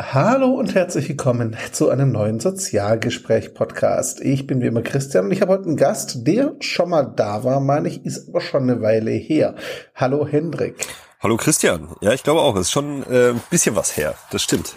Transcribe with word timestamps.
Hallo 0.00 0.46
und 0.54 0.74
herzlich 0.74 1.10
willkommen 1.10 1.54
zu 1.70 1.90
einem 1.90 2.12
neuen 2.12 2.40
Sozialgespräch-Podcast. 2.40 4.22
Ich 4.22 4.46
bin 4.46 4.62
wie 4.62 4.66
immer 4.66 4.80
Christian 4.80 5.26
und 5.26 5.32
ich 5.32 5.42
habe 5.42 5.52
heute 5.52 5.66
einen 5.66 5.76
Gast, 5.76 6.26
der 6.26 6.54
schon 6.60 6.88
mal 6.88 7.02
da 7.04 7.44
war, 7.44 7.60
meine 7.60 7.88
ich, 7.88 8.02
ist 8.06 8.30
aber 8.30 8.40
schon 8.40 8.62
eine 8.62 8.80
Weile 8.80 9.10
her. 9.10 9.54
Hallo 9.94 10.26
Hendrik. 10.26 10.86
Hallo 11.20 11.36
Christian. 11.36 11.94
Ja, 12.00 12.14
ich 12.14 12.22
glaube 12.22 12.40
auch, 12.40 12.56
es 12.56 12.62
ist 12.62 12.70
schon 12.72 13.02
äh, 13.10 13.30
ein 13.32 13.42
bisschen 13.50 13.76
was 13.76 13.94
her. 13.96 14.14
Das 14.30 14.42
stimmt. 14.42 14.74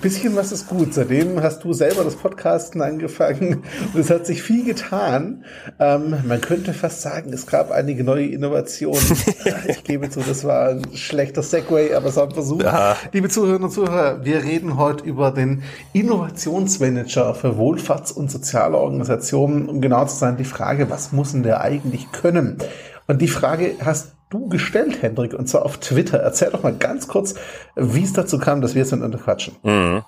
Bisschen 0.00 0.36
was 0.36 0.52
ist 0.52 0.68
gut. 0.68 0.94
Seitdem 0.94 1.42
hast 1.42 1.64
du 1.64 1.72
selber 1.72 2.04
das 2.04 2.16
Podcasten 2.16 2.82
angefangen 2.82 3.62
und 3.92 4.00
es 4.00 4.10
hat 4.10 4.26
sich 4.26 4.42
viel 4.42 4.64
getan. 4.64 5.44
Ähm, 5.78 6.16
man 6.26 6.40
könnte 6.40 6.74
fast 6.74 7.02
sagen, 7.02 7.32
es 7.32 7.46
gab 7.46 7.70
einige 7.70 8.04
neue 8.04 8.26
Innovationen. 8.26 9.00
ich 9.68 9.84
gebe 9.84 10.10
zu, 10.10 10.20
das 10.20 10.44
war 10.44 10.68
ein 10.68 10.82
schlechter 10.94 11.42
Segway, 11.42 11.94
aber 11.94 12.08
es 12.08 12.16
war 12.16 12.24
ein 12.24 12.32
Versuch. 12.32 12.62
Ja. 12.62 12.96
Liebe 13.12 13.28
Zuhörerinnen 13.28 13.64
und 13.64 13.70
Zuhörer, 13.70 14.24
wir 14.24 14.44
reden 14.44 14.76
heute 14.76 15.04
über 15.04 15.30
den 15.30 15.62
Innovationsmanager 15.92 17.34
für 17.34 17.56
Wohlfahrts- 17.56 18.12
und 18.12 18.30
soziale 18.30 18.76
Organisationen. 18.76 19.68
Um 19.68 19.80
genau 19.80 20.04
zu 20.04 20.16
sein, 20.16 20.36
die 20.36 20.44
Frage, 20.44 20.90
was 20.90 21.12
muss 21.12 21.32
denn 21.32 21.42
der 21.42 21.62
eigentlich 21.62 22.12
können? 22.12 22.58
Und 23.06 23.22
die 23.22 23.28
Frage 23.28 23.76
hast 23.84 24.15
du 24.30 24.48
gestellt, 24.48 25.02
Hendrik, 25.02 25.34
und 25.34 25.48
zwar 25.48 25.64
auf 25.64 25.78
Twitter. 25.78 26.18
Erzähl 26.18 26.50
doch 26.50 26.62
mal 26.62 26.74
ganz 26.74 27.08
kurz, 27.08 27.34
wie 27.74 28.02
es 28.02 28.12
dazu 28.12 28.38
kam, 28.38 28.60
dass 28.60 28.74
wir 28.74 28.82
jetzt 28.82 28.92
miteinander 28.92 29.18
quatschen. 29.18 29.56
Mhm. 29.62 30.02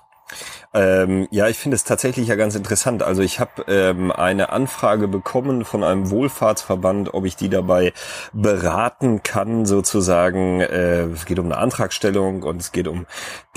Ähm, 0.71 1.27
ja, 1.31 1.47
ich 1.47 1.57
finde 1.57 1.75
es 1.75 1.83
tatsächlich 1.83 2.27
ja 2.27 2.35
ganz 2.35 2.53
interessant. 2.53 3.01
Also 3.01 3.23
ich 3.23 3.39
habe 3.39 3.63
ähm, 3.67 4.11
eine 4.11 4.51
Anfrage 4.51 5.07
bekommen 5.07 5.65
von 5.65 5.83
einem 5.83 6.11
Wohlfahrtsverband, 6.11 7.13
ob 7.15 7.25
ich 7.25 7.35
die 7.35 7.49
dabei 7.49 7.91
beraten 8.33 9.23
kann, 9.23 9.65
sozusagen. 9.65 10.61
Äh, 10.61 11.05
es 11.05 11.25
geht 11.25 11.39
um 11.39 11.45
eine 11.45 11.57
Antragstellung 11.57 12.43
und 12.43 12.57
es 12.57 12.71
geht 12.71 12.87
um 12.87 13.07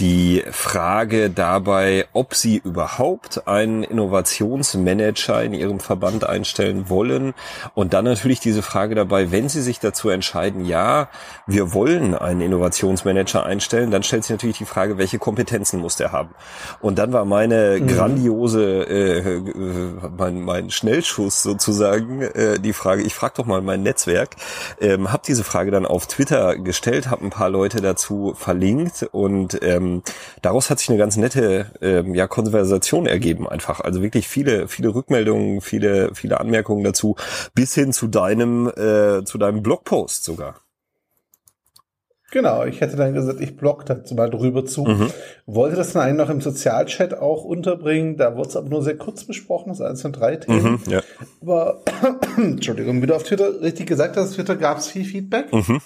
die 0.01 0.43
Frage 0.51 1.29
dabei, 1.29 2.07
ob 2.15 2.35
sie 2.35 2.57
überhaupt 2.57 3.47
einen 3.47 3.83
Innovationsmanager 3.83 5.43
in 5.43 5.53
ihrem 5.53 5.81
Verband 5.81 6.25
einstellen 6.25 6.89
wollen. 6.89 7.35
Und 7.75 7.93
dann 7.93 8.07
natürlich 8.07 8.41
diese 8.41 8.63
Frage 8.63 8.95
dabei, 8.95 9.31
wenn 9.31 9.51
sie 9.51 9.61
sich 9.61 9.81
dazu 9.81 10.09
entscheiden, 10.09 10.65
ja, 10.65 11.11
wir 11.47 11.75
wollen 11.75 12.15
einen 12.15 12.41
Innovationsmanager 12.41 13.45
einstellen, 13.45 13.91
dann 13.91 14.03
stellt 14.03 14.25
sich 14.25 14.31
natürlich 14.31 14.59
die 14.59 14.65
Frage, 14.65 14.97
welche 14.97 15.19
Kompetenzen 15.19 15.79
muss 15.79 15.97
der 15.97 16.11
haben? 16.11 16.31
Und 16.81 17.02
dann 17.03 17.13
war 17.13 17.25
meine 17.25 17.81
mhm. 17.81 17.89
grandiose, 17.89 18.87
äh, 18.89 19.19
äh, 19.19 19.43
mein, 20.17 20.41
mein 20.41 20.71
Schnellschuss 20.71 21.43
sozusagen, 21.43 22.23
äh, 22.23 22.61
die 22.61 22.73
Frage, 22.73 23.03
ich 23.03 23.13
frage 23.13 23.35
doch 23.39 23.47
mal 23.47 23.61
mein 23.61 23.83
Netzwerk, 23.83 24.37
ähm, 24.81 25.13
habe 25.13 25.25
diese 25.27 25.43
Frage 25.43 25.73
dann 25.73 25.85
auf 25.85 26.07
Twitter 26.07 26.57
gestellt, 26.57 27.11
habe 27.11 27.25
ein 27.25 27.31
paar 27.31 27.51
Leute 27.51 27.81
dazu 27.81 28.35
verlinkt 28.37 29.09
und 29.11 29.59
ähm, 29.63 30.05
daraus 30.43 30.71
hat 30.71 30.79
sich 30.79 30.91
eine 30.91 30.99
ganz 30.99 31.17
nette 31.17 31.73
ähm, 31.81 32.15
ja, 32.15 32.29
Konversation 32.29 33.07
ergeben 33.07 33.49
einfach. 33.49 33.81
Also 33.81 34.01
wirklich 34.01 34.29
viele, 34.29 34.69
viele 34.69 34.95
Rückmeldungen, 34.95 35.61
viele, 35.61 36.15
viele 36.15 36.39
Anmerkungen 36.39 36.85
dazu, 36.85 37.17
bis 37.53 37.75
hin 37.75 37.93
zu 37.93 38.07
deinem, 38.07 38.69
äh, 38.69 39.25
zu 39.25 39.39
deinem 39.39 39.65
Blogpost 39.65 40.23
sogar. 40.23 40.61
Genau, 42.33 42.65
ich 42.65 42.81
hätte 42.81 42.97
dann 42.97 43.13
gesagt, 43.13 43.43
ich 43.43 43.59
blog 43.59 43.85
dazu 43.85 44.15
mal 44.15 44.31
drüber 44.31 44.65
zu. 44.65 44.85
Mhm. 44.85 45.11
Wollte 45.45 45.77
das 45.77 45.93
dann 45.93 46.03
eigentlich 46.03 46.17
noch 46.17 46.31
im 46.31 46.41
Sozialchat 46.41 47.13
auch 47.13 47.45
unterbringen. 47.45 48.17
Da 48.17 48.37
wurde 48.37 48.49
es 48.49 48.57
aber 48.57 48.71
nur 48.71 48.83
sehr 48.83 48.97
kurz 48.97 49.25
besprochen, 49.25 49.69
das 49.69 49.81
ist 49.81 49.87
eins 49.87 50.01
von 50.01 50.13
drei 50.13 50.37
Themen. 50.37 50.81
Mhm, 50.87 50.91
ja. 50.91 51.03
Aber, 51.43 51.83
Entschuldigung, 52.39 53.03
wie 53.03 53.07
du 53.07 53.15
auf 53.15 53.25
Twitter 53.25 53.61
richtig 53.61 53.87
gesagt 53.87 54.17
hast, 54.17 54.33
Twitter 54.33 54.57
gab 54.57 54.79
es 54.79 54.89
viel 54.89 55.05
Feedback. 55.05 55.53
Mhm. 55.53 55.81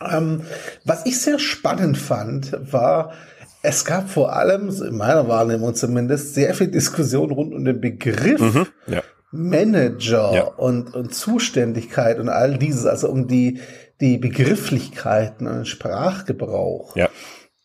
Ähm, 0.00 0.40
was 0.86 1.04
ich 1.04 1.20
sehr 1.20 1.38
spannend 1.38 1.98
fand, 1.98 2.56
war, 2.72 3.12
es 3.60 3.84
gab 3.84 4.08
vor 4.08 4.34
allem, 4.34 4.70
in 4.70 4.96
meiner 4.96 5.28
Wahrnehmung 5.28 5.74
zumindest, 5.74 6.34
sehr 6.34 6.54
viel 6.54 6.68
Diskussion 6.68 7.30
rund 7.32 7.52
um 7.52 7.66
den 7.66 7.82
Begriff 7.82 8.40
mhm, 8.40 8.66
ja. 8.86 9.02
Manager 9.30 10.32
ja. 10.34 10.44
Und, 10.44 10.94
und 10.94 11.14
Zuständigkeit 11.14 12.18
und 12.18 12.30
all 12.30 12.56
dieses, 12.56 12.86
also 12.86 13.10
um 13.10 13.28
die, 13.28 13.60
die 14.02 14.18
Begrifflichkeiten 14.18 15.46
und 15.46 15.66
Sprachgebrauch. 15.66 16.96
Ja. 16.96 17.08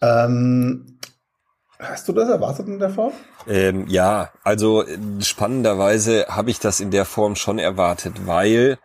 Ähm, 0.02 1.00
hast 1.80 2.08
du 2.08 2.14
das 2.14 2.30
erwartet 2.30 2.68
in 2.68 2.78
der 2.78 2.92
Form? 2.92 3.14
Ähm, 3.48 3.88
ja, 3.88 4.32
also 4.44 4.86
spannenderweise 5.20 6.28
habe 6.30 6.52
ich 6.52 6.60
das 6.60 6.80
in 6.80 6.92
der 6.92 7.06
Form 7.06 7.36
schon 7.36 7.58
erwartet, 7.58 8.28
weil 8.28 8.78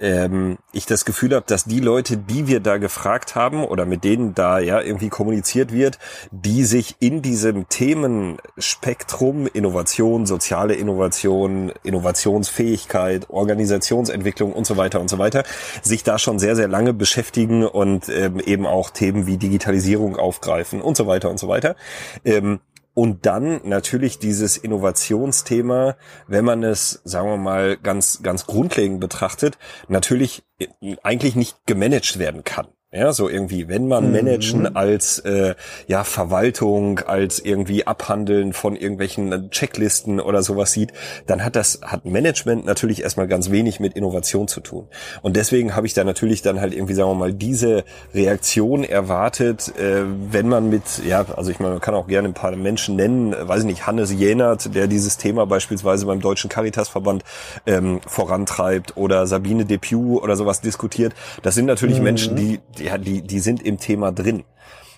ähm, 0.00 0.58
ich 0.72 0.86
das 0.86 1.04
Gefühl 1.04 1.34
habe, 1.34 1.44
dass 1.46 1.64
die 1.64 1.80
Leute, 1.80 2.16
die 2.16 2.46
wir 2.46 2.60
da 2.60 2.78
gefragt 2.78 3.34
haben 3.34 3.64
oder 3.64 3.86
mit 3.86 4.04
denen 4.04 4.34
da 4.34 4.58
ja 4.58 4.80
irgendwie 4.80 5.08
kommuniziert 5.08 5.72
wird, 5.72 5.98
die 6.30 6.64
sich 6.64 6.96
in 7.00 7.22
diesem 7.22 7.68
Themenspektrum 7.68 9.46
Innovation, 9.46 10.26
soziale 10.26 10.74
Innovation, 10.74 11.72
Innovationsfähigkeit, 11.82 13.28
Organisationsentwicklung 13.30 14.52
und 14.52 14.66
so 14.66 14.76
weiter 14.76 15.00
und 15.00 15.08
so 15.08 15.18
weiter, 15.18 15.44
sich 15.82 16.02
da 16.02 16.18
schon 16.18 16.38
sehr, 16.38 16.56
sehr 16.56 16.68
lange 16.68 16.94
beschäftigen 16.94 17.66
und 17.66 18.08
ähm, 18.08 18.40
eben 18.40 18.66
auch 18.66 18.90
Themen 18.90 19.26
wie 19.26 19.36
Digitalisierung 19.36 20.16
aufgreifen 20.16 20.80
und 20.80 20.96
so 20.96 21.06
weiter 21.06 21.30
und 21.30 21.38
so 21.38 21.48
weiter. 21.48 21.76
Ähm, 22.24 22.60
und 23.00 23.24
dann 23.24 23.62
natürlich 23.64 24.18
dieses 24.18 24.58
Innovationsthema, 24.58 25.96
wenn 26.26 26.44
man 26.44 26.62
es, 26.62 27.00
sagen 27.04 27.30
wir 27.30 27.38
mal, 27.38 27.78
ganz, 27.78 28.22
ganz 28.22 28.44
grundlegend 28.44 29.00
betrachtet, 29.00 29.56
natürlich 29.88 30.42
eigentlich 31.02 31.34
nicht 31.34 31.56
gemanagt 31.64 32.18
werden 32.18 32.44
kann. 32.44 32.66
Ja, 32.92 33.12
so 33.12 33.28
irgendwie, 33.28 33.68
wenn 33.68 33.86
man 33.86 34.06
mhm. 34.06 34.12
managen 34.12 34.74
als 34.74 35.20
äh, 35.20 35.54
ja 35.86 36.02
Verwaltung, 36.02 36.98
als 36.98 37.38
irgendwie 37.38 37.86
Abhandeln 37.86 38.52
von 38.52 38.74
irgendwelchen 38.74 39.48
Checklisten 39.52 40.18
oder 40.18 40.42
sowas 40.42 40.72
sieht, 40.72 40.92
dann 41.28 41.44
hat 41.44 41.54
das 41.54 41.82
hat 41.84 42.04
Management 42.04 42.66
natürlich 42.66 43.04
erstmal 43.04 43.28
ganz 43.28 43.52
wenig 43.52 43.78
mit 43.78 43.94
Innovation 43.94 44.48
zu 44.48 44.58
tun. 44.60 44.88
Und 45.22 45.36
deswegen 45.36 45.76
habe 45.76 45.86
ich 45.86 45.94
da 45.94 46.02
natürlich 46.02 46.42
dann 46.42 46.60
halt 46.60 46.74
irgendwie 46.74 46.94
sagen 46.94 47.10
wir 47.10 47.14
mal 47.14 47.32
diese 47.32 47.84
Reaktion 48.12 48.82
erwartet, 48.82 49.72
äh, 49.78 50.02
wenn 50.32 50.48
man 50.48 50.68
mit 50.68 50.82
ja, 51.06 51.24
also 51.36 51.52
ich 51.52 51.60
meine, 51.60 51.74
man 51.74 51.80
kann 51.80 51.94
auch 51.94 52.08
gerne 52.08 52.26
ein 52.26 52.34
paar 52.34 52.56
Menschen 52.56 52.96
nennen, 52.96 53.36
weiß 53.38 53.60
ich 53.60 53.66
nicht, 53.66 53.86
Hannes 53.86 54.12
Jenert, 54.12 54.74
der 54.74 54.88
dieses 54.88 55.16
Thema 55.16 55.46
beispielsweise 55.46 56.06
beim 56.06 56.20
Deutschen 56.20 56.50
Caritasverband 56.50 57.22
ähm, 57.66 58.00
vorantreibt 58.04 58.96
oder 58.96 59.28
Sabine 59.28 59.64
Depew 59.64 60.18
oder 60.18 60.34
sowas 60.34 60.60
diskutiert. 60.60 61.14
Das 61.44 61.54
sind 61.54 61.66
natürlich 61.66 61.98
mhm. 61.98 62.04
Menschen, 62.04 62.34
die 62.34 62.58
ja, 62.80 62.98
die, 62.98 63.22
die 63.22 63.40
sind 63.40 63.62
im 63.62 63.78
Thema 63.78 64.12
drin. 64.12 64.44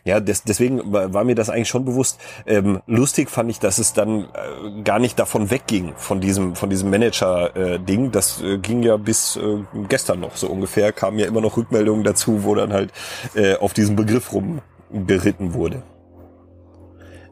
Ja, 0.05 0.19
des, 0.19 0.43
deswegen 0.43 0.93
war 0.93 1.23
mir 1.23 1.37
das 1.37 1.49
eigentlich 1.49 1.69
schon 1.69 1.85
bewusst. 1.85 2.19
Ähm, 2.45 2.81
lustig 2.89 3.31
fand 3.31 3.51
ich, 3.51 3.61
dass 3.61 3.79
es 3.79 3.93
dann 3.93 4.25
äh, 4.25 4.83
gar 4.83 4.99
nicht 4.99 5.17
davon 5.17 5.49
wegging, 5.51 5.93
von 5.97 6.21
diesem, 6.21 6.57
von 6.57 6.71
diesem 6.71 6.91
Manager-Ding. 6.91 8.07
Äh, 8.07 8.11
das 8.11 8.43
äh, 8.43 8.59
ging 8.59 8.83
ja 8.83 8.97
bis 8.97 9.37
äh, 9.37 9.59
gestern 9.89 10.19
noch 10.19 10.35
so 10.37 10.49
ungefähr, 10.49 10.93
kamen 10.93 11.21
ja 11.21 11.27
immer 11.27 11.41
noch 11.41 11.57
Rückmeldungen 11.57 12.03
dazu, 12.03 12.43
wo 12.43 12.57
dann 12.57 12.73
halt 12.73 12.91
äh, 13.37 13.55
auf 13.57 13.75
diesem 13.75 13.95
Begriff 13.95 14.33
rumgeritten 14.33 15.55
wurde. 15.55 15.85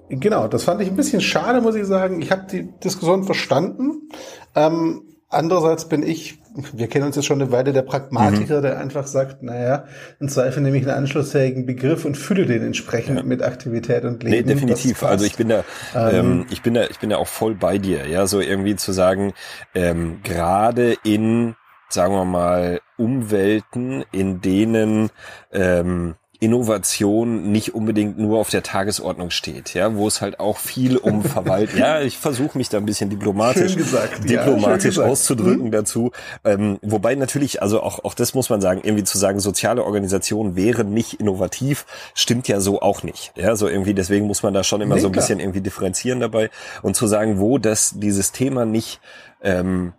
Genau, 0.09 0.47
das 0.47 0.65
fand 0.65 0.81
ich 0.81 0.89
ein 0.89 0.97
bisschen 0.97 1.21
schade, 1.21 1.60
muss 1.60 1.75
ich 1.75 1.87
sagen. 1.87 2.22
Ich 2.22 2.31
habe 2.31 2.47
die 2.50 2.71
Diskussion 2.81 3.25
verstanden. 3.25 4.10
Ähm, 4.55 5.03
Andererseits 5.32 5.88
bin 5.88 6.02
ich, 6.02 6.41
wir 6.72 6.88
kennen 6.88 7.06
uns 7.06 7.14
jetzt 7.14 7.26
schon 7.26 7.41
eine 7.41 7.52
Weile, 7.52 7.72
der 7.72 7.82
Pragmatiker, 7.82 8.58
mhm. 8.58 8.62
der 8.62 8.78
einfach 8.80 9.06
sagt, 9.06 9.44
naja, 9.44 9.84
im 10.18 10.28
Zweifel 10.28 10.60
nehme 10.60 10.76
ich 10.76 10.82
einen 10.82 10.96
anschlussfähigen 10.96 11.66
Begriff 11.66 12.04
und 12.04 12.16
fülle 12.16 12.46
den 12.46 12.64
entsprechend 12.66 13.18
ja. 13.18 13.22
mit 13.22 13.41
Aktivität 13.41 14.04
und 14.04 14.24
Leben. 14.24 14.48
Nee, 14.48 14.54
definitiv. 14.54 15.04
Also 15.04 15.24
ich 15.24 15.36
bin 15.36 15.48
da, 15.48 15.62
ähm, 15.94 16.10
ähm, 16.12 16.46
ich 16.50 16.62
bin 16.62 16.74
da, 16.74 16.84
ich 16.86 16.98
bin 16.98 17.10
da 17.10 17.18
auch 17.18 17.28
voll 17.28 17.54
bei 17.54 17.78
dir. 17.78 18.08
Ja, 18.08 18.26
so 18.26 18.41
irgendwie 18.41 18.74
zu 18.74 18.91
sagen, 18.91 19.32
ähm, 19.72 20.18
gerade 20.24 20.96
in, 21.04 21.54
sagen 21.88 22.14
wir 22.14 22.24
mal, 22.24 22.80
Umwelten, 22.97 24.04
in 24.10 24.41
denen 24.41 25.10
ähm, 25.52 26.16
Innovation 26.41 27.53
nicht 27.53 27.75
unbedingt 27.75 28.19
nur 28.19 28.39
auf 28.39 28.49
der 28.49 28.62
Tagesordnung 28.62 29.28
steht, 29.28 29.75
ja, 29.75 29.95
wo 29.95 30.09
es 30.09 30.22
halt 30.22 30.41
auch 30.41 30.57
viel 30.57 30.97
um 30.97 31.22
Verwaltung, 31.25 31.78
ja, 31.78 32.01
ich 32.01 32.16
versuche 32.16 32.57
mich 32.57 32.71
da 32.71 32.78
ein 32.78 32.87
bisschen 32.87 33.10
diplomatisch, 33.10 33.77
gesagt, 33.77 34.28
diplomatisch 34.28 34.97
ja, 34.97 35.04
auszudrücken 35.04 35.66
mhm. 35.66 35.71
dazu, 35.71 36.13
ähm, 36.42 36.78
wobei 36.81 37.15
natürlich, 37.15 37.60
also 37.60 37.83
auch, 37.83 38.04
auch 38.04 38.15
das 38.15 38.33
muss 38.33 38.48
man 38.48 38.63
sagen, 38.63 38.81
irgendwie 38.83 39.04
zu 39.04 39.19
sagen, 39.19 39.39
soziale 39.39 39.84
Organisationen 39.84 40.57
wären 40.57 40.95
nicht 40.95 41.21
innovativ, 41.21 41.84
stimmt 42.15 42.48
ja 42.48 42.59
so 42.60 42.81
auch 42.81 43.03
nicht, 43.03 43.33
ja, 43.36 43.54
so 43.54 43.69
irgendwie, 43.69 43.93
deswegen 43.93 44.27
muss 44.27 44.43
man 44.43 44.54
da 44.54 44.65
schon 44.65 44.81
immer 44.81 44.95
nee, 44.95 45.03
so 45.03 45.09
ein 45.09 45.13
klar. 45.13 45.22
bisschen 45.22 45.41
irgendwie 45.41 45.60
differenzieren 45.60 46.21
dabei 46.21 46.48
und 46.81 46.97
zu 46.97 47.07
sagen, 47.07 47.39
wo 47.39 47.59
das, 47.59 47.93
dieses 47.98 48.33
Thema 48.33 48.65
nicht, 48.65 49.01
ähm, 49.43 49.93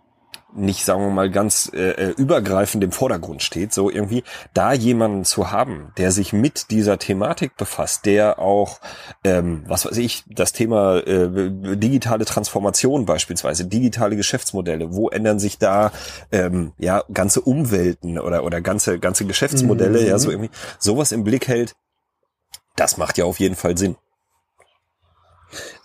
nicht, 0.54 0.84
sagen 0.84 1.02
wir 1.02 1.10
mal, 1.10 1.30
ganz 1.30 1.70
äh, 1.74 1.90
äh, 1.90 2.10
übergreifend 2.10 2.84
im 2.84 2.92
Vordergrund 2.92 3.42
steht, 3.42 3.72
so 3.72 3.90
irgendwie, 3.90 4.22
da 4.54 4.72
jemanden 4.72 5.24
zu 5.24 5.50
haben, 5.50 5.92
der 5.96 6.12
sich 6.12 6.32
mit 6.32 6.70
dieser 6.70 6.98
Thematik 6.98 7.56
befasst, 7.56 8.06
der 8.06 8.38
auch, 8.38 8.80
ähm, 9.24 9.64
was 9.66 9.86
weiß 9.86 9.96
ich, 9.98 10.24
das 10.28 10.52
Thema 10.52 10.98
äh, 10.98 11.50
digitale 11.76 12.24
Transformation 12.24 13.06
beispielsweise, 13.06 13.66
digitale 13.66 14.16
Geschäftsmodelle, 14.16 14.94
wo 14.94 15.08
ändern 15.08 15.38
sich 15.38 15.58
da 15.58 15.92
ähm, 16.30 16.72
ja 16.78 17.02
ganze 17.12 17.40
Umwelten 17.40 18.18
oder 18.18 18.44
oder 18.44 18.60
ganze 18.60 18.98
ganze 18.98 19.24
Geschäftsmodelle, 19.24 20.00
mhm. 20.00 20.06
ja 20.06 20.18
so 20.18 20.30
irgendwie, 20.30 20.50
sowas 20.78 21.12
im 21.12 21.24
Blick 21.24 21.48
hält, 21.48 21.74
das 22.76 22.96
macht 22.96 23.18
ja 23.18 23.24
auf 23.24 23.40
jeden 23.40 23.56
Fall 23.56 23.76
Sinn. 23.76 23.96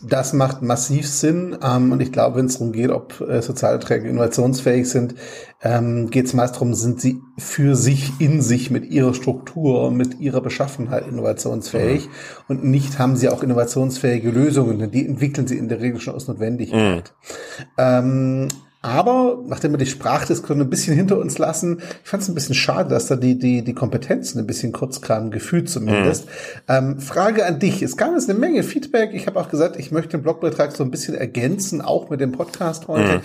Das 0.01 0.33
macht 0.33 0.61
massiv 0.61 1.07
Sinn. 1.07 1.57
Ähm, 1.61 1.91
und 1.91 2.01
ich 2.01 2.11
glaube, 2.11 2.37
wenn 2.37 2.45
es 2.45 2.53
darum 2.53 2.71
geht, 2.71 2.89
ob 2.89 3.21
äh, 3.21 3.41
soziale 3.41 3.79
Träger 3.79 4.07
innovationsfähig 4.09 4.89
sind, 4.89 5.15
ähm, 5.61 6.09
geht 6.09 6.25
es 6.27 6.33
meist 6.33 6.55
darum, 6.55 6.73
sind 6.73 7.01
sie 7.01 7.19
für 7.37 7.75
sich 7.75 8.11
in 8.19 8.41
sich 8.41 8.69
mit 8.69 8.85
ihrer 8.85 9.13
Struktur, 9.13 9.91
mit 9.91 10.19
ihrer 10.19 10.41
Beschaffenheit 10.41 11.07
innovationsfähig 11.07 12.07
mhm. 12.07 12.11
und 12.47 12.63
nicht 12.63 12.99
haben 12.99 13.15
sie 13.15 13.29
auch 13.29 13.41
innovationsfähige 13.41 14.29
Lösungen, 14.29 14.77
denn 14.77 14.91
die 14.91 15.05
entwickeln 15.05 15.47
sie 15.47 15.57
in 15.57 15.67
der 15.67 15.81
Regel 15.81 15.99
schon 15.99 16.13
aus 16.13 16.27
Notwendigkeit. 16.27 17.13
Mhm. 17.17 17.65
Ähm, 17.77 18.47
aber 18.81 19.43
nachdem 19.45 19.71
wir 19.71 19.77
die 19.77 19.87
Sprachdiskussion 19.87 20.61
ein 20.61 20.69
bisschen 20.69 20.95
hinter 20.95 21.17
uns 21.17 21.37
lassen, 21.37 21.81
ich 22.03 22.09
fand 22.09 22.23
es 22.23 22.29
ein 22.29 22.35
bisschen 22.35 22.55
schade, 22.55 22.89
dass 22.89 23.07
da 23.07 23.15
die, 23.15 23.37
die, 23.37 23.63
die 23.63 23.73
Kompetenzen 23.73 24.39
ein 24.39 24.47
bisschen 24.47 24.71
kurz 24.71 25.01
kamen, 25.01 25.31
gefühlt 25.31 25.69
zumindest. 25.69 26.25
Mhm. 26.25 26.31
Ähm, 26.67 26.99
Frage 26.99 27.45
an 27.45 27.59
dich. 27.59 27.81
Es 27.81 27.97
gab 27.97 28.11
jetzt 28.11 28.29
eine 28.29 28.37
Menge 28.37 28.63
Feedback. 28.63 29.11
Ich 29.13 29.25
habe 29.27 29.39
auch 29.39 29.49
gesagt, 29.49 29.77
ich 29.77 29.91
möchte 29.91 30.11
den 30.11 30.21
Blogbeitrag 30.21 30.75
so 30.75 30.83
ein 30.83 30.91
bisschen 30.91 31.15
ergänzen, 31.15 31.81
auch 31.81 32.09
mit 32.09 32.21
dem 32.21 32.31
Podcast 32.31 32.87
heute. 32.87 33.17
Mhm. 33.17 33.21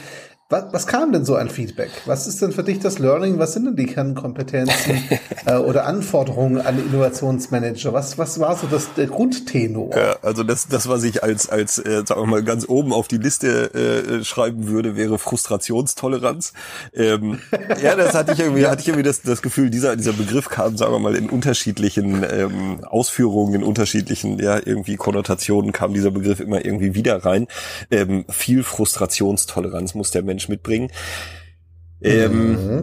Was, 0.53 0.65
was 0.71 0.87
kam 0.87 1.13
denn 1.13 1.25
so 1.25 1.37
an 1.37 1.49
Feedback? 1.49 1.89
Was 2.05 2.27
ist 2.27 2.43
denn 2.43 2.53
für 2.53 2.63
dich 2.63 2.79
das 2.79 2.99
Learning? 2.99 3.39
Was 3.39 3.55
sind 3.55 3.65
denn 3.65 3.75
die 3.75 3.87
Kernkompetenzen 3.87 5.03
äh, 5.47 5.55
oder 5.55 5.87
Anforderungen 5.87 6.61
an 6.61 6.79
Innovationsmanager? 6.79 7.95
Was, 7.95 8.19
was 8.19 8.39
war 8.39 8.55
so 8.55 8.67
das 8.67 8.93
der 8.93 9.07
Grundtenor? 9.07 9.97
Ja, 9.97 10.17
also 10.21 10.43
das, 10.43 10.69
das 10.69 10.91
was 10.91 11.05
ich 11.05 11.23
als, 11.23 11.49
als 11.49 11.79
äh, 11.79 12.05
sagen 12.07 12.21
wir 12.21 12.27
mal, 12.27 12.43
ganz 12.43 12.69
oben 12.69 12.93
auf 12.93 13.09
die 13.09 13.17
Liste 13.17 13.73
äh, 13.73 14.25
schreiben 14.25 14.69
würde, 14.69 14.95
wäre 14.95 15.19
Frustrationstoleranz. 15.19 16.53
Ähm, 16.93 17.39
ja, 17.83 17.97
das 17.97 18.13
hatte 18.13 18.33
ich 18.33 18.41
irgendwie, 18.41 18.67
hatte 18.67 18.83
ich 18.83 18.89
irgendwie 18.89 19.05
das, 19.05 19.23
das 19.23 19.41
Gefühl, 19.41 19.71
dieser, 19.71 19.97
dieser 19.97 20.13
Begriff 20.13 20.51
kam, 20.51 20.77
sagen 20.77 20.93
wir 20.93 20.99
mal, 20.99 21.17
in 21.17 21.31
unterschiedlichen 21.31 22.27
ähm, 22.31 22.85
Ausführungen, 22.85 23.55
in 23.55 23.63
unterschiedlichen 23.63 24.39
ja, 24.39 24.59
irgendwie 24.63 24.97
Konnotationen 24.97 25.73
kam 25.73 25.95
dieser 25.95 26.11
Begriff 26.11 26.41
immer 26.41 26.63
irgendwie 26.63 26.95
wieder 26.95 27.25
rein. 27.25 27.47
Ähm, 27.91 28.27
viel 28.29 28.63
Frustrationstoleranz 28.65 29.95
muss 29.95 30.11
der 30.11 30.23
Mensch 30.23 30.42
Mensch 30.43 30.49
mitbringen. 30.49 30.91
Ähm, 32.01 32.53
mhm. 32.53 32.83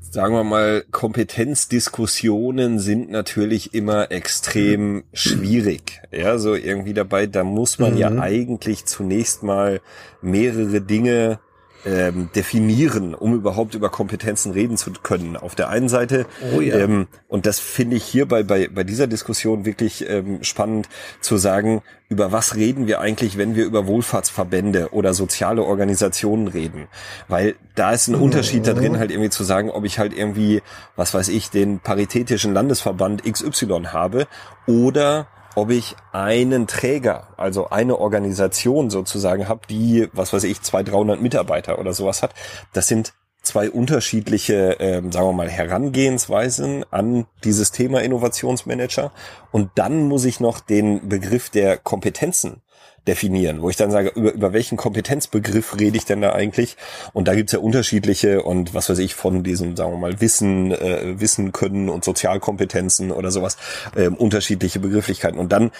Sagen 0.00 0.34
wir 0.34 0.42
mal, 0.42 0.84
Kompetenzdiskussionen 0.90 2.80
sind 2.80 3.10
natürlich 3.10 3.74
immer 3.74 4.10
extrem 4.10 5.04
schwierig. 5.12 6.02
Ja, 6.10 6.38
so 6.38 6.56
irgendwie 6.56 6.94
dabei, 6.94 7.26
da 7.26 7.44
muss 7.44 7.78
man 7.78 7.92
mhm. 7.92 7.98
ja 7.98 8.08
eigentlich 8.18 8.86
zunächst 8.86 9.44
mal 9.44 9.80
mehrere 10.20 10.80
Dinge 10.80 11.38
ähm, 11.86 12.30
definieren, 12.34 13.14
um 13.14 13.34
überhaupt 13.34 13.74
über 13.74 13.88
Kompetenzen 13.88 14.52
reden 14.52 14.76
zu 14.76 14.90
können. 14.92 15.36
Auf 15.36 15.54
der 15.54 15.68
einen 15.68 15.88
Seite, 15.88 16.26
oh 16.54 16.60
ja. 16.60 16.76
ähm, 16.76 17.06
und 17.28 17.46
das 17.46 17.58
finde 17.58 17.96
ich 17.96 18.04
hier 18.04 18.26
bei, 18.26 18.42
bei, 18.42 18.68
bei 18.68 18.84
dieser 18.84 19.06
Diskussion 19.06 19.64
wirklich 19.64 20.08
ähm, 20.08 20.42
spannend 20.42 20.88
zu 21.20 21.36
sagen, 21.36 21.82
über 22.08 22.32
was 22.32 22.56
reden 22.56 22.86
wir 22.86 23.00
eigentlich, 23.00 23.38
wenn 23.38 23.54
wir 23.54 23.64
über 23.64 23.86
Wohlfahrtsverbände 23.86 24.92
oder 24.92 25.14
soziale 25.14 25.62
Organisationen 25.62 26.48
reden? 26.48 26.88
Weil 27.28 27.54
da 27.76 27.92
ist 27.92 28.08
ein 28.08 28.16
mhm. 28.16 28.22
Unterschied 28.22 28.66
da 28.66 28.74
drin, 28.74 28.98
halt 28.98 29.10
irgendwie 29.10 29.30
zu 29.30 29.44
sagen, 29.44 29.70
ob 29.70 29.84
ich 29.84 29.98
halt 29.98 30.12
irgendwie, 30.12 30.60
was 30.96 31.14
weiß 31.14 31.28
ich, 31.28 31.50
den 31.50 31.78
paritätischen 31.78 32.52
Landesverband 32.52 33.22
XY 33.24 33.84
habe 33.92 34.26
oder 34.66 35.28
ob 35.54 35.70
ich 35.70 35.96
einen 36.12 36.66
Träger, 36.66 37.28
also 37.36 37.70
eine 37.70 37.98
Organisation 37.98 38.90
sozusagen 38.90 39.48
habe, 39.48 39.62
die, 39.68 40.08
was 40.12 40.32
weiß 40.32 40.44
ich, 40.44 40.62
200, 40.62 40.94
300 40.94 41.20
Mitarbeiter 41.20 41.78
oder 41.78 41.92
sowas 41.92 42.22
hat. 42.22 42.34
Das 42.72 42.88
sind 42.88 43.12
zwei 43.42 43.70
unterschiedliche, 43.70 44.76
ähm, 44.80 45.12
sagen 45.12 45.26
wir 45.28 45.32
mal, 45.32 45.48
Herangehensweisen 45.48 46.84
an 46.90 47.26
dieses 47.44 47.72
Thema 47.72 48.02
Innovationsmanager. 48.02 49.12
Und 49.50 49.70
dann 49.76 50.08
muss 50.08 50.24
ich 50.24 50.40
noch 50.40 50.60
den 50.60 51.08
Begriff 51.08 51.50
der 51.50 51.76
Kompetenzen 51.76 52.62
definieren, 53.06 53.62
wo 53.62 53.70
ich 53.70 53.76
dann 53.76 53.90
sage, 53.90 54.10
über, 54.14 54.32
über 54.32 54.52
welchen 54.52 54.76
Kompetenzbegriff 54.76 55.78
rede 55.78 55.96
ich 55.96 56.04
denn 56.04 56.20
da 56.20 56.32
eigentlich? 56.32 56.76
Und 57.12 57.28
da 57.28 57.34
gibt's 57.34 57.52
ja 57.52 57.58
unterschiedliche 57.58 58.42
und 58.42 58.74
was 58.74 58.88
weiß 58.88 58.98
ich 58.98 59.14
von 59.14 59.42
diesen, 59.42 59.76
sagen 59.76 59.92
wir 59.92 59.98
mal, 59.98 60.20
Wissen, 60.20 60.72
äh, 60.72 61.20
Wissen 61.20 61.52
können 61.52 61.88
und 61.88 62.04
Sozialkompetenzen 62.04 63.10
oder 63.10 63.30
sowas, 63.30 63.56
äh, 63.94 64.08
unterschiedliche 64.08 64.80
Begrifflichkeiten. 64.80 65.38
Und 65.38 65.52
dann 65.52 65.70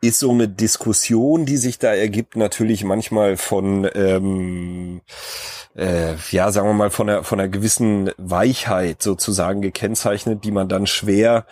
ist 0.00 0.18
so 0.18 0.30
eine 0.30 0.48
Diskussion, 0.48 1.46
die 1.46 1.56
sich 1.56 1.78
da 1.78 1.94
ergibt, 1.94 2.36
natürlich 2.36 2.84
manchmal 2.84 3.36
von 3.36 3.88
ähm, 3.94 5.00
äh, 5.76 6.14
ja, 6.30 6.52
sagen 6.52 6.68
wir 6.68 6.74
mal, 6.74 6.90
von 6.90 7.08
einer, 7.08 7.24
von 7.24 7.40
einer 7.40 7.48
gewissen 7.48 8.10
Weichheit 8.16 9.02
sozusagen 9.02 9.62
gekennzeichnet, 9.62 10.44
die 10.44 10.50
man 10.50 10.68
dann 10.68 10.86
schwer 10.86 11.46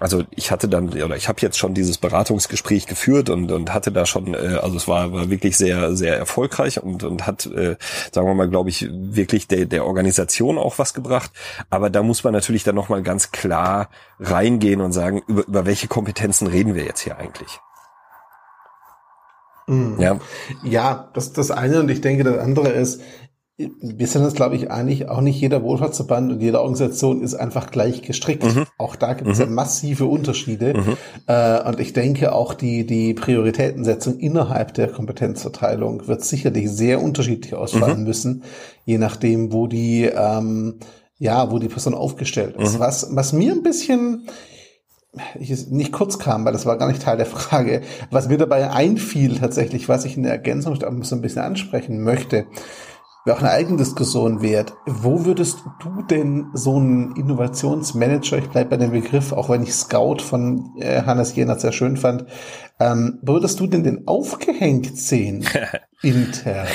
also 0.00 0.24
ich 0.30 0.50
hatte 0.50 0.68
dann 0.68 0.88
oder 0.88 1.16
ich 1.16 1.28
habe 1.28 1.40
jetzt 1.42 1.58
schon 1.58 1.74
dieses 1.74 1.98
Beratungsgespräch 1.98 2.86
geführt 2.86 3.30
und 3.30 3.50
und 3.52 3.72
hatte 3.74 3.92
da 3.92 4.06
schon 4.06 4.34
äh, 4.34 4.58
also 4.60 4.76
es 4.76 4.88
war 4.88 5.12
war 5.12 5.30
wirklich 5.30 5.56
sehr 5.56 5.94
sehr 5.94 6.16
erfolgreich 6.16 6.82
und 6.82 7.04
und 7.04 7.26
hat 7.26 7.46
äh, 7.46 7.76
sagen 8.12 8.26
wir 8.26 8.34
mal 8.34 8.48
glaube 8.48 8.70
ich 8.70 8.88
wirklich 8.90 9.48
der 9.48 9.66
der 9.66 9.86
Organisation 9.86 10.58
auch 10.58 10.78
was 10.78 10.94
gebracht. 10.94 11.30
Aber 11.68 11.90
da 11.90 12.02
muss 12.02 12.24
man 12.24 12.32
natürlich 12.32 12.64
dann 12.64 12.74
noch 12.74 12.88
mal 12.88 13.02
ganz 13.02 13.30
klar 13.30 13.90
reingehen 14.18 14.80
und 14.80 14.92
sagen 14.92 15.22
über 15.26 15.46
über 15.46 15.66
welche 15.66 15.88
Kompetenzen 15.88 16.46
reden 16.46 16.74
wir 16.74 16.84
jetzt 16.84 17.00
hier 17.00 17.18
eigentlich? 17.18 17.60
Mhm. 19.66 20.00
ja. 20.00 20.18
Ja 20.64 21.10
das 21.14 21.32
das 21.32 21.50
eine 21.50 21.80
und 21.80 21.90
ich 21.90 22.00
denke 22.00 22.24
das 22.24 22.38
andere 22.38 22.68
ist 22.70 23.02
wir 23.80 24.06
sind 24.06 24.24
uns, 24.24 24.34
glaube 24.34 24.56
ich, 24.56 24.70
eigentlich 24.70 25.08
auch 25.08 25.20
nicht 25.20 25.40
jeder 25.40 25.62
Wohlfahrtsverband 25.62 26.32
und 26.32 26.40
jede 26.40 26.60
Organisation 26.60 27.22
ist 27.22 27.34
einfach 27.34 27.70
gleich 27.70 28.02
gestrickt. 28.02 28.44
Mhm. 28.44 28.66
Auch 28.78 28.96
da 28.96 29.14
gibt 29.14 29.30
es 29.30 29.38
mhm. 29.38 29.44
ja 29.44 29.50
massive 29.50 30.06
Unterschiede. 30.06 30.74
Mhm. 30.74 30.96
Äh, 31.26 31.68
und 31.68 31.80
ich 31.80 31.92
denke 31.92 32.32
auch 32.32 32.54
die, 32.54 32.86
die 32.86 33.14
Prioritätensetzung 33.14 34.18
innerhalb 34.18 34.74
der 34.74 34.88
Kompetenzverteilung 34.88 36.06
wird 36.08 36.24
sicherlich 36.24 36.70
sehr 36.70 37.02
unterschiedlich 37.02 37.54
ausfallen 37.54 38.00
mhm. 38.00 38.04
müssen, 38.04 38.44
je 38.84 38.98
nachdem, 38.98 39.52
wo 39.52 39.66
die, 39.66 40.04
ähm, 40.04 40.76
ja, 41.18 41.50
wo 41.50 41.58
die 41.58 41.68
Person 41.68 41.94
aufgestellt 41.94 42.56
ist. 42.56 42.76
Mhm. 42.76 42.80
Was, 42.80 43.08
was 43.10 43.32
mir 43.32 43.52
ein 43.52 43.62
bisschen, 43.62 44.26
ich 45.38 45.66
nicht 45.68 45.92
kurz 45.92 46.18
kam, 46.18 46.44
weil 46.44 46.52
das 46.52 46.66
war 46.66 46.78
gar 46.78 46.88
nicht 46.88 47.02
Teil 47.02 47.16
der 47.16 47.26
Frage, 47.26 47.82
was 48.10 48.28
mir 48.28 48.38
dabei 48.38 48.70
einfiel 48.70 49.38
tatsächlich, 49.38 49.88
was 49.88 50.04
ich 50.04 50.16
in 50.16 50.22
der 50.22 50.32
Ergänzung 50.32 50.76
so 50.76 51.16
ein 51.16 51.20
bisschen 51.20 51.42
ansprechen 51.42 52.02
möchte, 52.02 52.46
wäre 53.24 53.36
auch 53.36 53.42
eine 53.42 53.50
eigene 53.50 53.76
Diskussion 53.76 54.42
wert. 54.42 54.74
Wo 54.86 55.24
würdest 55.24 55.58
du 55.82 56.02
denn 56.02 56.46
so 56.54 56.76
einen 56.76 57.16
Innovationsmanager, 57.16 58.38
ich 58.38 58.48
bleibe 58.48 58.70
bei 58.70 58.76
dem 58.76 58.92
Begriff, 58.92 59.32
auch 59.32 59.48
wenn 59.48 59.62
ich 59.62 59.74
Scout 59.74 60.18
von 60.18 60.72
äh, 60.78 61.02
Hannes 61.02 61.34
Jenert 61.34 61.60
sehr 61.60 61.72
schön 61.72 61.96
fand, 61.96 62.26
ähm, 62.78 63.18
wo 63.22 63.34
würdest 63.34 63.60
du 63.60 63.66
denn 63.66 63.84
den 63.84 64.08
aufgehängt 64.08 64.96
sehen 64.96 65.44
intern? 66.02 66.66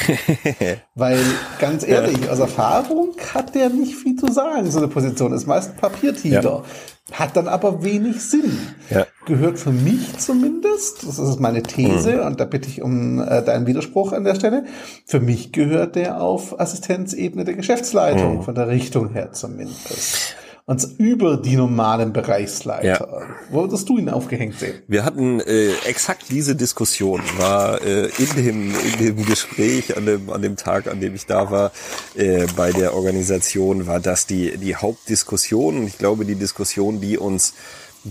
Weil 0.93 1.19
ganz 1.59 1.85
ehrlich, 1.85 2.29
aus 2.29 2.39
Erfahrung 2.39 3.15
hat 3.33 3.55
der 3.55 3.69
nicht 3.69 3.95
viel 3.95 4.15
zu 4.15 4.31
sagen. 4.31 4.69
So 4.69 4.77
eine 4.77 4.87
Position 4.87 5.33
ist 5.33 5.47
meist 5.47 5.71
ein 5.71 5.77
Papiertiger. 5.77 6.41
Ja. 6.43 6.63
Hat 7.11 7.35
dann 7.35 7.47
aber 7.47 7.83
wenig 7.83 8.21
Sinn. 8.21 8.57
Ja. 8.89 9.05
Gehört 9.25 9.57
für 9.57 9.71
mich 9.71 10.17
zumindest, 10.19 11.07
das 11.07 11.17
ist 11.17 11.39
meine 11.39 11.63
These, 11.63 12.17
mhm. 12.17 12.27
und 12.27 12.39
da 12.39 12.45
bitte 12.45 12.69
ich 12.69 12.81
um 12.81 13.19
äh, 13.19 13.43
deinen 13.43 13.65
Widerspruch 13.65 14.13
an 14.13 14.23
der 14.23 14.35
Stelle. 14.35 14.65
Für 15.05 15.19
mich 15.19 15.51
gehört 15.51 15.95
der 15.95 16.21
auf 16.21 16.59
Assistenzebene 16.59 17.43
der 17.43 17.55
Geschäftsleitung, 17.55 18.37
mhm. 18.37 18.41
von 18.43 18.53
der 18.53 18.67
Richtung 18.67 19.13
her 19.13 19.31
zumindest 19.31 20.35
und 20.67 20.83
über 20.97 21.37
die 21.37 21.55
normalen 21.55 22.11
Bereichsleiter. 22.11 22.85
Ja. 22.87 23.27
Wo 23.51 23.61
würdest 23.61 23.87
du 23.87 23.99
ihn 23.99 24.09
aufgehängt 24.09 24.57
sehen? 24.59 24.81
Wir 24.87 25.05
hatten 25.05 25.39
äh, 25.39 25.73
exakt 25.85 26.25
diese 26.29 26.55
Diskussion, 26.55 27.21
war 27.37 27.81
äh, 27.83 28.09
in, 28.17 28.35
dem, 28.35 28.73
in 28.75 29.05
dem 29.05 29.25
Gespräch 29.25 29.95
an 29.95 30.07
dem, 30.07 30.29
an 30.31 30.41
dem 30.41 30.55
Tag, 30.55 30.87
an 30.87 30.99
dem 30.99 31.13
ich 31.13 31.27
da 31.27 31.51
war, 31.51 31.71
äh, 32.15 32.47
bei 32.55 32.71
der 32.71 32.95
Organisation, 32.95 33.85
war 33.85 33.99
das 33.99 34.25
die, 34.25 34.57
die 34.57 34.75
Hauptdiskussion 34.75 35.77
und 35.77 35.87
ich 35.87 35.99
glaube 35.99 36.25
die 36.25 36.35
Diskussion, 36.35 36.99
die 36.99 37.19
uns 37.19 37.53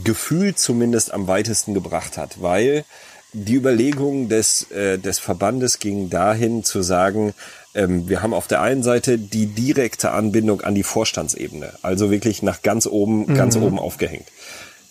gefühlt 0.02 0.58
zumindest 0.58 1.12
am 1.12 1.28
weitesten 1.28 1.74
gebracht 1.74 2.16
hat, 2.16 2.42
weil 2.42 2.84
die 3.32 3.54
Überlegung 3.54 4.28
des, 4.28 4.70
äh, 4.70 4.98
des 4.98 5.18
Verbandes 5.18 5.78
ging 5.78 6.08
dahin 6.08 6.64
zu 6.64 6.82
sagen, 6.82 7.34
ähm, 7.74 8.08
wir 8.08 8.22
haben 8.22 8.32
auf 8.32 8.46
der 8.46 8.62
einen 8.62 8.82
Seite 8.82 9.18
die 9.18 9.46
direkte 9.46 10.12
Anbindung 10.12 10.60
an 10.60 10.74
die 10.74 10.84
Vorstandsebene, 10.84 11.72
also 11.82 12.10
wirklich 12.10 12.42
nach 12.42 12.62
ganz 12.62 12.86
oben, 12.86 13.26
mhm. 13.26 13.34
ganz 13.34 13.56
oben 13.56 13.78
aufgehängt. 13.78 14.28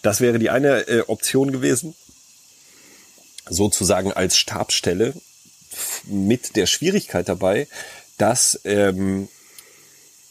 Das 0.01 0.19
wäre 0.19 0.39
die 0.39 0.49
eine 0.49 0.87
äh, 0.87 1.01
Option 1.07 1.51
gewesen, 1.51 1.95
sozusagen 3.49 4.11
als 4.11 4.37
Stabsstelle 4.37 5.13
mit 6.05 6.55
der 6.55 6.65
Schwierigkeit 6.65 7.27
dabei, 7.29 7.67
dass 8.17 8.59
ähm, 8.65 9.29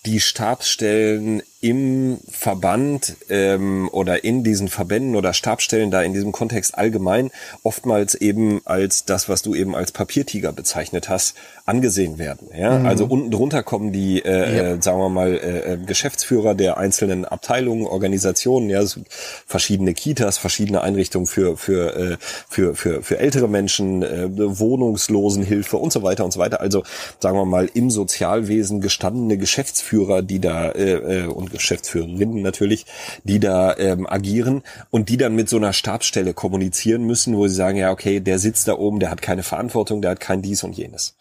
die 0.05 0.21
Stabsstellen 0.21 1.43
im 1.62 2.19
Verband 2.28 3.14
ähm, 3.31 3.88
oder 3.92 4.25
in 4.25 4.42
diesen 4.42 4.66
Verbänden 4.66 5.14
oder 5.14 5.33
Stabstellen 5.33 5.92
da 5.92 6.02
in 6.02 6.12
diesem 6.12 6.33
Kontext 6.33 6.76
allgemein 6.76 7.31
oftmals 7.62 8.16
eben 8.16 8.61
als 8.64 9.04
das, 9.04 9.28
was 9.28 9.42
du 9.42 9.54
eben 9.54 9.76
als 9.76 9.92
Papiertiger 9.92 10.52
bezeichnet 10.52 11.09
hast, 11.09 11.37
angesehen 11.64 12.19
werden. 12.19 12.49
Ja? 12.59 12.81
Mhm. 12.81 12.87
Also 12.87 13.07
unten 13.07 13.31
drunter 13.31 13.62
kommen 13.62 13.92
die, 13.92 14.19
äh, 14.25 14.57
ja. 14.57 14.62
äh, 14.73 14.83
sagen 14.83 14.99
wir 14.99 15.09
mal, 15.09 15.35
äh, 15.35 15.75
äh 15.75 15.76
Geschäftsführer 15.76 16.57
der 16.57 16.78
einzelnen 16.78 17.25
Abteilungen, 17.25 17.87
Organisationen, 17.87 18.69
ja, 18.69 18.85
so 18.85 19.00
verschiedene 19.47 19.95
Kitas, 19.95 20.38
verschiedene 20.38 20.81
Einrichtungen 20.81 21.26
für 21.26 21.57
für 21.57 21.97
äh, 21.97 22.16
für 22.49 22.75
für 22.75 23.02
für 23.04 23.19
ältere 23.19 23.49
Menschen, 23.49 24.02
äh, 24.02 24.28
Wohnungslosenhilfe 24.33 25.76
und 25.76 25.92
so 25.92 26.02
weiter 26.02 26.25
und 26.25 26.33
so 26.33 26.40
weiter. 26.40 26.61
Also 26.61 26.83
sagen 27.21 27.38
wir 27.38 27.45
mal 27.45 27.71
im 27.73 27.88
Sozialwesen 27.90 28.81
gestandene 28.81 29.38
Geschäftsführer, 29.38 30.23
die 30.23 30.40
da 30.40 30.71
äh, 30.71 31.21
äh 31.21 31.26
und 31.26 31.51
Geschäftsführerinnen 31.52 32.42
natürlich, 32.42 32.87
die 33.25 33.38
da 33.38 33.76
ähm, 33.76 34.06
agieren 34.06 34.62
und 34.90 35.09
die 35.09 35.16
dann 35.16 35.37
mit 35.37 35.49
so 35.49 35.56
einer 35.56 35.73
Stabsstelle 35.73 36.35
kommunizieren 36.35 37.04
müssen, 37.04 37.37
wo 37.37 37.47
sie 37.47 37.54
sagen, 37.54 37.78
ja, 37.78 37.92
okay, 37.92 38.21
der 38.21 38.38
sitzt 38.38 38.66
da 38.68 38.76
oben, 38.76 38.99
der 38.99 39.11
hat 39.11 39.23
keine 39.23 39.42
Verantwortung, 39.42 40.02
der 40.02 40.12
hat 40.12 40.21
kein 40.21 40.42
dies 40.42 40.64
und 40.64 40.76
jenes. 40.76 41.16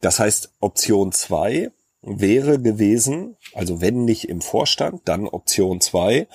Das 0.00 0.18
heißt, 0.18 0.52
Option 0.60 1.12
zwei 1.12 1.70
wäre 2.02 2.60
gewesen, 2.60 3.36
also 3.54 3.80
wenn 3.80 4.04
nicht 4.04 4.28
im 4.28 4.40
Vorstand, 4.40 5.02
dann 5.04 5.26
Option 5.26 5.80
zwei 5.80 6.26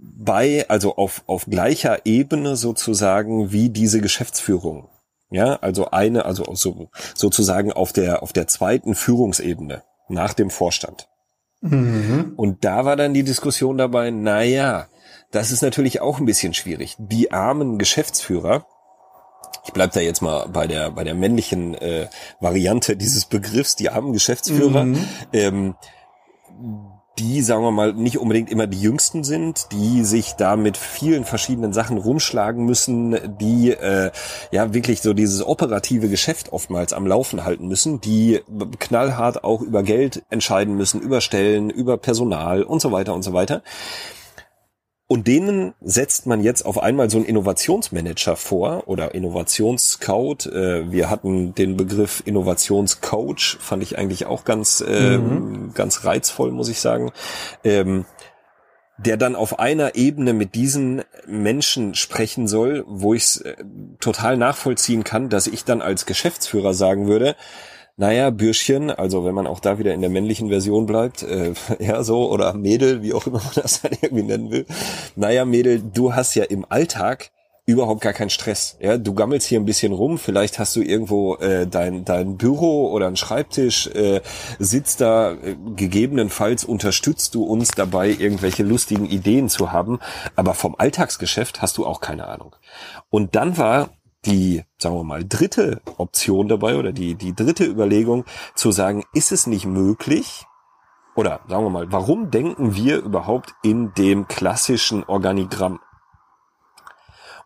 bei, 0.00 0.68
also 0.68 0.96
auf, 0.96 1.22
auf 1.26 1.46
gleicher 1.46 2.06
Ebene 2.06 2.56
sozusagen 2.56 3.52
wie 3.52 3.68
diese 3.68 4.00
Geschäftsführung. 4.00 4.88
Ja, 5.30 5.56
also 5.56 5.90
eine, 5.90 6.24
also 6.24 6.44
so, 6.54 6.88
sozusagen 7.14 7.72
auf 7.72 7.92
der, 7.92 8.22
auf 8.22 8.32
der 8.32 8.46
zweiten 8.46 8.94
Führungsebene 8.94 9.82
nach 10.08 10.32
dem 10.32 10.50
Vorstand. 10.50 11.08
Mhm. 11.60 12.34
Und 12.36 12.64
da 12.64 12.84
war 12.84 12.96
dann 12.96 13.14
die 13.14 13.24
Diskussion 13.24 13.78
dabei, 13.78 14.10
na 14.10 14.42
ja, 14.42 14.86
das 15.30 15.50
ist 15.50 15.62
natürlich 15.62 16.00
auch 16.00 16.18
ein 16.20 16.26
bisschen 16.26 16.54
schwierig. 16.54 16.96
Die 16.98 17.32
armen 17.32 17.78
Geschäftsführer, 17.78 18.66
ich 19.64 19.72
bleib 19.72 19.92
da 19.92 20.00
jetzt 20.00 20.22
mal 20.22 20.48
bei 20.48 20.66
der 20.66 20.90
bei 20.90 21.04
der 21.04 21.14
männlichen 21.14 21.74
äh, 21.74 22.08
Variante 22.40 22.96
dieses 22.96 23.26
Begriffs, 23.26 23.76
die 23.76 23.90
armen 23.90 24.12
Geschäftsführer, 24.12 24.84
mhm. 24.84 25.06
ähm, 25.32 25.74
die, 27.18 27.42
sagen 27.42 27.62
wir 27.62 27.70
mal, 27.70 27.92
nicht 27.92 28.18
unbedingt 28.18 28.50
immer 28.50 28.66
die 28.66 28.80
Jüngsten 28.80 29.24
sind, 29.24 29.68
die 29.72 30.04
sich 30.04 30.34
da 30.34 30.56
mit 30.56 30.76
vielen 30.76 31.24
verschiedenen 31.24 31.72
Sachen 31.72 31.98
rumschlagen 31.98 32.64
müssen, 32.64 33.18
die 33.38 33.70
äh, 33.70 34.10
ja 34.50 34.72
wirklich 34.74 35.00
so 35.02 35.12
dieses 35.12 35.46
operative 35.46 36.08
Geschäft 36.08 36.52
oftmals 36.52 36.92
am 36.92 37.06
Laufen 37.06 37.44
halten 37.44 37.68
müssen, 37.68 38.00
die 38.00 38.40
knallhart 38.78 39.44
auch 39.44 39.62
über 39.62 39.82
Geld 39.82 40.22
entscheiden 40.30 40.76
müssen, 40.76 41.00
über 41.00 41.20
Stellen, 41.20 41.70
über 41.70 41.96
Personal 41.96 42.62
und 42.62 42.80
so 42.80 42.92
weiter 42.92 43.14
und 43.14 43.22
so 43.22 43.32
weiter. 43.32 43.62
Und 45.10 45.26
denen 45.26 45.72
setzt 45.80 46.26
man 46.26 46.42
jetzt 46.42 46.66
auf 46.66 46.82
einmal 46.82 47.08
so 47.08 47.16
einen 47.16 47.24
Innovationsmanager 47.24 48.36
vor 48.36 48.82
oder 48.88 49.14
Innovationsscout. 49.14 50.50
Äh, 50.52 50.92
wir 50.92 51.08
hatten 51.08 51.54
den 51.54 51.78
Begriff 51.78 52.22
Innovationscoach, 52.26 53.56
fand 53.58 53.82
ich 53.82 53.96
eigentlich 53.96 54.26
auch 54.26 54.44
ganz, 54.44 54.84
äh, 54.86 55.16
mhm. 55.16 55.72
ganz 55.72 56.04
reizvoll, 56.04 56.50
muss 56.50 56.68
ich 56.68 56.80
sagen. 56.80 57.10
Ähm, 57.64 58.04
der 58.98 59.16
dann 59.16 59.34
auf 59.34 59.58
einer 59.60 59.94
Ebene 59.94 60.34
mit 60.34 60.54
diesen 60.54 61.02
Menschen 61.26 61.94
sprechen 61.94 62.46
soll, 62.46 62.84
wo 62.86 63.14
ich 63.14 63.22
es 63.22 63.40
äh, 63.40 63.54
total 64.00 64.36
nachvollziehen 64.36 65.04
kann, 65.04 65.30
dass 65.30 65.46
ich 65.46 65.64
dann 65.64 65.80
als 65.80 66.04
Geschäftsführer 66.04 66.74
sagen 66.74 67.06
würde, 67.06 67.34
naja, 67.98 68.30
Bürschchen, 68.30 68.92
also 68.92 69.24
wenn 69.24 69.34
man 69.34 69.48
auch 69.48 69.58
da 69.58 69.80
wieder 69.80 69.92
in 69.92 70.00
der 70.00 70.08
männlichen 70.08 70.48
Version 70.48 70.86
bleibt, 70.86 71.24
äh, 71.24 71.52
ja 71.80 72.02
so, 72.04 72.30
oder 72.30 72.54
Mädel, 72.54 73.02
wie 73.02 73.12
auch 73.12 73.26
immer 73.26 73.38
man 73.38 73.52
das 73.56 73.82
dann 73.82 73.92
irgendwie 74.00 74.22
nennen 74.22 74.50
will. 74.50 74.66
Naja, 75.16 75.44
Mädel, 75.44 75.82
du 75.82 76.14
hast 76.14 76.36
ja 76.36 76.44
im 76.44 76.64
Alltag 76.68 77.30
überhaupt 77.66 78.00
gar 78.00 78.12
keinen 78.14 78.30
Stress. 78.30 78.78
Ja, 78.80 78.96
du 78.96 79.12
gammelst 79.12 79.48
hier 79.48 79.60
ein 79.60 79.66
bisschen 79.66 79.92
rum, 79.92 80.16
vielleicht 80.16 80.58
hast 80.60 80.74
du 80.76 80.80
irgendwo 80.80 81.34
äh, 81.36 81.66
dein 81.66 82.04
dein 82.04 82.38
Büro 82.38 82.90
oder 82.90 83.08
ein 83.08 83.16
Schreibtisch, 83.16 83.88
äh, 83.88 84.22
sitzt 84.58 85.02
da, 85.02 85.32
äh, 85.32 85.56
gegebenenfalls 85.76 86.64
unterstützt 86.64 87.34
du 87.34 87.42
uns 87.42 87.72
dabei, 87.72 88.08
irgendwelche 88.08 88.62
lustigen 88.62 89.04
Ideen 89.04 89.50
zu 89.50 89.70
haben, 89.70 89.98
aber 90.34 90.54
vom 90.54 90.76
Alltagsgeschäft 90.78 91.60
hast 91.60 91.76
du 91.76 91.84
auch 91.84 92.00
keine 92.00 92.28
Ahnung. 92.28 92.56
Und 93.10 93.34
dann 93.34 93.58
war 93.58 93.90
die, 94.26 94.64
sagen 94.78 94.96
wir 94.96 95.04
mal, 95.04 95.24
dritte 95.24 95.80
Option 95.96 96.48
dabei 96.48 96.76
oder 96.76 96.92
die, 96.92 97.14
die 97.14 97.34
dritte 97.34 97.64
Überlegung 97.64 98.24
zu 98.54 98.72
sagen, 98.72 99.04
ist 99.12 99.32
es 99.32 99.46
nicht 99.46 99.66
möglich, 99.66 100.44
oder 101.14 101.40
sagen 101.48 101.64
wir 101.64 101.70
mal, 101.70 101.90
warum 101.90 102.30
denken 102.30 102.76
wir 102.76 102.98
überhaupt 102.98 103.54
in 103.62 103.92
dem 103.94 104.28
klassischen 104.28 105.02
Organigramm? 105.04 105.80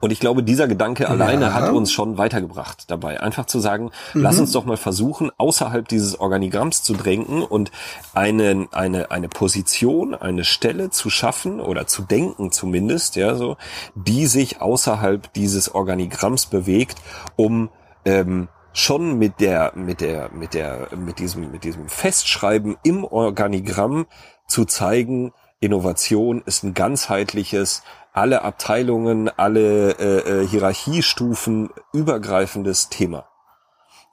Und 0.02 0.10
ich 0.10 0.18
glaube, 0.18 0.42
dieser 0.42 0.66
Gedanke 0.66 1.08
alleine 1.08 1.44
ja. 1.44 1.52
hat 1.52 1.70
uns 1.70 1.92
schon 1.92 2.18
weitergebracht 2.18 2.90
dabei. 2.90 3.20
Einfach 3.20 3.46
zu 3.46 3.60
sagen, 3.60 3.92
mhm. 4.14 4.22
lass 4.22 4.40
uns 4.40 4.50
doch 4.50 4.64
mal 4.64 4.76
versuchen, 4.76 5.30
außerhalb 5.38 5.86
dieses 5.86 6.18
Organigramms 6.18 6.82
zu 6.82 6.94
drängen 6.94 7.44
und 7.44 7.70
eine, 8.12 8.66
eine, 8.72 9.12
eine 9.12 9.28
Position, 9.28 10.16
eine 10.16 10.42
Stelle 10.42 10.90
zu 10.90 11.08
schaffen 11.08 11.60
oder 11.60 11.86
zu 11.86 12.02
denken 12.02 12.50
zumindest, 12.50 13.14
ja, 13.14 13.36
so, 13.36 13.56
die 13.94 14.26
sich 14.26 14.60
außerhalb 14.60 15.32
dieses 15.34 15.72
Organigramms 15.72 16.46
bewegt, 16.46 16.98
um, 17.36 17.70
ähm, 18.04 18.48
schon 18.72 19.20
mit 19.20 19.38
der, 19.38 19.72
mit 19.76 20.00
der, 20.00 20.30
mit 20.32 20.54
der, 20.54 20.88
mit 20.96 21.20
diesem, 21.20 21.52
mit 21.52 21.62
diesem 21.62 21.88
Festschreiben 21.88 22.76
im 22.82 23.04
Organigramm 23.04 24.06
zu 24.48 24.64
zeigen, 24.64 25.32
Innovation 25.62 26.42
ist 26.44 26.64
ein 26.64 26.74
ganzheitliches, 26.74 27.84
alle 28.12 28.42
Abteilungen, 28.42 29.28
alle 29.28 29.92
äh, 29.98 30.42
äh, 30.42 30.46
Hierarchiestufen 30.46 31.70
übergreifendes 31.92 32.88
Thema. 32.88 33.28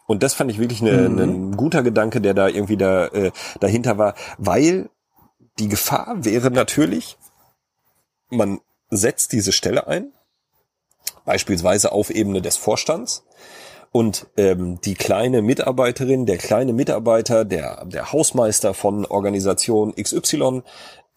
Und 0.07 0.23
das 0.23 0.33
fand 0.33 0.49
ich 0.49 0.59
wirklich 0.59 0.81
mhm. 0.81 1.19
ein 1.19 1.57
guter 1.57 1.83
Gedanke, 1.83 2.21
der 2.21 2.33
da 2.33 2.47
irgendwie 2.47 2.77
da 2.77 3.07
äh, 3.07 3.31
dahinter 3.59 3.97
war, 3.97 4.15
weil 4.37 4.89
die 5.59 5.67
Gefahr 5.67 6.23
wäre 6.25 6.49
natürlich, 6.49 7.17
man 8.29 8.59
setzt 8.89 9.33
diese 9.33 9.51
Stelle 9.51 9.87
ein, 9.87 10.13
beispielsweise 11.25 11.91
auf 11.91 12.09
Ebene 12.09 12.41
des 12.41 12.57
Vorstands, 12.57 13.23
und 13.91 14.27
ähm, 14.37 14.79
die 14.81 14.93
kleine 14.93 15.41
Mitarbeiterin, 15.41 16.25
der 16.25 16.37
kleine 16.37 16.73
Mitarbeiter, 16.73 17.43
der, 17.43 17.85
der 17.85 18.11
Hausmeister 18.11 18.73
von 18.73 19.05
Organisation 19.05 19.95
XY, 19.95 20.61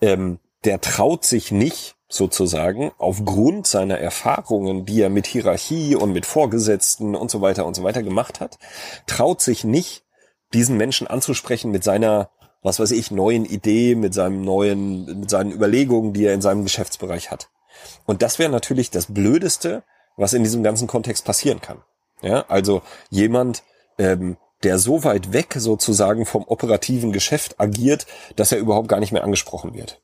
ähm, 0.00 0.38
der 0.64 0.80
traut 0.80 1.24
sich 1.24 1.52
nicht, 1.52 1.96
sozusagen 2.12 2.92
aufgrund 2.98 3.66
seiner 3.66 3.98
Erfahrungen, 3.98 4.84
die 4.84 5.00
er 5.00 5.10
mit 5.10 5.26
Hierarchie 5.26 5.96
und 5.96 6.12
mit 6.12 6.26
Vorgesetzten 6.26 7.14
und 7.14 7.30
so 7.30 7.40
weiter 7.40 7.64
und 7.64 7.74
so 7.74 7.82
weiter 7.82 8.02
gemacht 8.02 8.40
hat, 8.40 8.58
traut 9.06 9.40
sich 9.40 9.64
nicht, 9.64 10.04
diesen 10.52 10.76
Menschen 10.76 11.06
anzusprechen 11.06 11.70
mit 11.70 11.82
seiner, 11.82 12.30
was 12.62 12.78
weiß 12.78 12.90
ich, 12.90 13.10
neuen 13.10 13.46
Idee, 13.46 13.94
mit 13.94 14.12
seinem 14.12 14.42
neuen, 14.42 15.20
mit 15.20 15.30
seinen 15.30 15.52
Überlegungen, 15.52 16.12
die 16.12 16.26
er 16.26 16.34
in 16.34 16.42
seinem 16.42 16.64
Geschäftsbereich 16.64 17.30
hat. 17.30 17.48
Und 18.04 18.20
das 18.20 18.38
wäre 18.38 18.50
natürlich 18.50 18.90
das 18.90 19.06
Blödeste, 19.06 19.82
was 20.18 20.34
in 20.34 20.44
diesem 20.44 20.62
ganzen 20.62 20.88
Kontext 20.88 21.24
passieren 21.24 21.62
kann. 21.62 21.82
Ja, 22.20 22.44
also 22.48 22.82
jemand, 23.08 23.62
ähm, 23.98 24.36
der 24.62 24.78
so 24.78 25.02
weit 25.02 25.32
weg 25.32 25.54
sozusagen 25.56 26.26
vom 26.26 26.44
operativen 26.44 27.10
Geschäft 27.10 27.58
agiert, 27.58 28.06
dass 28.36 28.52
er 28.52 28.58
überhaupt 28.58 28.88
gar 28.88 29.00
nicht 29.00 29.12
mehr 29.12 29.24
angesprochen 29.24 29.74
wird. 29.74 30.02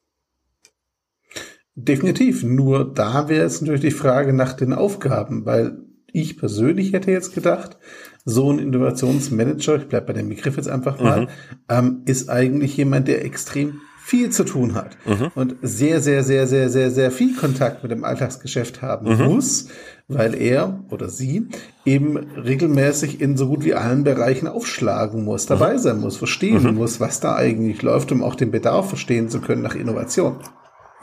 Definitiv. 1.80 2.42
Nur 2.42 2.92
da 2.92 3.28
wäre 3.28 3.46
es 3.46 3.60
natürlich 3.60 3.82
die 3.82 3.90
Frage 3.92 4.32
nach 4.32 4.52
den 4.52 4.72
Aufgaben, 4.72 5.46
weil 5.46 5.78
ich 6.12 6.36
persönlich 6.36 6.92
hätte 6.92 7.12
jetzt 7.12 7.34
gedacht, 7.34 7.78
so 8.24 8.50
ein 8.50 8.58
Innovationsmanager, 8.58 9.76
ich 9.76 9.88
bleibe 9.88 10.08
bei 10.08 10.12
dem 10.14 10.28
Begriff 10.28 10.56
jetzt 10.56 10.68
einfach 10.68 10.98
mal, 11.00 11.22
mhm. 11.22 11.28
ähm, 11.68 12.02
ist 12.04 12.28
eigentlich 12.30 12.76
jemand, 12.76 13.06
der 13.06 13.24
extrem 13.24 13.80
viel 14.04 14.30
zu 14.30 14.44
tun 14.44 14.74
hat 14.74 14.96
mhm. 15.06 15.30
und 15.34 15.56
sehr, 15.62 16.00
sehr, 16.00 16.24
sehr, 16.24 16.48
sehr, 16.48 16.68
sehr, 16.70 16.90
sehr 16.90 17.10
viel 17.12 17.36
Kontakt 17.36 17.82
mit 17.82 17.92
dem 17.92 18.04
Alltagsgeschäft 18.04 18.82
haben 18.82 19.14
mhm. 19.14 19.24
muss, 19.24 19.68
weil 20.08 20.34
er 20.34 20.82
oder 20.90 21.08
sie 21.10 21.46
eben 21.84 22.16
regelmäßig 22.16 23.20
in 23.20 23.36
so 23.36 23.46
gut 23.46 23.64
wie 23.64 23.74
allen 23.74 24.02
Bereichen 24.02 24.48
aufschlagen 24.48 25.24
muss, 25.24 25.46
dabei 25.46 25.74
mhm. 25.74 25.78
sein 25.78 26.00
muss, 26.00 26.16
verstehen 26.16 26.64
mhm. 26.64 26.74
muss, 26.74 26.98
was 26.98 27.20
da 27.20 27.36
eigentlich 27.36 27.82
läuft, 27.82 28.10
um 28.10 28.24
auch 28.24 28.34
den 28.34 28.50
Bedarf 28.50 28.88
verstehen 28.88 29.28
zu 29.28 29.40
können 29.40 29.62
nach 29.62 29.76
Innovation. 29.76 30.38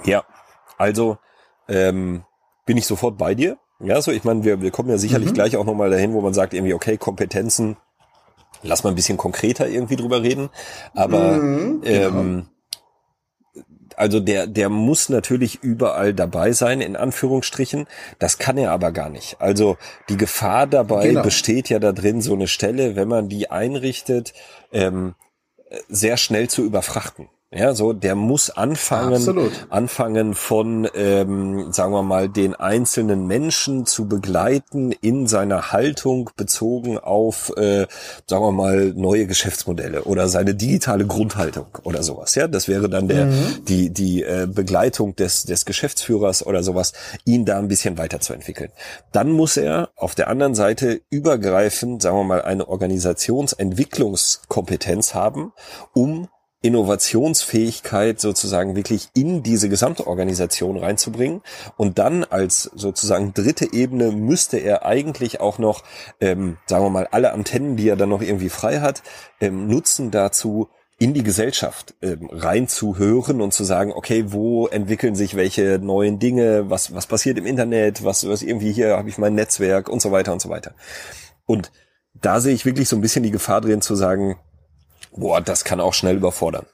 Ja, 0.03 0.25
also 0.77 1.17
ähm, 1.67 2.23
bin 2.65 2.77
ich 2.77 2.85
sofort 2.85 3.17
bei 3.17 3.35
dir. 3.35 3.57
Ja, 3.79 4.01
so 4.01 4.11
ich 4.11 4.23
meine, 4.23 4.43
wir, 4.43 4.61
wir 4.61 4.71
kommen 4.71 4.89
ja 4.89 4.97
sicherlich 4.97 5.29
mhm. 5.29 5.33
gleich 5.33 5.57
auch 5.57 5.65
nochmal 5.65 5.89
dahin, 5.89 6.13
wo 6.13 6.21
man 6.21 6.33
sagt 6.33 6.53
irgendwie, 6.53 6.73
okay, 6.73 6.97
Kompetenzen, 6.97 7.77
lass 8.63 8.83
mal 8.83 8.91
ein 8.91 8.95
bisschen 8.95 9.17
konkreter 9.17 9.67
irgendwie 9.67 9.97
drüber 9.97 10.21
reden. 10.21 10.49
Aber 10.93 11.33
mhm, 11.33 11.81
ähm, 11.83 12.47
also 13.97 14.19
der, 14.19 14.47
der 14.47 14.69
muss 14.69 15.09
natürlich 15.09 15.63
überall 15.63 16.13
dabei 16.13 16.51
sein, 16.51 16.81
in 16.81 16.95
Anführungsstrichen. 16.95 17.87
Das 18.19 18.37
kann 18.37 18.57
er 18.57 18.71
aber 18.71 18.91
gar 18.91 19.09
nicht. 19.09 19.37
Also 19.39 19.77
die 20.09 20.17
Gefahr 20.17 20.67
dabei 20.67 21.09
genau. 21.09 21.23
besteht 21.23 21.69
ja 21.69 21.79
da 21.79 21.91
drin, 21.91 22.21
so 22.21 22.33
eine 22.33 22.47
Stelle, 22.47 22.95
wenn 22.95 23.07
man 23.07 23.29
die 23.29 23.51
einrichtet, 23.51 24.33
ähm, 24.71 25.15
sehr 25.89 26.17
schnell 26.17 26.49
zu 26.49 26.63
überfrachten. 26.63 27.29
Ja, 27.55 27.73
so 27.73 27.93
der 27.93 28.15
muss 28.15 28.49
anfangen, 28.49 29.13
Absolut. 29.13 29.67
anfangen 29.69 30.33
von, 30.33 30.89
ähm, 30.93 31.71
sagen 31.71 31.93
wir 31.93 32.03
mal, 32.03 32.27
den 32.27 32.53
einzelnen 32.53 33.27
Menschen 33.27 33.85
zu 33.85 34.09
begleiten 34.09 34.91
in 34.91 35.25
seiner 35.27 35.71
Haltung 35.71 36.31
bezogen 36.35 36.97
auf, 36.97 37.53
äh, 37.55 37.87
sagen 38.27 38.43
wir 38.43 38.51
mal, 38.51 38.91
neue 38.95 39.25
Geschäftsmodelle 39.25 40.03
oder 40.03 40.27
seine 40.27 40.53
digitale 40.53 41.05
Grundhaltung 41.05 41.67
oder 41.83 42.03
sowas. 42.03 42.35
Ja, 42.35 42.49
das 42.49 42.67
wäre 42.67 42.89
dann 42.89 43.07
der 43.07 43.27
mhm. 43.27 43.63
die 43.67 43.89
die 43.89 44.23
äh, 44.23 44.49
Begleitung 44.51 45.15
des 45.15 45.45
des 45.45 45.63
Geschäftsführers 45.65 46.45
oder 46.45 46.61
sowas, 46.61 46.91
ihn 47.23 47.45
da 47.45 47.57
ein 47.57 47.69
bisschen 47.69 47.97
weiterzuentwickeln. 47.97 48.71
Dann 49.13 49.31
muss 49.31 49.55
er 49.55 49.91
auf 49.95 50.13
der 50.13 50.27
anderen 50.27 50.55
Seite 50.55 50.99
übergreifend, 51.09 52.01
sagen 52.01 52.17
wir 52.17 52.25
mal, 52.25 52.41
eine 52.41 52.67
Organisationsentwicklungskompetenz 52.67 55.13
haben, 55.13 55.53
um 55.93 56.27
Innovationsfähigkeit 56.61 58.19
sozusagen 58.19 58.75
wirklich 58.75 59.09
in 59.13 59.43
diese 59.43 59.69
gesamte 59.69 60.07
Organisation 60.07 60.77
reinzubringen. 60.77 61.41
Und 61.77 61.99
dann 61.99 62.23
als 62.23 62.63
sozusagen 62.75 63.33
dritte 63.33 63.71
Ebene 63.73 64.11
müsste 64.11 64.57
er 64.57 64.85
eigentlich 64.85 65.41
auch 65.41 65.59
noch, 65.59 65.83
ähm, 66.19 66.57
sagen 66.65 66.83
wir 66.83 66.89
mal, 66.89 67.07
alle 67.11 67.33
Antennen, 67.33 67.75
die 67.77 67.89
er 67.89 67.95
dann 67.95 68.09
noch 68.09 68.21
irgendwie 68.21 68.49
frei 68.49 68.79
hat, 68.79 69.03
ähm, 69.39 69.67
nutzen 69.67 70.11
dazu, 70.11 70.69
in 70.97 71.13
die 71.13 71.23
Gesellschaft 71.23 71.93
ähm, 72.01 72.29
reinzuhören 72.31 73.41
und 73.41 73.53
zu 73.53 73.65
sagen, 73.65 73.91
okay, 73.91 74.31
wo 74.31 74.67
entwickeln 74.67 75.15
sich 75.15 75.35
welche 75.35 75.77
neuen 75.77 76.19
Dinge, 76.19 76.69
was, 76.69 76.93
was 76.95 77.05
passiert 77.05 77.37
im 77.37 77.45
Internet, 77.45 78.03
was, 78.05 78.27
was 78.27 78.41
irgendwie 78.41 78.71
hier 78.71 78.95
habe 78.95 79.09
ich 79.09 79.17
mein 79.17 79.35
Netzwerk 79.35 79.89
und 79.89 80.01
so 80.01 80.11
weiter 80.11 80.31
und 80.31 80.41
so 80.41 80.49
weiter. 80.49 80.73
Und 81.45 81.71
da 82.13 82.39
sehe 82.39 82.53
ich 82.53 82.65
wirklich 82.65 82.87
so 82.87 82.95
ein 82.95 83.01
bisschen 83.01 83.23
die 83.23 83.31
Gefahr 83.31 83.59
drin 83.59 83.81
zu 83.81 83.95
sagen, 83.95 84.37
boah, 85.15 85.41
das 85.41 85.63
kann 85.63 85.79
auch 85.79 85.93
schnell 85.93 86.17
überfordern. 86.17 86.65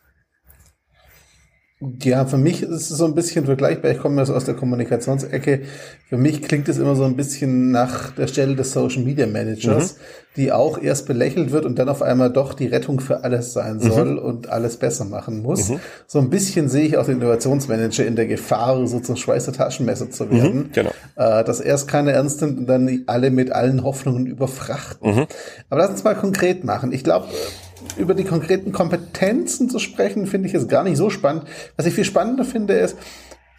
Ja, 2.03 2.25
für 2.25 2.37
mich 2.37 2.61
ist 2.61 2.91
es 2.91 2.97
so 2.97 3.05
ein 3.05 3.15
bisschen 3.15 3.45
vergleichbar. 3.45 3.89
Ich 3.89 3.97
komme 3.97 4.23
so 4.23 4.35
aus 4.35 4.45
der 4.45 4.53
Kommunikationsecke. 4.53 5.61
Für 6.09 6.17
mich 6.17 6.43
klingt 6.43 6.69
es 6.69 6.77
immer 6.77 6.95
so 6.95 7.05
ein 7.05 7.15
bisschen 7.15 7.71
nach 7.71 8.11
der 8.11 8.27
Stelle 8.27 8.55
des 8.55 8.71
Social 8.71 9.01
Media 9.01 9.25
Managers, 9.25 9.93
mhm. 9.93 9.97
die 10.35 10.51
auch 10.51 10.79
erst 10.79 11.07
belächelt 11.07 11.51
wird 11.51 11.65
und 11.65 11.79
dann 11.79 11.89
auf 11.89 12.03
einmal 12.03 12.31
doch 12.31 12.53
die 12.53 12.67
Rettung 12.67 12.99
für 12.99 13.23
alles 13.23 13.53
sein 13.53 13.77
mhm. 13.77 13.81
soll 13.81 14.17
und 14.19 14.49
alles 14.49 14.77
besser 14.77 15.05
machen 15.05 15.41
muss. 15.41 15.69
Mhm. 15.69 15.79
So 16.05 16.19
ein 16.19 16.29
bisschen 16.29 16.69
sehe 16.69 16.85
ich 16.85 16.97
auch 16.97 17.05
den 17.07 17.17
Innovationsmanager 17.17 18.05
in 18.05 18.15
der 18.15 18.27
Gefahr, 18.27 18.85
so 18.85 18.99
zum 18.99 19.15
Schweiß 19.15 19.45
der 19.45 19.55
Taschenmesser 19.55 20.11
zu 20.11 20.29
werden. 20.29 20.55
Mhm, 20.55 20.71
genau. 20.73 20.91
Äh, 21.15 21.43
dass 21.43 21.59
erst 21.59 21.87
keiner 21.87 22.11
ernst 22.11 22.41
nimmt 22.41 22.59
und 22.59 22.67
dann 22.67 23.03
alle 23.07 23.31
mit 23.31 23.51
allen 23.51 23.83
Hoffnungen 23.83 24.27
überfrachten. 24.27 25.15
Mhm. 25.15 25.27
Aber 25.71 25.81
lass 25.81 25.89
uns 25.89 26.03
mal 26.03 26.13
konkret 26.13 26.63
machen. 26.63 26.91
Ich 26.91 27.03
glaube, 27.03 27.25
über 27.97 28.13
die 28.13 28.23
konkreten 28.23 28.71
Kompetenzen 28.71 29.69
zu 29.69 29.79
sprechen, 29.79 30.27
finde 30.27 30.47
ich 30.47 30.53
jetzt 30.53 30.69
gar 30.69 30.83
nicht 30.83 30.97
so 30.97 31.09
spannend. 31.09 31.45
Was 31.77 31.85
ich 31.85 31.93
viel 31.93 32.05
spannender 32.05 32.45
finde, 32.45 32.73
ist, 32.73 32.97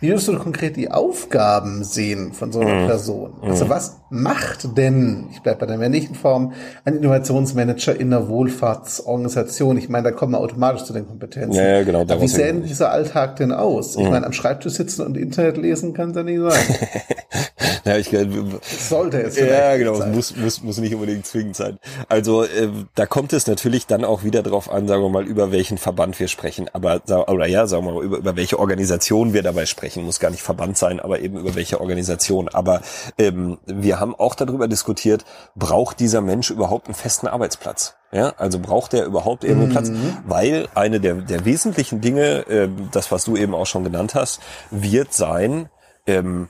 wie 0.02 0.08
würdest 0.08 0.26
du 0.26 0.36
konkret 0.36 0.74
die 0.76 0.90
Aufgaben 0.90 1.84
sehen 1.84 2.32
von 2.32 2.50
so 2.50 2.58
einer 2.58 2.82
mhm. 2.82 2.86
Person? 2.88 3.34
Also 3.40 3.66
mhm. 3.66 3.70
was 3.70 4.00
macht 4.10 4.76
denn, 4.76 5.28
ich 5.30 5.40
bleibe 5.42 5.60
bei 5.60 5.66
der 5.66 5.78
männlichen 5.78 6.16
Form, 6.16 6.54
ein 6.84 6.96
Innovationsmanager 6.96 7.94
in 8.00 8.12
einer 8.12 8.28
Wohlfahrtsorganisation? 8.28 9.76
Ich 9.76 9.88
meine, 9.88 10.02
da 10.02 10.10
kommen 10.10 10.32
wir 10.32 10.40
automatisch 10.40 10.82
zu 10.82 10.92
den 10.92 11.06
Kompetenzen. 11.06 11.54
Ja, 11.54 11.76
ja 11.76 11.84
genau. 11.84 12.00
Aber 12.00 12.20
wie 12.20 12.26
sähe 12.26 12.46
denn 12.46 12.64
dieser 12.64 12.90
Alltag 12.90 13.36
denn 13.36 13.52
aus? 13.52 13.94
Ich 13.94 14.02
mhm. 14.02 14.10
meine, 14.10 14.26
am 14.26 14.32
Schreibtisch 14.32 14.72
sitzen 14.72 15.02
und 15.06 15.16
Internet 15.16 15.56
lesen 15.56 15.94
kann 15.94 16.10
es 16.10 16.16
ja 16.16 16.24
nicht 16.24 16.40
sein. 16.40 16.88
ja, 17.84 17.96
ich, 17.96 18.08
Sollte 18.08 19.22
es 19.22 19.36
Ja, 19.36 19.76
genau. 19.76 19.94
Sein. 19.94 20.14
Muss, 20.14 20.36
muss, 20.36 20.62
muss 20.62 20.78
nicht 20.78 20.94
unbedingt 20.94 21.26
zwingend 21.26 21.56
sein. 21.56 21.78
Also 22.08 22.44
äh, 22.44 22.68
da 22.94 23.06
kommt 23.06 23.32
es 23.32 23.46
natürlich 23.46 23.86
dann 23.86 24.04
auch 24.04 24.24
wieder 24.24 24.42
drauf 24.42 24.70
an, 24.70 24.88
sagen 24.88 25.02
wir 25.02 25.08
mal, 25.08 25.26
über 25.26 25.52
welchen 25.52 25.78
Verband 25.78 26.18
wir 26.20 26.28
sprechen. 26.28 26.68
Aber, 26.72 27.02
oder 27.28 27.46
ja, 27.46 27.66
sagen 27.66 27.86
wir 27.86 27.92
mal, 27.92 28.04
über, 28.04 28.18
über 28.18 28.36
welche 28.36 28.58
Organisation 28.58 29.32
wir 29.32 29.42
dabei 29.42 29.66
sprechen 29.66 30.04
muss 30.04 30.20
gar 30.20 30.30
nicht 30.30 30.42
Verband 30.42 30.76
sein, 30.78 31.00
aber 31.00 31.20
eben 31.20 31.38
über 31.38 31.54
welche 31.54 31.80
Organisation. 31.80 32.48
Aber 32.48 32.82
ähm, 33.18 33.58
wir 33.66 34.00
haben 34.00 34.14
auch 34.14 34.34
darüber 34.34 34.68
diskutiert, 34.68 35.24
braucht 35.54 36.00
dieser 36.00 36.20
Mensch 36.20 36.50
überhaupt 36.50 36.86
einen 36.86 36.94
festen 36.94 37.26
Arbeitsplatz? 37.26 37.96
Ja, 38.12 38.34
also 38.36 38.58
braucht 38.58 38.92
er 38.92 39.06
überhaupt 39.06 39.42
irgendeinen 39.42 39.70
mhm. 39.70 39.72
Platz? 39.72 40.22
Weil 40.26 40.68
eine 40.74 41.00
der, 41.00 41.14
der 41.14 41.44
wesentlichen 41.46 42.00
Dinge, 42.02 42.46
äh, 42.46 42.68
das 42.90 43.10
was 43.10 43.24
du 43.24 43.36
eben 43.36 43.54
auch 43.54 43.66
schon 43.66 43.84
genannt 43.84 44.14
hast, 44.14 44.40
wird 44.70 45.14
sein, 45.14 45.70
ähm, 46.06 46.48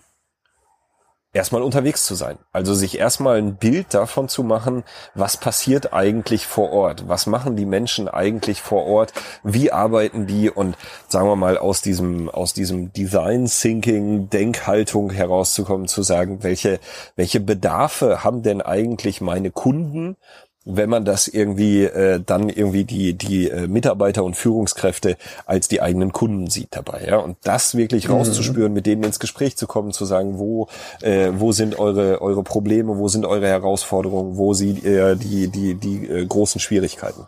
erstmal 1.33 1.62
unterwegs 1.62 2.05
zu 2.05 2.15
sein. 2.15 2.39
Also 2.53 2.75
sich 2.75 2.99
erstmal 2.99 3.39
ein 3.39 3.57
Bild 3.57 3.95
davon 3.95 4.29
zu 4.29 4.43
machen, 4.43 4.85
was 5.15 5.37
passiert 5.37 5.93
eigentlich 5.93 6.47
vor 6.47 6.71
Ort? 6.73 7.09
Was 7.09 7.27
machen 7.27 7.57
die 7.57 7.64
Menschen 7.64 8.09
eigentlich 8.09 8.61
vor 8.61 8.87
Ort? 8.87 9.12
Wie 9.42 9.73
arbeiten 9.73 10.27
die? 10.27 10.51
Und 10.51 10.77
sagen 11.09 11.29
wir 11.29 11.37
mal, 11.37 11.57
aus 11.57 11.81
diesem, 11.81 12.29
aus 12.29 12.53
diesem 12.53 12.92
Design 12.92 13.47
Thinking 13.47 14.29
Denkhaltung 14.29 15.11
herauszukommen, 15.11 15.88
zu 15.88 16.03
sagen, 16.03 16.42
welche, 16.42 16.81
welche 17.16 17.40
Bedarfe 17.40 18.25
haben 18.25 18.42
denn 18.42 18.61
eigentlich 18.61 19.21
meine 19.21 19.51
Kunden? 19.51 20.16
Wenn 20.64 20.88
man 20.88 21.05
das 21.05 21.29
irgendwie 21.29 21.85
äh, 21.85 22.20
dann 22.25 22.48
irgendwie 22.48 22.85
die 22.85 23.14
die 23.14 23.51
äh, 23.51 23.66
Mitarbeiter 23.66 24.22
und 24.25 24.37
Führungskräfte 24.37 25.16
als 25.44 25.68
die 25.68 25.83
eigenen 25.83 26.12
Kunden 26.12 26.48
sieht 26.48 26.68
dabei 26.70 27.05
ja. 27.07 27.16
Und 27.16 27.37
das 27.42 27.77
wirklich 27.77 28.09
mhm. 28.09 28.14
rauszuspüren 28.14 28.72
mit 28.72 28.87
denen 28.87 29.03
ins 29.03 29.18
Gespräch 29.18 29.57
zu 29.57 29.66
kommen 29.66 29.92
zu 29.92 30.05
sagen 30.05 30.38
wo 30.38 30.68
äh, 31.01 31.31
wo 31.35 31.53
sind 31.53 31.79
eure 31.79 32.20
eure 32.20 32.42
Probleme 32.44 32.96
wo 32.98 33.09
sind 33.09 33.27
eure 33.27 33.48
Herausforderungen 33.48 34.37
wo 34.37 34.55
sind 34.55 34.85
äh, 34.85 35.16
die 35.16 35.48
die 35.48 35.75
die 35.75 36.07
äh, 36.07 36.27
großen 36.27 36.61
Schwierigkeiten? 36.61 37.27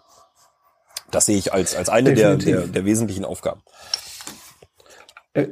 Das 1.10 1.26
sehe 1.26 1.36
ich 1.36 1.52
als 1.52 1.74
als 1.74 1.88
eine 1.88 2.14
der, 2.14 2.36
der 2.36 2.66
der 2.66 2.84
wesentlichen 2.84 3.24
Aufgaben 3.24 3.62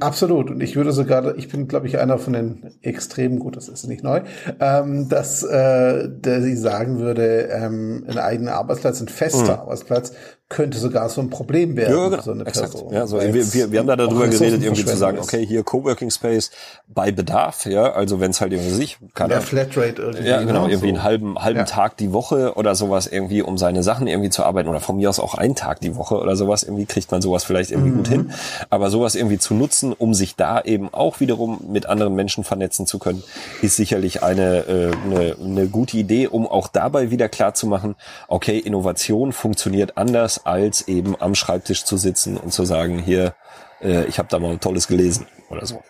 absolut. 0.00 0.50
Und 0.50 0.62
ich 0.62 0.76
würde 0.76 0.92
sogar, 0.92 1.36
ich 1.36 1.48
bin, 1.48 1.68
glaube 1.68 1.86
ich, 1.86 1.98
einer 1.98 2.18
von 2.18 2.32
den 2.32 2.70
extremen, 2.82 3.38
gut, 3.38 3.56
das 3.56 3.68
ist 3.68 3.86
nicht 3.86 4.04
neu, 4.04 4.22
ähm, 4.60 5.08
dass 5.08 5.42
äh, 5.42 6.08
der 6.08 6.42
sie 6.42 6.56
sagen 6.56 6.98
würde, 6.98 7.48
ähm, 7.50 8.04
ein 8.08 8.18
eigener 8.18 8.54
Arbeitsplatz, 8.54 9.00
ein 9.00 9.08
fester 9.08 9.54
mhm. 9.54 9.60
Arbeitsplatz 9.60 10.12
könnte 10.52 10.78
sogar 10.78 11.08
so 11.08 11.22
ein 11.22 11.30
Problem 11.30 11.76
werden 11.76 11.96
ja, 11.96 12.08
genau. 12.10 12.22
so 12.22 12.32
eine 12.32 12.44
Exakt. 12.44 12.72
Person. 12.72 12.92
Ja, 12.92 13.06
so, 13.06 13.18
wir, 13.18 13.54
wir, 13.54 13.72
wir 13.72 13.78
haben 13.80 13.86
da 13.86 13.96
darüber 13.96 14.28
geredet, 14.28 14.62
irgendwie 14.62 14.84
zu 14.84 14.96
sagen, 14.96 15.18
okay, 15.18 15.44
hier 15.46 15.62
Coworking 15.62 16.10
Space 16.10 16.50
bei 16.86 17.10
Bedarf, 17.10 17.64
ja, 17.64 17.92
also 17.92 18.20
wenn 18.20 18.32
es 18.32 18.40
halt 18.42 18.52
irgendwie 18.52 18.70
sich, 18.70 18.98
kann 19.14 19.30
ja, 19.30 19.40
Flatrate 19.40 20.02
irgendwie. 20.02 20.28
Ja, 20.28 20.42
genau, 20.42 20.66
irgendwie 20.66 20.88
so. 20.88 20.94
einen 20.94 21.02
halben, 21.02 21.38
halben 21.38 21.60
ja. 21.60 21.64
Tag 21.64 21.96
die 21.96 22.12
Woche 22.12 22.54
oder 22.54 22.74
sowas 22.74 23.06
irgendwie, 23.06 23.40
um 23.40 23.56
seine 23.56 23.82
Sachen 23.82 24.06
irgendwie 24.06 24.28
zu 24.28 24.44
arbeiten 24.44 24.68
oder 24.68 24.80
von 24.80 24.96
mir 24.96 25.08
aus 25.08 25.20
auch 25.20 25.34
einen 25.34 25.54
Tag 25.54 25.80
die 25.80 25.96
Woche 25.96 26.16
oder 26.20 26.36
sowas, 26.36 26.64
irgendwie 26.64 26.84
kriegt 26.84 27.10
man 27.10 27.22
sowas 27.22 27.44
vielleicht 27.44 27.70
irgendwie 27.70 27.90
mhm. 27.90 27.96
gut 27.96 28.08
hin. 28.08 28.32
Aber 28.68 28.90
sowas 28.90 29.14
irgendwie 29.14 29.38
zu 29.38 29.54
nutzen, 29.54 29.94
um 29.94 30.12
sich 30.12 30.36
da 30.36 30.60
eben 30.60 30.92
auch 30.92 31.20
wiederum 31.20 31.60
mit 31.66 31.86
anderen 31.86 32.14
Menschen 32.14 32.44
vernetzen 32.44 32.86
zu 32.86 32.98
können, 32.98 33.22
ist 33.62 33.76
sicherlich 33.76 34.22
eine, 34.22 34.66
äh, 34.66 34.90
eine, 35.06 35.36
eine 35.42 35.66
gute 35.68 35.96
Idee, 35.96 36.26
um 36.26 36.46
auch 36.46 36.68
dabei 36.68 37.10
wieder 37.10 37.30
klar 37.30 37.54
zu 37.54 37.66
machen, 37.66 37.96
okay, 38.28 38.58
Innovation 38.58 39.32
funktioniert 39.32 39.96
anders 39.96 40.41
als 40.44 40.88
eben 40.88 41.20
am 41.20 41.34
Schreibtisch 41.34 41.84
zu 41.84 41.96
sitzen 41.96 42.36
und 42.36 42.52
zu 42.52 42.64
sagen, 42.64 42.98
hier, 42.98 43.34
äh, 43.80 44.04
ich 44.06 44.18
habe 44.18 44.28
da 44.30 44.38
mal 44.38 44.58
Tolles 44.58 44.88
gelesen 44.88 45.26
oder 45.50 45.66
so. 45.66 45.82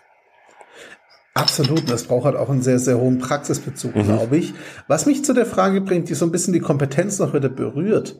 Absolut, 1.35 1.89
das 1.89 2.03
braucht 2.03 2.25
halt 2.25 2.35
auch 2.35 2.49
einen 2.49 2.61
sehr, 2.61 2.77
sehr 2.77 2.99
hohen 2.99 3.17
Praxisbezug, 3.17 3.95
mhm. 3.95 4.03
glaube 4.03 4.37
ich. 4.37 4.53
Was 4.87 5.07
mich 5.07 5.25
zu 5.25 5.33
der 5.33 5.47
Frage 5.47 5.81
bringt, 5.81 6.09
die 6.09 6.13
so 6.13 6.25
ein 6.25 6.31
bisschen 6.31 6.53
die 6.53 6.59
Kompetenz 6.59 7.17
noch 7.19 7.33
wieder 7.33 7.49
berührt. 7.49 8.19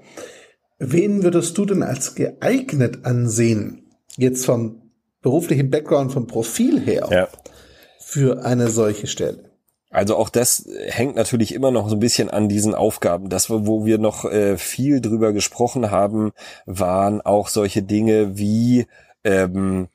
Wen 0.79 1.23
würdest 1.23 1.57
du 1.57 1.65
denn 1.65 1.83
als 1.83 2.15
geeignet 2.15 3.05
ansehen? 3.05 3.83
Jetzt 4.17 4.45
vom 4.45 4.91
beruflichen 5.21 5.69
Background, 5.69 6.11
vom 6.11 6.27
Profil 6.27 6.79
her, 6.79 7.07
ja. 7.11 7.27
für 7.99 8.43
eine 8.43 8.67
solche 8.69 9.07
Stelle? 9.07 9.52
Also 9.93 10.17
auch 10.17 10.29
das 10.29 10.67
hängt 10.87 11.15
natürlich 11.15 11.53
immer 11.53 11.69
noch 11.69 11.87
so 11.87 11.95
ein 11.95 11.99
bisschen 11.99 12.31
an 12.31 12.49
diesen 12.49 12.73
Aufgaben. 12.73 13.29
Das, 13.29 13.51
wo 13.51 13.85
wir 13.85 13.99
noch 13.99 14.25
äh, 14.25 14.57
viel 14.57 15.01
drüber 15.01 15.33
gesprochen 15.33 15.91
haben, 15.91 16.31
waren 16.65 17.21
auch 17.21 17.47
solche 17.47 17.83
Dinge 17.83 18.35
wie 18.35 18.87
ähm, 19.23 19.87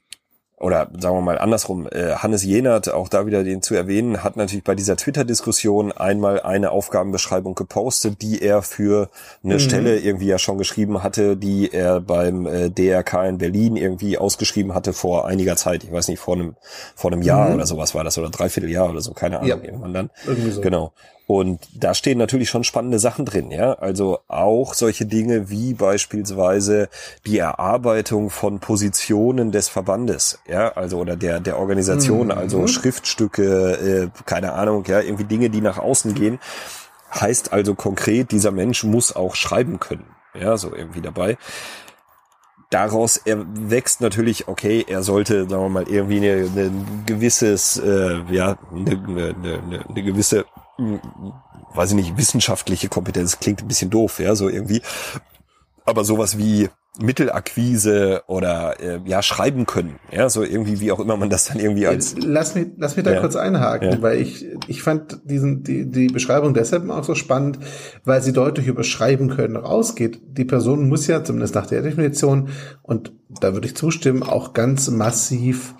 oder 0.61 0.89
sagen 0.99 1.17
wir 1.17 1.21
mal 1.21 1.39
andersrum, 1.39 1.87
äh, 1.91 2.15
Hannes 2.17 2.43
Jenert, 2.43 2.93
auch 2.93 3.09
da 3.09 3.27
wieder 3.27 3.45
den 3.45 3.63
zu 3.63 3.75
erwähnen, 3.75 4.25
hat 4.25 4.37
natürlich 4.37 4.65
bei 4.65 4.75
dieser 4.75 4.97
Twitter-Diskussion 4.97 5.93
einmal 5.93 6.41
eine 6.41 6.73
Aufgabenbeschreibung 6.73 7.55
gepostet, 7.55 8.23
die 8.23 8.43
er 8.43 8.63
für 8.63 9.09
eine 9.45 9.55
mhm. 9.55 9.59
Stelle 9.61 9.99
irgendwie 9.99 10.27
ja 10.27 10.39
schon 10.39 10.59
geschrieben 10.59 11.03
hatte, 11.03 11.37
die 11.37 11.73
er 11.73 12.01
beim 12.01 12.47
äh, 12.47 12.71
DRK 12.71 13.29
in 13.29 13.39
Berlin 13.39 13.77
irgendwie 13.77 14.19
ausgeschrieben 14.19 14.75
hatte 14.75 14.93
vor 14.93 15.27
einiger 15.27 15.57
Zeit. 15.57 15.85
Ich 15.85 15.93
weiß 15.93 16.09
nicht, 16.09 16.19
vor 16.19 16.35
einem, 16.35 16.57
vor 16.97 17.13
einem 17.13 17.23
Jahr 17.23 17.49
mhm. 17.49 17.55
oder 17.55 17.67
sowas 17.67 17.95
war 17.95 18.03
das 18.03 18.19
oder 18.19 18.31
dreiviertel 18.31 18.71
Jahr 18.71 18.91
oder 18.91 19.01
so, 19.01 19.13
keine 19.13 19.37
Ahnung, 19.39 19.49
ja. 19.49 19.57
irgendwann 19.63 19.95
dann. 19.95 20.11
Irgendwie 20.27 20.51
so. 20.51 20.61
Genau. 20.61 20.93
Und 21.29 21.61
da 21.75 21.93
stehen 21.93 22.17
natürlich 22.17 22.49
schon 22.49 22.65
spannende 22.65 22.99
Sachen 22.99 23.27
drin, 23.27 23.51
ja. 23.51 23.75
Also 23.75 24.21
auch 24.29 24.73
solche 24.73 25.05
Dinge 25.05 25.51
wie 25.51 25.75
beispielsweise 25.75 26.89
die 27.27 27.37
Erarbeitung 27.37 28.31
von 28.31 28.61
Positionen 28.61 29.53
des 29.53 29.69
Verbandes, 29.69 30.39
ja, 30.49 30.73
also 30.73 30.97
oder 30.97 31.17
der 31.17 31.41
der 31.41 31.59
Organisation, 31.59 32.29
mhm. 32.29 32.33
also 32.33 32.67
Schriftstücke, 32.67 34.09
äh, 34.15 34.23
keine 34.25 34.55
Ahnung, 34.55 34.87
ja, 34.87 35.01
irgendwie 35.03 35.25
Dinge, 35.25 35.51
die 35.51 35.61
nach 35.61 35.77
außen 35.77 36.15
gehen. 36.15 36.39
Heißt 37.15 37.53
also 37.53 37.75
konkret, 37.75 38.33
dieser 38.33 38.51
Mensch 38.51 38.83
muss 38.85 39.15
auch 39.15 39.35
schreiben 39.35 39.81
können, 39.81 40.07
ja, 40.33 40.57
so 40.57 40.75
irgendwie 40.75 41.03
dabei 41.03 41.37
daraus 42.71 43.17
erwächst 43.17 44.01
natürlich, 44.01 44.47
okay, 44.49 44.85
er 44.87 45.03
sollte, 45.03 45.49
sagen 45.49 45.63
wir 45.63 45.69
mal, 45.69 45.89
irgendwie 45.89 46.19
eine, 46.19 46.51
eine 46.51 46.71
gewisses, 47.07 47.79
äh, 47.79 48.21
ja, 48.31 48.59
eine, 48.71 48.91
eine, 48.91 49.35
eine, 49.43 49.87
eine 49.89 50.03
gewisse, 50.03 50.45
weiß 50.79 51.91
ich 51.91 51.97
nicht, 51.97 52.17
wissenschaftliche 52.17 52.89
Kompetenz 52.89 53.39
klingt 53.41 53.63
ein 53.63 53.69
bisschen 53.69 53.91
doof, 53.91 54.21
ja, 54.21 54.35
so 54.35 54.49
irgendwie. 54.49 54.83
Aber 55.85 56.05
sowas 56.05 56.39
wie 56.39 56.69
Mittelakquise 57.01 58.23
oder 58.27 58.81
äh, 58.81 59.01
ja 59.05 59.23
schreiben 59.23 59.67
können, 59.67 60.01
ja 60.11 60.29
so 60.29 60.43
irgendwie 60.43 60.81
wie 60.81 60.91
auch 60.91 60.99
immer 60.99 61.17
man 61.17 61.31
das 61.31 61.45
dann 61.45 61.61
irgendwie 61.61 61.87
als 61.87 62.17
lass 62.19 62.57
mich 62.57 62.69
lass 62.77 62.97
mich 62.97 63.05
da 63.05 63.13
ja. 63.13 63.21
kurz 63.21 63.37
einhaken, 63.37 63.93
ja. 63.93 64.03
weil 64.03 64.21
ich 64.21 64.45
ich 64.67 64.83
fand 64.83 65.21
diesen 65.23 65.63
die 65.63 65.89
die 65.89 66.09
Beschreibung 66.09 66.55
deshalb 66.55 66.91
auch 66.91 67.05
so 67.05 67.15
spannend, 67.15 67.61
weil 68.05 68.21
sie 68.21 68.33
deutlich 68.33 68.67
über 68.67 68.83
Schreiben 68.83 69.29
können 69.29 69.57
rausgeht. 69.57 70.21
Die 70.27 70.45
Person 70.45 70.89
muss 70.89 71.07
ja 71.07 71.23
zumindest 71.23 71.55
nach 71.55 71.67
der 71.67 71.83
Definition 71.83 72.49
und 72.83 73.13
da 73.41 73.55
würde 73.55 73.69
ich 73.69 73.77
zustimmen 73.77 74.25
auch 74.25 74.53
ganz 74.53 74.91
massiv 74.91 75.77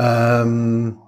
ähm, 0.00 0.98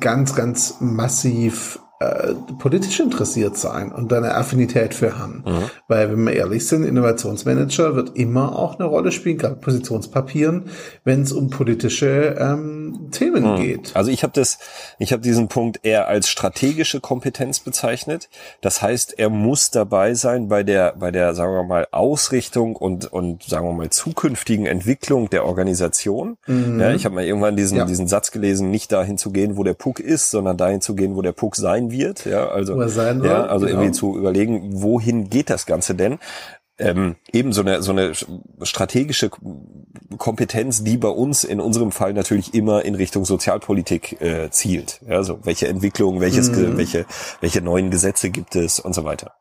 ganz 0.00 0.34
ganz 0.34 0.78
massiv 0.80 1.78
äh, 1.98 2.34
politisch 2.58 3.00
interessiert 3.00 3.56
sein 3.56 3.90
und 3.90 4.12
eine 4.12 4.34
Affinität 4.34 4.92
für 4.92 5.18
haben. 5.18 5.42
Mhm. 5.46 5.70
Weil, 5.88 6.10
wenn 6.10 6.26
wir 6.26 6.34
ehrlich 6.34 6.66
sind, 6.66 6.84
Innovationsmanager 6.84 7.96
wird 7.96 8.16
immer 8.16 8.56
auch 8.58 8.78
eine 8.78 8.86
Rolle 8.86 9.12
spielen, 9.12 9.38
gerade 9.38 9.56
Positionspapieren, 9.56 10.64
wenn 11.04 11.22
es 11.22 11.32
um 11.32 11.48
politische 11.48 12.36
ähm, 12.38 13.08
Themen 13.12 13.52
mhm. 13.52 13.56
geht. 13.56 13.90
Also 13.94 14.10
ich 14.10 14.22
habe 14.22 14.32
das, 14.34 14.58
ich 14.98 15.12
habe 15.12 15.22
diesen 15.22 15.48
Punkt 15.48 15.80
eher 15.84 16.06
als 16.08 16.28
strategische 16.28 17.00
Kompetenz 17.00 17.60
bezeichnet. 17.60 18.28
Das 18.60 18.82
heißt, 18.82 19.18
er 19.18 19.30
muss 19.30 19.70
dabei 19.70 20.12
sein 20.14 20.48
bei 20.48 20.62
der, 20.62 20.94
bei 20.98 21.10
der, 21.10 21.34
sagen 21.34 21.54
wir 21.54 21.64
mal, 21.64 21.86
Ausrichtung 21.92 22.76
und 22.76 23.10
und 23.10 23.44
sagen 23.44 23.66
wir 23.66 23.72
mal 23.72 23.88
zukünftigen 23.90 24.66
Entwicklung 24.66 25.30
der 25.30 25.46
Organisation. 25.46 26.36
Mhm. 26.46 26.78
Ja, 26.78 26.92
ich 26.92 27.04
habe 27.06 27.14
mal 27.14 27.24
irgendwann 27.24 27.56
diesen 27.56 27.78
ja. 27.78 27.84
diesen 27.86 28.06
Satz 28.06 28.32
gelesen, 28.32 28.70
nicht 28.70 28.92
dahin 28.92 29.16
zu 29.16 29.30
gehen, 29.30 29.56
wo 29.56 29.64
der 29.64 29.74
Puck 29.74 30.00
ist, 30.00 30.30
sondern 30.30 30.56
dahin 30.58 30.80
zu 30.80 30.94
gehen, 30.94 31.16
wo 31.16 31.22
der 31.22 31.32
Puck 31.32 31.56
sein 31.56 31.85
sein 31.90 31.98
wird, 31.98 32.24
ja, 32.26 32.48
also, 32.48 32.88
sein 32.88 33.22
ja, 33.24 33.46
also 33.46 33.66
genau. 33.66 33.78
irgendwie 33.78 33.92
zu 33.92 34.16
überlegen, 34.16 34.82
wohin 34.82 35.30
geht 35.30 35.50
das 35.50 35.66
Ganze 35.66 35.94
denn? 35.94 36.18
Ähm, 36.78 37.16
eben 37.32 37.54
so 37.54 37.62
eine 37.62 37.82
so 37.82 37.90
eine 37.92 38.12
strategische 38.62 39.30
Kompetenz, 40.18 40.84
die 40.84 40.98
bei 40.98 41.08
uns 41.08 41.42
in 41.42 41.58
unserem 41.58 41.90
Fall 41.90 42.12
natürlich 42.12 42.52
immer 42.52 42.84
in 42.84 42.94
Richtung 42.94 43.24
Sozialpolitik 43.24 44.20
äh, 44.20 44.50
zielt. 44.50 45.00
Ja, 45.08 45.16
also 45.16 45.38
welche 45.44 45.68
Entwicklung, 45.68 46.20
welches, 46.20 46.50
mhm. 46.50 46.76
welche 46.76 47.06
welche 47.40 47.62
neuen 47.62 47.90
Gesetze 47.90 48.28
gibt 48.28 48.56
es 48.56 48.78
und 48.78 48.94
so 48.94 49.04
weiter. 49.04 49.32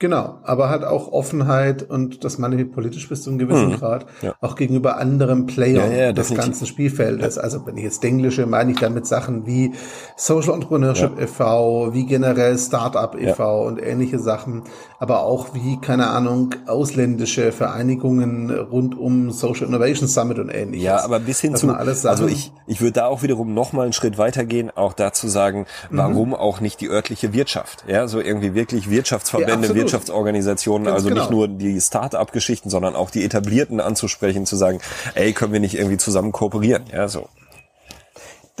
Genau, 0.00 0.38
aber 0.44 0.70
hat 0.70 0.82
auch 0.82 1.12
Offenheit 1.12 1.82
und 1.82 2.24
das 2.24 2.38
meine 2.38 2.58
ich 2.58 2.72
politisch 2.72 3.06
bis 3.06 3.22
zu 3.22 3.28
einem 3.28 3.38
gewissen 3.38 3.68
mhm. 3.68 3.76
Grad, 3.76 4.06
ja. 4.22 4.34
auch 4.40 4.56
gegenüber 4.56 4.96
anderen 4.96 5.44
Playern 5.44 5.92
ja, 5.92 5.98
ja, 6.04 6.12
des 6.14 6.34
ganzen 6.34 6.66
Spielfeldes. 6.66 7.36
Also 7.36 7.66
wenn 7.66 7.76
ich 7.76 7.84
jetzt 7.84 8.02
Englische 8.02 8.46
meine 8.46 8.72
ich 8.72 8.78
damit 8.78 9.06
Sachen 9.06 9.44
wie 9.44 9.74
Social 10.16 10.54
Entrepreneurship 10.54 11.20
e.V., 11.20 11.92
wie 11.92 12.06
generell 12.06 12.56
Startup 12.56 13.14
e.V. 13.14 13.66
und 13.66 13.78
ähnliche 13.78 14.18
Sachen, 14.18 14.62
aber 14.98 15.20
auch 15.22 15.52
wie, 15.52 15.78
keine 15.78 16.06
Ahnung, 16.06 16.54
ausländische 16.66 17.52
Vereinigungen 17.52 18.50
rund 18.50 18.96
um 18.96 19.30
Social 19.30 19.66
Innovation 19.66 20.08
Summit 20.08 20.38
und 20.38 20.48
ähnliches. 20.48 20.82
Ja, 20.82 21.04
aber 21.04 21.20
bis 21.20 21.42
hin 21.42 21.56
zu, 21.56 21.68
also 21.74 22.26
ich, 22.26 22.52
ich 22.66 22.80
würde 22.80 22.92
da 22.92 23.06
auch 23.06 23.22
wiederum 23.22 23.52
noch 23.52 23.74
mal 23.74 23.82
einen 23.82 23.92
Schritt 23.92 24.16
weitergehen, 24.16 24.70
auch 24.74 24.94
dazu 24.94 25.28
sagen, 25.28 25.66
mhm. 25.90 25.98
warum 25.98 26.28
mhm. 26.28 26.36
auch 26.36 26.60
nicht 26.60 26.80
die 26.80 26.88
örtliche 26.88 27.34
Wirtschaft, 27.34 27.84
ja, 27.86 28.08
so 28.08 28.18
irgendwie 28.18 28.54
wirklich 28.54 28.88
Wirtschaftsverbände, 28.88 29.74
Wirtschaftsorganisationen, 29.92 30.86
Ganz 30.86 30.94
also 30.94 31.08
genau. 31.08 31.20
nicht 31.22 31.30
nur 31.30 31.48
die 31.48 31.80
Start-up-Geschichten, 31.80 32.70
sondern 32.70 32.94
auch 32.94 33.10
die 33.10 33.24
etablierten 33.24 33.80
anzusprechen, 33.80 34.46
zu 34.46 34.56
sagen, 34.56 34.80
ey, 35.14 35.32
können 35.32 35.52
wir 35.52 35.60
nicht 35.60 35.74
irgendwie 35.74 35.96
zusammen 35.96 36.32
kooperieren? 36.32 36.84
Ja, 36.92 37.08
so. 37.08 37.28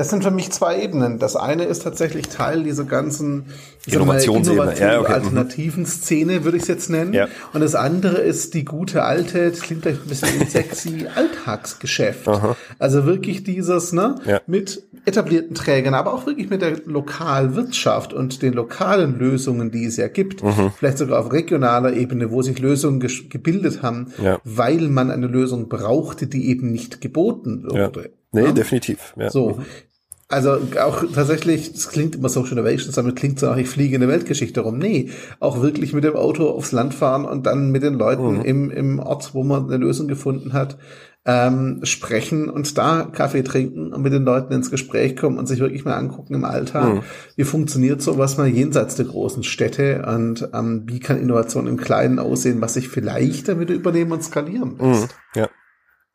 Das 0.00 0.08
sind 0.08 0.24
für 0.24 0.30
mich 0.30 0.50
zwei 0.50 0.80
Ebenen. 0.80 1.18
Das 1.18 1.36
eine 1.36 1.64
ist 1.64 1.82
tatsächlich 1.82 2.30
Teil 2.30 2.62
dieser 2.62 2.84
ganzen 2.84 3.44
Innovationsebene, 3.84 4.80
ja, 4.80 4.98
okay. 4.98 5.08
Mhm. 5.10 5.14
alternativen 5.14 5.84
Szene, 5.84 6.42
würde 6.42 6.56
ich 6.56 6.62
es 6.62 6.70
jetzt 6.70 6.88
nennen. 6.88 7.12
Ja. 7.12 7.28
Und 7.52 7.60
das 7.60 7.74
andere 7.74 8.16
ist 8.16 8.54
die 8.54 8.64
gute 8.64 9.02
alte, 9.02 9.50
das 9.50 9.60
klingt 9.60 9.82
vielleicht 9.82 10.00
ein 10.04 10.08
bisschen 10.08 10.46
sexy, 10.48 11.06
Alltagsgeschäft. 11.14 12.26
Aha. 12.28 12.56
Also 12.78 13.04
wirklich 13.04 13.44
dieses, 13.44 13.92
ne, 13.92 14.14
ja. 14.24 14.40
mit 14.46 14.82
etablierten 15.04 15.54
Trägern, 15.54 15.92
aber 15.92 16.14
auch 16.14 16.24
wirklich 16.24 16.48
mit 16.48 16.62
der 16.62 16.78
Lokalwirtschaft 16.86 18.14
und 18.14 18.40
den 18.40 18.54
lokalen 18.54 19.18
Lösungen, 19.18 19.70
die 19.70 19.84
es 19.84 19.98
ja 19.98 20.08
gibt. 20.08 20.42
Mhm. 20.42 20.72
Vielleicht 20.78 20.96
sogar 20.96 21.20
auf 21.20 21.30
regionaler 21.30 21.92
Ebene, 21.92 22.30
wo 22.30 22.40
sich 22.40 22.58
Lösungen 22.58 23.00
gebildet 23.00 23.82
haben, 23.82 24.14
ja. 24.16 24.40
weil 24.44 24.88
man 24.88 25.10
eine 25.10 25.26
Lösung 25.26 25.68
brauchte, 25.68 26.26
die 26.26 26.48
eben 26.48 26.72
nicht 26.72 27.02
geboten 27.02 27.64
wurde. 27.68 28.12
Nee, 28.32 28.44
ja? 28.44 28.52
definitiv. 28.52 29.12
Ja. 29.18 29.28
So. 29.28 29.60
Mhm. 30.30 30.36
Also 30.36 30.58
auch 30.80 31.04
tatsächlich, 31.14 31.72
es 31.74 31.88
klingt 31.88 32.14
immer 32.14 32.28
Social 32.28 32.52
Innovations, 32.52 32.94
damit 32.94 33.16
klingt 33.16 33.38
so 33.38 33.46
nach, 33.46 33.56
ich 33.56 33.68
fliege 33.68 33.94
in 33.94 34.00
der 34.00 34.10
Weltgeschichte 34.10 34.60
rum. 34.60 34.78
Nee, 34.78 35.10
auch 35.40 35.60
wirklich 35.60 35.92
mit 35.92 36.04
dem 36.04 36.16
Auto 36.16 36.48
aufs 36.48 36.72
Land 36.72 36.94
fahren 36.94 37.24
und 37.24 37.46
dann 37.46 37.70
mit 37.70 37.82
den 37.82 37.94
Leuten 37.94 38.38
mhm. 38.38 38.42
im, 38.42 38.70
im 38.70 38.98
Ort, 39.00 39.34
wo 39.34 39.42
man 39.42 39.66
eine 39.66 39.76
Lösung 39.76 40.08
gefunden 40.08 40.52
hat, 40.52 40.78
ähm, 41.26 41.80
sprechen 41.82 42.48
und 42.48 42.78
da 42.78 43.02
Kaffee 43.04 43.42
trinken 43.42 43.92
und 43.92 44.02
mit 44.02 44.12
den 44.12 44.24
Leuten 44.24 44.54
ins 44.54 44.70
Gespräch 44.70 45.16
kommen 45.16 45.36
und 45.38 45.46
sich 45.46 45.60
wirklich 45.60 45.84
mal 45.84 45.94
angucken 45.94 46.34
im 46.34 46.44
Alltag, 46.44 46.94
mhm. 46.94 47.00
wie 47.36 47.44
funktioniert 47.44 48.00
sowas 48.00 48.38
mal 48.38 48.48
jenseits 48.48 48.96
der 48.96 49.04
großen 49.04 49.42
Städte 49.42 50.02
und 50.06 50.48
ähm, 50.54 50.84
wie 50.86 50.98
kann 50.98 51.20
Innovation 51.20 51.66
im 51.66 51.76
Kleinen 51.76 52.18
aussehen, 52.18 52.62
was 52.62 52.74
sich 52.74 52.88
vielleicht 52.88 53.48
damit 53.48 53.68
übernehmen 53.68 54.12
und 54.12 54.24
skalieren 54.24 54.78
lässt. 54.78 55.02
Mhm. 55.02 55.40
Ja. 55.40 55.48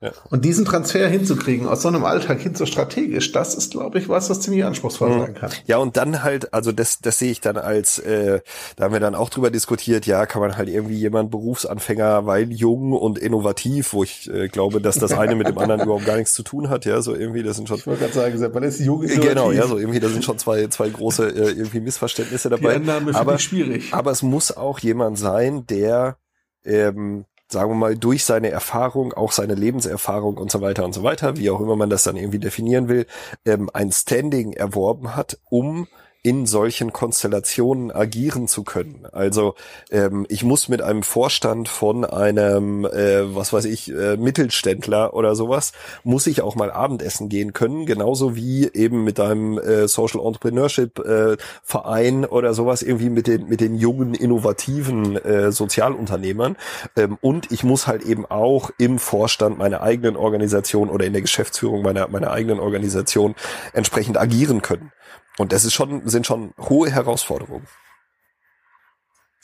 Ja. 0.06 0.12
Und 0.30 0.46
diesen 0.46 0.66
Transfer 0.66 1.08
hinzukriegen 1.08 1.68
aus 1.68 1.82
so 1.82 1.88
einem 1.88 2.06
Alltag 2.06 2.40
hin 2.40 2.54
zu 2.54 2.66
strategisch, 2.66 3.32
das 3.32 3.56
ist, 3.56 3.72
glaube 3.72 3.98
ich, 3.98 4.08
was, 4.08 4.30
was 4.30 4.40
ziemlich 4.42 4.64
anspruchsvoll 4.64 5.10
mhm. 5.10 5.20
sein 5.20 5.34
kann. 5.34 5.52
Ja, 5.66 5.78
und 5.78 5.98
dann 5.98 6.24
halt, 6.24 6.54
also 6.54 6.72
das, 6.72 7.00
das 7.00 7.18
sehe 7.18 7.32
ich 7.32 7.42
dann 7.42 7.58
als, 7.58 7.98
äh, 8.00 8.42
da 8.76 8.86
haben 8.86 8.94
wir 8.94 9.00
dann 9.00 9.16
auch 9.16 9.30
drüber 9.30 9.50
diskutiert, 9.50 10.06
ja, 10.06 10.26
kann 10.26 10.42
man 10.42 10.58
halt 10.58 10.70
irgendwie 10.70 10.96
jemand 10.96 11.32
Berufsanfänger, 11.32 12.26
weil 12.26 12.52
jung 12.52 12.94
und 12.94 13.18
innovativ, 13.18 13.94
wo 13.94 14.04
ich 14.04 14.30
äh, 14.32 14.48
glaube, 14.48 14.80
dass 14.80 15.00
das 15.00 15.14
eine 15.14 15.36
mit 15.36 15.48
dem 15.48 15.58
anderen 15.58 15.82
überhaupt 15.84 16.06
gar 16.06 16.18
nichts 16.18 16.34
zu 16.34 16.44
tun 16.44 16.70
hat, 16.70 16.86
ja, 16.86 17.02
so 17.02 17.16
irgendwie, 17.16 17.42
das 17.42 17.58
sind 17.58 17.68
schon. 17.68 17.78
Ich 17.78 17.88
wollte 17.88 18.02
gerade 18.02 18.14
sagen, 18.14 18.54
man 18.54 18.64
ist 18.64 18.80
jung 18.80 19.02
innovativ. 19.02 19.30
Genau, 19.30 19.52
ja, 19.52 19.66
so 19.68 19.78
irgendwie, 19.78 20.00
da 20.00 20.10
sind 20.10 20.24
schon 20.24 20.38
zwei, 20.38 20.68
zwei 20.68 20.90
große 20.90 21.28
äh, 21.28 21.52
irgendwie 21.52 21.80
Missverständnisse 21.80 22.50
dabei. 22.50 22.80
Die 22.80 22.90
Annahme 22.90 23.16
aber, 23.16 23.36
ich 23.36 23.42
schwierig. 23.42 23.94
Aber 23.94 24.12
es 24.12 24.22
muss 24.22 24.56
auch 24.56 24.80
jemand 24.80 25.18
sein, 25.18 25.66
der 25.68 26.18
ähm, 26.64 27.26
sagen 27.56 27.72
wir 27.72 27.76
mal, 27.76 27.96
durch 27.96 28.26
seine 28.26 28.50
Erfahrung, 28.50 29.14
auch 29.14 29.32
seine 29.32 29.56
Lebenserfahrung 29.56 30.38
und 30.38 30.52
so 30.52 30.60
weiter 30.60 30.84
und 30.84 30.94
so 30.94 31.04
weiter, 31.04 31.38
wie 31.38 31.50
auch 31.50 31.62
immer 31.62 31.78
man 31.78 31.90
das 31.90 32.04
dann 32.04 32.18
irgendwie 32.18 32.40
definieren 32.40 32.90
will, 32.90 33.08
ähm, 33.46 33.70
ein 33.74 33.94
Standing 33.94 34.52
erworben 34.52 35.16
hat, 35.16 35.40
um 35.50 35.88
in 36.26 36.48
solchen 36.48 36.92
Konstellationen 36.92 37.92
agieren 37.92 38.48
zu 38.48 38.64
können. 38.64 39.06
Also 39.12 39.54
ähm, 39.92 40.26
ich 40.28 40.44
muss 40.44 40.70
mit 40.70 40.82
einem 40.82 41.04
Vorstand 41.04 41.70
von 41.70 42.04
einem, 42.04 42.84
äh, 42.84 43.36
was 43.36 43.54
weiß 43.54 43.66
ich, 43.66 43.94
äh, 43.94 44.18
Mittelständler 44.18 45.14
oder 45.14 45.36
sowas, 45.36 45.72
muss 46.04 46.26
ich 46.26 46.42
auch 46.42 46.56
mal 46.56 46.72
Abendessen 46.72 47.30
gehen 47.30 47.54
können, 47.54 47.86
genauso 47.86 48.36
wie 48.36 48.68
eben 48.74 49.04
mit 49.04 49.20
einem 49.20 49.60
äh, 49.60 49.88
Social 49.88 50.20
Entrepreneurship 50.20 50.98
äh, 50.98 51.38
Verein 51.62 52.26
oder 52.26 52.56
sowas 52.56 52.82
irgendwie 52.82 53.12
mit 53.12 53.28
den 53.28 53.48
mit 53.48 53.62
den 53.62 53.76
jungen 53.76 54.16
innovativen 54.16 55.18
äh, 55.18 55.52
Sozialunternehmern. 55.52 56.58
Ähm, 56.98 57.20
und 57.22 57.52
ich 57.52 57.64
muss 57.64 57.86
halt 57.86 58.02
eben 58.02 58.26
auch 58.26 58.72
im 58.80 58.98
Vorstand 58.98 59.60
meiner 59.60 59.84
eigenen 59.84 60.16
Organisation 60.16 60.90
oder 60.90 61.06
in 61.06 61.14
der 61.14 61.22
Geschäftsführung 61.22 61.84
meiner 61.84 62.08
meiner 62.08 62.32
eigenen 62.32 62.60
Organisation 62.60 63.36
entsprechend 63.74 64.18
agieren 64.18 64.64
können. 64.64 64.92
Und 65.38 65.52
das 65.52 65.66
ist 65.66 65.74
schon, 65.74 66.08
sind 66.08 66.26
schon 66.26 66.54
hohe 66.58 66.90
Herausforderungen. 66.90 67.68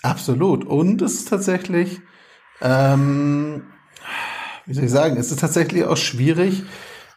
Absolut. 0.03 0.65
Und 0.65 1.01
es 1.01 1.15
ist 1.15 1.29
tatsächlich, 1.29 1.99
ähm, 2.61 3.63
wie 4.65 4.73
soll 4.73 4.85
ich 4.85 4.91
sagen, 4.91 5.17
es 5.17 5.31
ist 5.31 5.39
tatsächlich 5.39 5.85
auch 5.85 5.97
schwierig, 5.97 6.63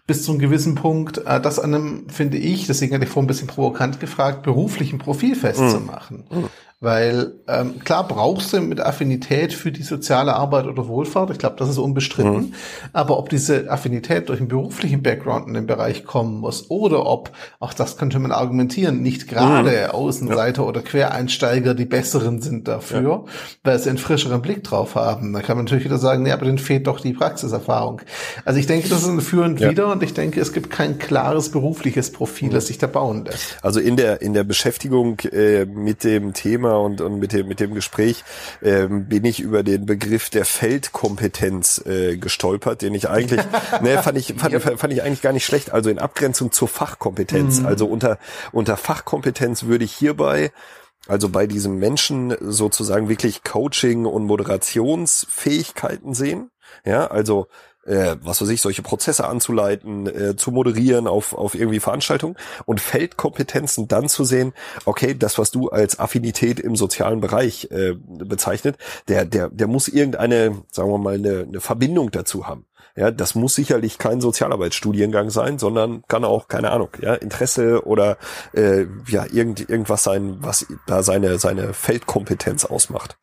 bis 0.06 0.24
zu 0.24 0.32
einem 0.32 0.40
gewissen 0.40 0.74
Punkt 0.74 1.18
äh, 1.18 1.40
das 1.40 1.58
an 1.58 1.74
einem, 1.74 2.08
finde 2.10 2.36
ich, 2.36 2.66
deswegen 2.66 2.94
hatte 2.94 3.04
ich 3.04 3.10
vorhin 3.10 3.24
ein 3.24 3.28
bisschen 3.28 3.48
provokant 3.48 4.00
gefragt, 4.00 4.42
beruflichen 4.42 4.98
Profil 4.98 5.34
festzumachen. 5.34 6.26
Mhm. 6.30 6.48
Weil 6.84 7.32
ähm, 7.48 7.80
klar 7.80 8.06
brauchst 8.06 8.52
du 8.52 8.60
mit 8.60 8.78
Affinität 8.78 9.54
für 9.54 9.72
die 9.72 9.82
soziale 9.82 10.34
Arbeit 10.34 10.66
oder 10.66 10.86
Wohlfahrt, 10.86 11.30
ich 11.30 11.38
glaube, 11.38 11.56
das 11.58 11.70
ist 11.70 11.78
unbestritten. 11.78 12.34
Mhm. 12.34 12.54
Aber 12.92 13.18
ob 13.18 13.30
diese 13.30 13.70
Affinität 13.70 14.28
durch 14.28 14.38
einen 14.38 14.48
beruflichen 14.48 15.02
Background 15.02 15.48
in 15.48 15.54
den 15.54 15.66
Bereich 15.66 16.04
kommen 16.04 16.40
muss 16.40 16.70
oder 16.70 17.06
ob, 17.06 17.30
auch 17.58 17.72
das 17.72 17.96
könnte 17.96 18.18
man 18.18 18.32
argumentieren, 18.32 19.00
nicht 19.00 19.28
gerade 19.28 19.86
mhm. 19.86 19.90
Außenseiter 19.92 20.60
ja. 20.60 20.68
oder 20.68 20.82
Quereinsteiger 20.82 21.72
die 21.72 21.86
besseren 21.86 22.42
sind 22.42 22.68
dafür, 22.68 23.00
ja. 23.00 23.24
weil 23.62 23.78
sie 23.78 23.88
einen 23.88 23.96
frischeren 23.96 24.42
Blick 24.42 24.62
drauf 24.62 24.94
haben. 24.94 25.32
Da 25.32 25.40
kann 25.40 25.56
man 25.56 25.64
natürlich 25.64 25.86
wieder 25.86 25.96
sagen, 25.96 26.22
nee, 26.22 26.32
aber 26.32 26.44
denen 26.44 26.58
fehlt 26.58 26.86
doch 26.86 27.00
die 27.00 27.14
Praxiserfahrung. 27.14 28.02
Also 28.44 28.60
ich 28.60 28.66
denke, 28.66 28.90
das 28.90 29.04
ist 29.04 29.08
ein 29.08 29.22
führend 29.22 29.58
ja. 29.58 29.70
wieder 29.70 29.90
und 29.90 30.02
ich 30.02 30.12
denke, 30.12 30.38
es 30.38 30.52
gibt 30.52 30.68
kein 30.68 30.98
klares 30.98 31.48
berufliches 31.48 32.12
Profil, 32.12 32.48
mhm. 32.48 32.52
das 32.52 32.66
sich 32.66 32.76
da 32.76 32.88
bauen 32.88 33.24
lässt. 33.24 33.56
Also 33.62 33.80
in 33.80 33.96
der, 33.96 34.20
in 34.20 34.34
der 34.34 34.44
Beschäftigung 34.44 35.18
äh, 35.32 35.64
mit 35.64 36.04
dem 36.04 36.34
Thema 36.34 36.73
Thema 36.74 36.80
und, 36.80 37.00
und 37.00 37.18
mit 37.18 37.32
dem, 37.32 37.48
mit 37.48 37.60
dem 37.60 37.74
Gespräch 37.74 38.24
ähm, 38.62 39.06
bin 39.08 39.24
ich 39.24 39.40
über 39.40 39.62
den 39.62 39.86
Begriff 39.86 40.30
der 40.30 40.44
Feldkompetenz 40.44 41.84
äh, 41.86 42.16
gestolpert, 42.16 42.82
den 42.82 42.94
ich 42.94 43.08
eigentlich, 43.08 43.40
ne, 43.80 44.02
fand 44.02 44.18
ich, 44.18 44.34
fand, 44.36 44.60
fand, 44.60 44.80
fand 44.80 44.92
ich 44.92 45.02
eigentlich 45.02 45.22
gar 45.22 45.32
nicht 45.32 45.46
schlecht. 45.46 45.72
Also 45.72 45.90
in 45.90 45.98
Abgrenzung 45.98 46.52
zur 46.52 46.68
Fachkompetenz. 46.68 47.60
Mhm. 47.60 47.66
Also 47.66 47.86
unter, 47.86 48.18
unter 48.52 48.76
Fachkompetenz 48.76 49.64
würde 49.64 49.84
ich 49.84 49.92
hierbei 49.92 50.52
also 51.06 51.28
bei 51.28 51.46
diesem 51.46 51.76
Menschen 51.76 52.34
sozusagen 52.40 53.10
wirklich 53.10 53.44
Coaching 53.44 54.06
und 54.06 54.24
Moderationsfähigkeiten 54.24 56.14
sehen. 56.14 56.50
Ja, 56.86 57.08
also 57.08 57.48
äh, 57.86 58.16
was 58.22 58.40
weiß 58.40 58.48
ich, 58.48 58.60
solche 58.60 58.82
Prozesse 58.82 59.26
anzuleiten, 59.26 60.06
äh, 60.06 60.36
zu 60.36 60.50
moderieren 60.50 61.06
auf, 61.06 61.34
auf 61.34 61.54
irgendwie 61.54 61.80
Veranstaltungen 61.80 62.36
und 62.64 62.80
Feldkompetenzen 62.80 63.88
dann 63.88 64.08
zu 64.08 64.24
sehen, 64.24 64.52
okay, 64.84 65.14
das, 65.14 65.38
was 65.38 65.50
du 65.50 65.68
als 65.68 65.98
Affinität 65.98 66.60
im 66.60 66.76
sozialen 66.76 67.20
Bereich 67.20 67.68
äh, 67.70 67.94
bezeichnet, 67.94 68.76
der, 69.08 69.24
der, 69.24 69.50
der 69.50 69.66
muss 69.66 69.88
irgendeine, 69.88 70.62
sagen 70.70 70.90
wir 70.90 70.98
mal, 70.98 71.14
eine, 71.14 71.40
eine 71.48 71.60
Verbindung 71.60 72.10
dazu 72.10 72.46
haben. 72.46 72.66
Ja, 72.96 73.10
das 73.10 73.34
muss 73.34 73.56
sicherlich 73.56 73.98
kein 73.98 74.20
Sozialarbeitsstudiengang 74.20 75.30
sein, 75.30 75.58
sondern 75.58 76.04
kann 76.06 76.24
auch, 76.24 76.46
keine 76.46 76.70
Ahnung, 76.70 76.90
ja, 77.00 77.14
Interesse 77.14 77.84
oder 77.86 78.18
äh, 78.52 78.86
ja, 79.08 79.26
irgend, 79.32 79.68
irgendwas 79.68 80.04
sein, 80.04 80.36
was 80.40 80.66
da 80.86 81.02
seine, 81.02 81.38
seine 81.40 81.74
Feldkompetenz 81.74 82.64
ausmacht. 82.64 83.18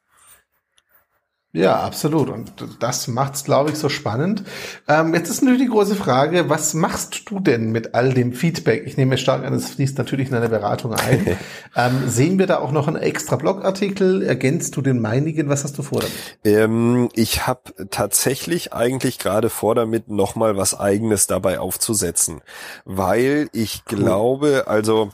Ja, 1.53 1.81
absolut. 1.81 2.29
Und 2.29 2.53
das 2.79 3.09
macht's, 3.09 3.43
glaube 3.43 3.71
ich, 3.71 3.75
so 3.75 3.89
spannend. 3.89 4.43
Ähm, 4.87 5.13
jetzt 5.13 5.29
ist 5.29 5.41
natürlich 5.41 5.63
die 5.63 5.69
große 5.69 5.95
Frage, 5.95 6.49
was 6.49 6.73
machst 6.73 7.29
du 7.29 7.41
denn 7.41 7.71
mit 7.71 7.93
all 7.93 8.13
dem 8.13 8.31
Feedback? 8.31 8.83
Ich 8.85 8.95
nehme 8.95 9.17
stark 9.17 9.43
an, 9.43 9.53
es 9.53 9.71
fließt 9.71 9.97
natürlich 9.97 10.29
in 10.29 10.35
eine 10.35 10.47
Beratung 10.47 10.93
ein. 10.93 11.37
ähm, 11.75 12.07
sehen 12.07 12.39
wir 12.39 12.47
da 12.47 12.59
auch 12.59 12.71
noch 12.71 12.87
einen 12.87 12.95
extra 12.95 13.35
Blogartikel? 13.35 14.23
Ergänzt 14.23 14.77
du 14.77 14.81
den 14.81 15.01
meinigen? 15.01 15.49
Was 15.49 15.65
hast 15.65 15.77
du 15.77 15.83
vor 15.83 15.99
damit? 15.99 16.13
Ähm, 16.45 17.09
ich 17.15 17.45
habe 17.47 17.73
tatsächlich 17.89 18.71
eigentlich 18.71 19.19
gerade 19.19 19.49
vor 19.49 19.75
damit, 19.75 20.07
nochmal 20.07 20.55
was 20.55 20.79
eigenes 20.79 21.27
dabei 21.27 21.59
aufzusetzen. 21.59 22.39
Weil 22.85 23.49
ich 23.51 23.83
glaube, 23.83 24.67
also 24.67 25.09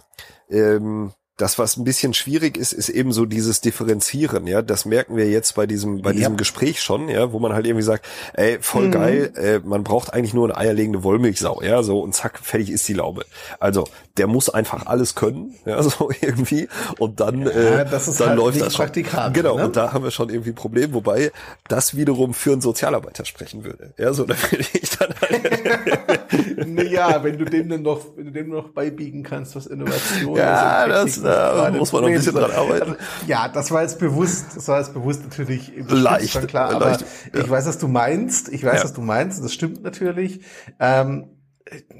ähm, 0.51 1.13
das, 1.37 1.59
was 1.59 1.77
ein 1.77 1.83
bisschen 1.83 2.15
schwierig 2.15 2.57
ist, 2.57 2.73
ist 2.73 2.89
eben 2.89 3.11
so 3.11 3.25
dieses 3.25 3.61
Differenzieren, 3.61 4.47
ja. 4.47 4.63
Das 4.63 4.85
merken 4.85 5.15
wir 5.15 5.29
jetzt 5.29 5.53
bei 5.53 5.67
diesem, 5.67 6.01
bei 6.01 6.09
ja. 6.09 6.17
diesem 6.17 6.35
Gespräch 6.35 6.81
schon, 6.81 7.09
ja, 7.09 7.31
wo 7.31 7.37
man 7.39 7.53
halt 7.53 7.67
irgendwie 7.67 7.83
sagt, 7.83 8.07
ey, 8.33 8.57
voll 8.59 8.87
mhm. 8.87 8.91
geil, 8.91 9.33
äh, 9.35 9.59
man 9.59 9.83
braucht 9.83 10.11
eigentlich 10.11 10.33
nur 10.33 10.45
eine 10.45 10.57
eierlegende 10.57 11.03
Wollmilchsau, 11.03 11.61
ja, 11.61 11.83
so 11.83 11.99
und 11.99 12.15
zack, 12.15 12.39
fertig 12.39 12.71
ist 12.71 12.87
die 12.87 12.93
Laube. 12.93 13.23
Also, 13.59 13.87
der 14.17 14.25
muss 14.25 14.49
einfach 14.49 14.87
alles 14.87 15.13
können, 15.13 15.53
ja, 15.65 15.81
so 15.83 16.09
irgendwie. 16.21 16.67
Und 16.97 17.19
dann, 17.19 17.43
ja, 17.43 17.81
äh, 17.81 17.85
dann 17.85 18.01
halt 18.29 18.37
läuft 18.37 18.59
das 18.59 18.75
schon. 18.75 18.91
Genau, 19.33 19.57
ne? 19.57 19.65
und 19.65 19.75
da 19.75 19.93
haben 19.93 20.03
wir 20.03 20.11
schon 20.11 20.29
irgendwie 20.29 20.49
ein 20.51 20.55
Problem, 20.55 20.93
wobei 20.93 21.31
das 21.67 21.95
wiederum 21.95 22.33
für 22.33 22.53
einen 22.53 22.61
Sozialarbeiter 22.61 23.25
sprechen 23.25 23.63
würde. 23.63 23.93
Ja, 23.97 24.11
so, 24.11 24.25
da 24.25 24.35
würde 24.49 24.65
ich 24.73 24.89
dann 24.97 25.13
halt 25.21 26.07
Naja, 26.67 27.23
wenn 27.23 27.37
du 27.37 27.45
dem 27.45 27.69
dann 27.69 27.81
noch, 27.83 28.01
wenn 28.15 28.25
du 28.25 28.31
dem 28.31 28.49
noch 28.49 28.69
beibiegen 28.69 29.23
kannst, 29.23 29.55
was 29.55 29.67
Innovation 29.67 30.35
ja, 30.35 30.83
ist. 30.83 31.23
Da 31.27 31.71
muss 31.71 31.91
man 31.91 32.01
noch 32.01 32.09
ein 32.09 32.15
bisschen 32.15 32.35
dran 32.35 32.51
arbeiten. 32.51 32.95
Ja, 33.27 33.47
das 33.47 33.71
war 33.71 33.81
jetzt 33.81 33.99
bewusst, 33.99 34.45
das 34.55 34.67
war 34.67 34.79
jetzt 34.79 34.93
bewusst 34.93 35.23
natürlich 35.23 35.71
leicht, 35.87 36.47
klar, 36.47 36.73
aber 36.73 36.85
leicht, 36.85 37.05
ja. 37.33 37.41
ich 37.41 37.49
weiß, 37.49 37.67
was 37.67 37.77
du 37.77 37.87
meinst. 37.87 38.49
Ich 38.49 38.63
weiß, 38.63 38.77
ja. 38.77 38.83
was 38.83 38.93
du 38.93 39.01
meinst. 39.01 39.43
Das 39.43 39.53
stimmt 39.53 39.83
natürlich. 39.83 40.41
Ähm, 40.79 41.27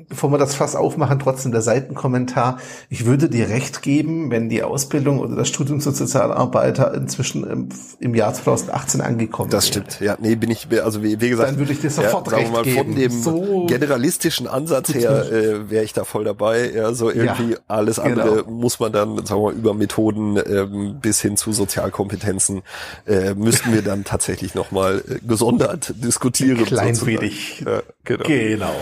bevor 0.10 0.32
wir 0.32 0.38
das 0.38 0.56
Fass 0.56 0.76
aufmachen, 0.76 1.20
trotzdem 1.20 1.52
der 1.52 1.62
Seitenkommentar. 1.62 2.60
Ich 2.90 3.06
würde 3.06 3.30
dir 3.30 3.50
recht 3.50 3.82
geben, 3.82 4.32
wenn 4.32 4.50
die 4.50 4.64
Ausbildung 4.64 5.20
oder 5.20 5.36
das 5.36 5.50
Studium 5.50 5.80
zur 5.80 5.94
Sozialarbeiter 5.94 6.94
inzwischen 6.94 7.46
im, 7.46 7.70
im 8.00 8.16
Jahr 8.16 8.34
2018 8.34 9.02
angekommen 9.02 9.50
Das 9.50 9.66
wäre. 9.66 9.86
stimmt. 9.86 10.00
Ja, 10.00 10.18
nee, 10.20 10.36
bin 10.36 10.50
ich, 10.50 10.68
also 10.82 11.04
wie, 11.04 11.20
wie 11.20 11.30
gesagt. 11.30 11.50
Dann 11.50 11.60
würde 11.60 11.74
ich 11.74 11.82
dir 11.82 11.90
sofort 11.90 12.32
ja, 12.32 12.38
recht 12.38 12.52
mal, 12.52 12.64
geben. 12.64 12.78
Von 12.78 12.96
dem 12.96 13.12
so 13.12 13.66
generalistischen 13.68 14.48
Ansatz 14.48 14.94
her 14.94 15.32
äh, 15.32 15.70
wäre 15.70 15.84
ich 15.84 15.94
da 15.94 16.04
voll 16.04 16.24
dabei. 16.24 16.72
Ja, 16.72 16.94
so 16.94 17.10
irgendwie 17.10 17.54
ja, 17.54 17.58
alles 17.68 18.00
andere 18.00 18.44
genau. 18.44 18.52
muss 18.52 18.80
man 18.80 18.92
dann, 18.92 19.26
sagen 19.26 19.42
wir 19.42 19.52
mal, 19.52 19.54
über 19.54 19.74
Methoden 19.74 20.38
ähm, 20.38 21.00
bis 21.02 21.22
hin 21.22 21.38
zu 21.38 21.52
Sozialkompetenzen 21.52 22.62
äh, 23.06 23.34
müssten 23.34 23.74
wir 23.74 23.82
dann 23.82 24.04
tatsächlich 24.04 24.56
nochmal 24.56 25.04
äh, 25.08 25.20
gesondert 25.26 25.94
diskutieren. 25.98 26.64
Kleinwürdig. 26.66 27.64
Ja, 27.66 27.82
genau. 28.04 28.24
genau. 28.26 28.76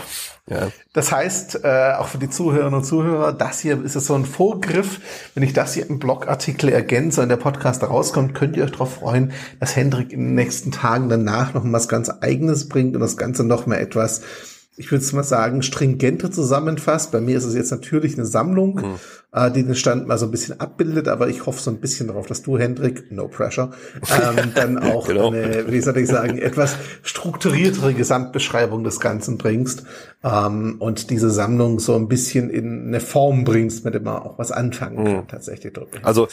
Ja. 0.50 0.70
Das 0.94 1.12
heißt, 1.12 1.62
äh, 1.64 1.94
auch 1.98 2.08
für 2.08 2.20
die 2.20 2.30
Zuhörerinnen 2.30 2.76
und 2.76 2.86
Zuhörer, 2.86 3.34
das 3.34 3.62
hier 3.62 3.84
ist 3.84 3.96
es 3.96 4.06
so 4.06 4.14
ein 4.14 4.26
Vorgriff. 4.26 5.00
Wenn 5.34 5.42
ich 5.42 5.54
das 5.54 5.74
hier 5.74 5.90
im 5.90 5.98
Blogartikel 5.98 6.70
ergänze 6.70 7.24
und 7.24 7.30
der 7.30 7.38
Podcast 7.38 7.82
rauskommt, 7.82 8.36
könnt 8.36 8.56
ihr 8.56 8.64
euch 8.64 8.72
darauf 8.72 8.96
freuen, 8.96 9.34
dass 9.60 9.76
Hendrik 9.76 10.12
in 10.12 10.20
den 10.20 10.36
nächsten 10.36 10.72
Tagen 10.72 11.10
danach 11.10 11.56
noch 11.56 11.64
was 11.66 11.88
ganz 11.88 12.10
Eigenes 12.22 12.70
bringt 12.70 12.96
und 12.96 13.02
das 13.02 13.18
Ganze 13.18 13.44
noch 13.44 13.66
mal 13.66 13.78
etwas 13.78 14.22
ich 14.78 14.92
würde 14.92 15.04
es 15.04 15.14
mal 15.14 15.24
sagen, 15.24 15.62
stringenter 15.62 16.32
zusammenfasst. 16.32 17.12
Bei 17.12 17.22
mir 17.22 17.38
ist 17.38 17.46
es 17.46 17.56
jetzt 17.56 17.72
natürlich 17.72 18.16
eine 18.18 18.26
Sammlung, 18.26 18.76
mhm. 18.76 18.96
Äh, 19.36 19.52
die 19.52 19.64
den 19.64 19.76
Stand 19.76 20.08
mal 20.08 20.18
so 20.18 20.26
ein 20.26 20.32
bisschen 20.32 20.60
abbildet, 20.60 21.08
aber 21.08 21.28
ich 21.28 21.46
hoffe 21.46 21.62
so 21.62 21.70
ein 21.70 21.78
bisschen 21.78 22.08
darauf, 22.08 22.26
dass 22.28 22.42
du, 22.42 22.58
Hendrik, 22.58 23.12
no 23.12 23.28
pressure, 23.28 23.72
ähm, 24.10 24.52
dann 24.56 24.80
auch 24.80 25.08
genau. 25.08 25.28
eine, 25.28 25.70
wie 25.70 25.82
soll 25.82 25.98
ich 25.98 26.08
sagen, 26.08 26.38
etwas 26.38 26.78
strukturiertere 27.04 27.94
Gesamtbeschreibung 27.94 28.84
des 28.84 29.00
Ganzen 29.00 29.38
bringst 29.38 29.84
ähm, 30.24 30.78
und 30.80 31.10
diese 31.10 31.30
Sammlung 31.30 31.80
so 31.80 31.96
ein 31.96 32.08
bisschen 32.08 32.50
in 32.50 32.88
eine 32.88 33.00
Form 33.00 33.44
bringst, 33.44 33.84
mit 33.84 33.94
der 33.94 34.02
man 34.02 34.22
auch 34.22 34.40
was 34.40 34.52
anfangen 34.52 35.04
kann, 35.04 35.18
mhm. 35.18 35.28
tatsächlich. 35.28 35.74
Also 36.04 36.28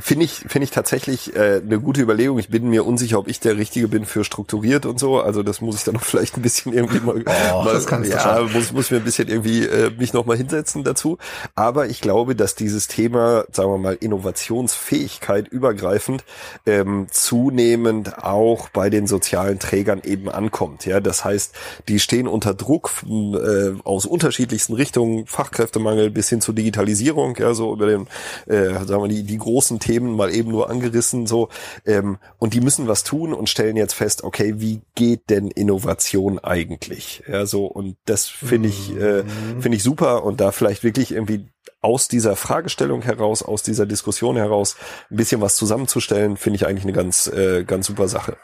finde 0.00 0.24
ich, 0.24 0.44
finde 0.48 0.64
ich 0.64 0.70
tatsächlich 0.70 1.36
äh, 1.36 1.60
eine 1.64 1.80
gute 1.80 2.00
Überlegung. 2.00 2.38
Ich 2.38 2.48
bin 2.48 2.68
mir 2.68 2.86
unsicher, 2.86 3.18
ob 3.18 3.28
ich 3.28 3.40
der 3.40 3.56
Richtige 3.58 3.88
bin 3.88 4.06
für 4.06 4.24
strukturiert 4.24 4.86
und 4.86 4.98
so. 4.98 5.20
Also 5.20 5.42
das 5.42 5.60
muss 5.60 5.76
ich 5.76 5.84
dann 5.84 5.94
noch 5.94 6.04
vielleicht 6.04 6.36
ein 6.36 6.42
bisschen 6.42 6.72
irgendwie 6.72 7.00
mal, 7.00 7.16
oh, 7.16 7.64
mal 7.64 7.74
das 7.74 7.86
kannst 7.86 8.10
ja, 8.10 8.38
du 8.38 8.48
muss, 8.48 8.72
muss 8.72 8.90
mir 8.90 8.98
ein 8.98 9.04
bisschen 9.04 9.28
irgendwie 9.28 9.64
äh, 9.64 9.90
mich 9.90 10.12
nochmal 10.12 10.36
hinsetzen 10.36 10.84
dazu. 10.84 11.18
Aber 11.54 11.86
ich 11.86 12.00
glaube, 12.00 12.34
dass 12.38 12.54
dieses 12.54 12.88
Thema, 12.88 13.44
sagen 13.52 13.70
wir 13.70 13.78
mal, 13.78 13.94
Innovationsfähigkeit 13.94 15.48
übergreifend 15.48 16.24
ähm, 16.66 17.06
zunehmend 17.10 18.22
auch 18.22 18.68
bei 18.70 18.90
den 18.90 19.06
sozialen 19.06 19.58
Trägern 19.58 20.00
eben 20.04 20.28
ankommt. 20.28 20.86
Ja, 20.86 21.00
das 21.00 21.24
heißt, 21.24 21.54
die 21.88 21.98
stehen 21.98 22.28
unter 22.28 22.54
Druck 22.54 22.90
äh, 23.06 23.72
aus 23.84 24.06
unterschiedlichsten 24.06 24.74
Richtungen, 24.74 25.26
Fachkräftemangel 25.26 26.10
bis 26.10 26.28
hin 26.28 26.40
zur 26.40 26.54
Digitalisierung, 26.54 27.36
ja, 27.38 27.54
so 27.54 27.72
über 27.72 27.86
den, 27.86 28.06
äh, 28.46 28.84
sagen 28.86 29.02
wir 29.02 29.08
die, 29.08 29.24
die 29.24 29.38
großen 29.38 29.78
Themen 29.80 30.16
mal 30.16 30.32
eben 30.34 30.50
nur 30.50 30.70
angerissen, 30.70 31.26
so 31.26 31.48
ähm, 31.86 32.18
und 32.38 32.54
die 32.54 32.60
müssen 32.60 32.88
was 32.88 33.04
tun 33.04 33.34
und 33.34 33.48
stellen 33.48 33.76
jetzt 33.76 33.94
fest, 33.94 34.24
okay, 34.24 34.54
wie 34.58 34.80
geht 34.94 35.30
denn 35.30 35.50
Innovation 35.50 36.38
eigentlich? 36.38 37.22
Ja, 37.28 37.46
so 37.46 37.66
und 37.66 37.96
das 38.04 38.26
finde 38.26 38.68
ich, 38.68 38.90
äh, 38.96 39.22
mhm. 39.22 39.60
finde 39.60 39.76
ich 39.76 39.82
super 39.82 40.24
und 40.24 40.40
da 40.40 40.52
vielleicht 40.52 40.84
wirklich 40.84 41.12
irgendwie 41.12 41.46
aus 41.80 42.08
dieser 42.08 42.36
Fragestellung 42.36 43.02
heraus, 43.02 43.42
aus 43.42 43.62
dieser 43.62 43.86
Diskussion 43.86 44.36
heraus 44.36 44.76
ein 45.10 45.16
bisschen 45.16 45.40
was 45.40 45.56
zusammenzustellen, 45.56 46.36
finde 46.36 46.56
ich 46.56 46.66
eigentlich 46.66 46.84
eine 46.84 46.92
ganz, 46.92 47.26
äh, 47.28 47.64
ganz 47.64 47.86
super 47.86 48.08
Sache. 48.08 48.36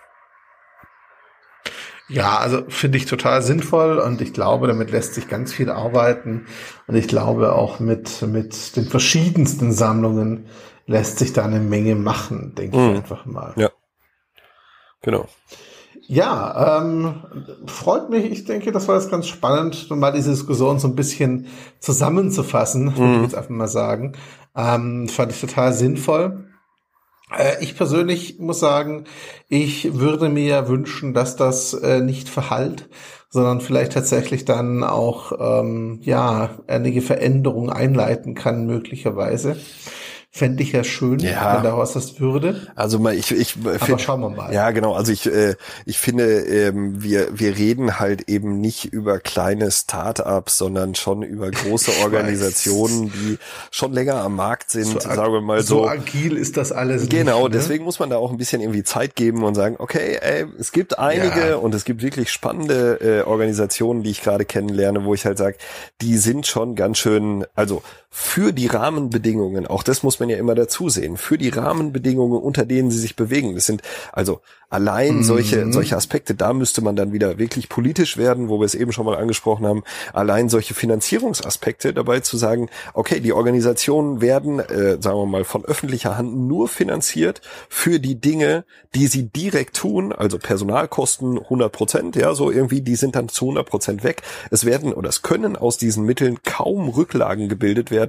Ja, 2.09 2.38
also 2.38 2.64
finde 2.68 2.99
ich 2.99 3.07
total 3.07 3.40
sinnvoll 3.40 3.99
und 3.99 4.20
ich 4.20 4.35
glaube, 4.35 4.66
damit 4.66 4.90
lässt 4.90 5.14
sich 5.14 5.27
ganz 5.27 5.55
viel 5.55 5.70
arbeiten 5.70 6.47
und 6.87 6.97
ich 6.97 7.09
glaube 7.09 7.55
auch 7.55 7.81
mit, 7.81 8.20
mit 8.23 8.77
den 8.77 8.85
verschiedensten 8.85 9.73
Sammlungen 9.73 10.47
lässt 10.87 11.18
sich 11.18 11.33
da 11.33 11.44
eine 11.44 11.61
Menge 11.61 11.94
machen, 11.94 12.55
denke 12.55 12.77
mhm. 12.77 12.90
ich 12.90 12.97
einfach 12.99 13.25
mal. 13.25 13.55
Ja. 13.57 13.70
Genau. 15.01 15.29
Ja, 16.06 16.82
ähm, 16.82 17.22
freut 17.66 18.10
mich. 18.10 18.24
Ich 18.26 18.44
denke, 18.44 18.72
das 18.72 18.88
war 18.88 18.96
jetzt 18.96 19.10
ganz 19.10 19.26
spannend, 19.26 19.90
mal 19.90 20.12
diese 20.12 20.30
Diskussion 20.30 20.78
so 20.78 20.88
ein 20.88 20.94
bisschen 20.94 21.46
zusammenzufassen, 21.80 22.86
mhm. 22.86 22.96
würde 22.96 23.14
ich 23.16 23.22
jetzt 23.22 23.34
einfach 23.34 23.50
mal 23.50 23.68
sagen. 23.68 24.12
Ähm, 24.54 25.08
fand 25.08 25.32
ich 25.32 25.40
total 25.40 25.72
sinnvoll. 25.72 26.44
Äh, 27.36 27.62
ich 27.62 27.76
persönlich 27.76 28.38
muss 28.38 28.60
sagen, 28.60 29.04
ich 29.48 29.98
würde 29.98 30.28
mir 30.28 30.68
wünschen, 30.68 31.14
dass 31.14 31.36
das 31.36 31.74
äh, 31.74 32.00
nicht 32.00 32.28
verhallt, 32.28 32.88
sondern 33.30 33.60
vielleicht 33.60 33.92
tatsächlich 33.92 34.44
dann 34.44 34.84
auch 34.84 35.32
ähm, 35.38 36.00
ja 36.02 36.50
einige 36.66 37.00
Veränderungen 37.00 37.70
einleiten 37.70 38.34
kann 38.34 38.66
möglicherweise. 38.66 39.56
Fände 40.37 40.64
ich 40.64 40.73
ja 40.73 40.83
schön, 40.83 41.20
ja. 41.20 41.55
wenn 41.55 41.62
daraus 41.62 41.92
das 41.92 42.18
würde. 42.18 42.66
Also 42.75 42.99
mal, 42.99 43.14
ich, 43.14 43.31
ich 43.31 43.55
Aber 43.62 43.79
find, 43.79 44.01
schauen 44.01 44.20
wir 44.20 44.31
mal. 44.31 44.53
Ja, 44.53 44.73
genau. 44.73 44.92
Also 44.94 45.12
ich, 45.12 45.27
äh, 45.27 45.55
ich 45.87 45.99
finde, 45.99 46.25
ähm, 46.25 47.01
wir, 47.01 47.38
wir 47.38 47.57
reden 47.57 48.01
halt 48.01 48.29
eben 48.29 48.61
nicht 48.61 48.87
über 48.87 49.20
kleine 49.20 49.70
Start-ups, 49.70 50.59
sondern 50.59 50.97
schon 50.97 51.23
über 51.23 51.53
große 51.53 51.92
Organisationen, 52.03 53.12
die 53.12 53.38
schon 53.70 53.92
länger 53.92 54.16
am 54.16 54.35
Markt 54.35 54.73
sind, 54.73 54.87
so, 54.87 54.99
sagen 54.99 55.33
wir 55.33 55.40
mal 55.40 55.62
so. 55.62 55.85
So 55.85 55.88
agil 55.88 56.37
ist 56.37 56.57
das 56.57 56.73
alles. 56.73 57.09
Genau, 57.09 57.44
nicht, 57.44 57.53
ne? 57.53 57.59
deswegen 57.61 57.85
muss 57.85 58.01
man 58.01 58.11
da 58.11 58.16
auch 58.16 58.33
ein 58.33 58.37
bisschen 58.37 58.61
irgendwie 58.61 58.83
Zeit 58.83 59.14
geben 59.14 59.44
und 59.44 59.55
sagen, 59.55 59.77
okay, 59.79 60.18
ey, 60.20 60.47
es 60.59 60.73
gibt 60.73 60.99
einige 60.99 61.51
ja. 61.51 61.57
und 61.59 61.77
es 61.77 61.85
gibt 61.85 62.03
wirklich 62.03 62.33
spannende 62.33 62.99
äh, 63.01 63.23
Organisationen, 63.23 64.03
die 64.03 64.11
ich 64.11 64.20
gerade 64.20 64.44
kennenlerne, 64.44 65.05
wo 65.05 65.14
ich 65.14 65.27
halt 65.27 65.38
sage, 65.38 65.59
die 66.01 66.16
sind 66.16 66.49
schon 66.49 66.75
ganz 66.75 66.99
schön, 66.99 67.47
also 67.55 67.85
für 68.16 68.53
die 68.53 68.68
Rahmenbedingungen, 68.68 69.66
auch 69.66 69.83
das 69.83 70.05
muss 70.05 70.20
man 70.20 70.29
ja 70.29 70.37
immer 70.37 70.55
dazu 70.55 70.88
sehen, 70.88 71.16
für 71.16 71.37
die 71.37 71.48
Rahmenbedingungen, 71.48 72.40
unter 72.40 72.64
denen 72.64 72.92
sie 72.92 73.00
sich 73.00 73.16
bewegen. 73.16 73.57
Das 73.57 73.66
sind 73.66 73.83
also 74.12 74.40
allein 74.74 75.18
mhm. 75.18 75.22
solche, 75.22 75.72
solche 75.72 75.96
Aspekte, 75.96 76.35
da 76.35 76.53
müsste 76.53 76.83
man 76.83 76.96
dann 76.96 77.12
wieder 77.12 77.38
wirklich 77.38 77.68
politisch 77.68 78.16
werden, 78.16 78.48
wo 78.48 78.59
wir 78.59 78.66
es 78.66 78.74
eben 78.74 78.92
schon 78.92 79.07
mal 79.07 79.16
angesprochen 79.16 79.66
haben, 79.66 79.85
allein 80.12 80.48
solche 80.48 80.74
Finanzierungsaspekte 80.74 81.94
dabei 81.94 82.20
zu 82.20 82.37
sagen, 82.37 82.68
okay, 82.92 83.20
die 83.20 83.33
Organisationen 83.33 84.20
werden, 84.20 84.59
äh, 84.59 85.00
sagen 85.00 85.18
wir 85.18 85.27
mal, 85.27 85.44
von 85.44 85.64
öffentlicher 85.64 86.18
Hand 86.18 86.37
nur 86.37 86.68
finanziert 86.68 87.40
für 87.68 88.00
die 88.00 88.20
Dinge, 88.20 88.64
die 88.94 89.07
sie 89.07 89.29
direkt 89.29 89.77
tun, 89.77 90.12
also 90.12 90.38
Personalkosten 90.38 91.38
100 91.38 91.72
Prozent, 91.72 92.16
ja, 92.16 92.35
so 92.35 92.50
irgendwie, 92.50 92.81
die 92.81 92.96
sind 92.96 93.14
dann 93.14 93.29
zu 93.29 93.46
100 93.46 93.68
Prozent 93.68 94.05
weg. 94.05 94.22
Es 94.50 94.64
werden 94.64 94.92
oder 94.92 95.09
es 95.09 95.22
können 95.22 95.57
aus 95.57 95.79
diesen 95.79 96.05
Mitteln 96.05 96.42
kaum 96.42 96.88
Rücklagen 96.88 97.48
gebildet 97.48 97.90
werden, 97.92 98.03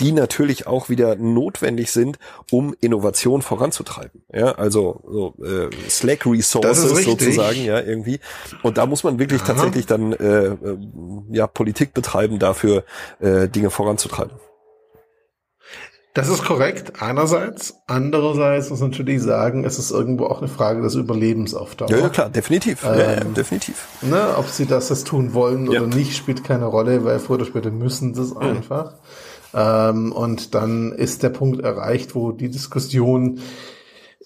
die 0.00 0.12
natürlich 0.12 0.66
auch 0.66 0.88
wieder 0.88 1.16
notwendig 1.16 1.90
sind, 1.90 2.18
um 2.50 2.74
Innovation 2.80 3.42
voranzutreiben. 3.42 4.22
Ja, 4.32 4.52
also 4.52 5.00
so, 5.06 5.44
äh, 5.44 5.70
Slack 5.88 6.26
Resources 6.26 7.04
sozusagen, 7.04 7.64
ja, 7.64 7.80
irgendwie. 7.80 8.20
Und 8.62 8.78
da 8.78 8.86
muss 8.86 9.04
man 9.04 9.18
wirklich 9.18 9.42
Aha. 9.42 9.54
tatsächlich 9.54 9.86
dann 9.86 10.12
äh, 10.12 10.46
äh, 10.46 10.78
ja 11.30 11.46
Politik 11.46 11.94
betreiben, 11.94 12.38
dafür 12.38 12.84
äh, 13.20 13.48
Dinge 13.48 13.70
voranzutreiben. 13.70 14.32
Das 16.18 16.28
ist 16.28 16.44
korrekt, 16.44 17.00
einerseits. 17.00 17.74
Andererseits 17.86 18.70
muss 18.70 18.80
man 18.80 18.90
natürlich 18.90 19.22
sagen, 19.22 19.64
es 19.64 19.78
ist 19.78 19.92
irgendwo 19.92 20.24
auch 20.26 20.38
eine 20.38 20.48
Frage 20.48 20.82
des 20.82 20.96
Überlebens 20.96 21.54
auf 21.54 21.76
Dauer. 21.76 21.90
Ja, 21.90 21.98
ja 21.98 22.08
klar, 22.08 22.28
definitiv. 22.28 22.84
Ähm, 22.84 22.98
ja, 22.98 23.14
definitiv. 23.20 23.86
Ne, 24.02 24.34
ob 24.36 24.48
sie 24.48 24.66
das 24.66 24.88
jetzt 24.88 25.06
tun 25.06 25.32
wollen 25.32 25.70
ja. 25.70 25.80
oder 25.80 25.94
nicht, 25.94 26.16
spielt 26.16 26.42
keine 26.42 26.64
Rolle, 26.64 27.04
weil 27.04 27.20
früher 27.20 27.36
oder 27.36 27.44
später 27.44 27.70
müssen 27.70 28.14
sie 28.14 28.22
es 28.22 28.34
mhm. 28.34 28.40
Ähm, 29.54 30.12
und 30.12 30.54
dann 30.54 30.92
ist 30.92 31.22
der 31.22 31.30
Punkt 31.30 31.62
erreicht, 31.62 32.14
wo 32.14 32.32
die 32.32 32.50
Diskussion 32.50 33.40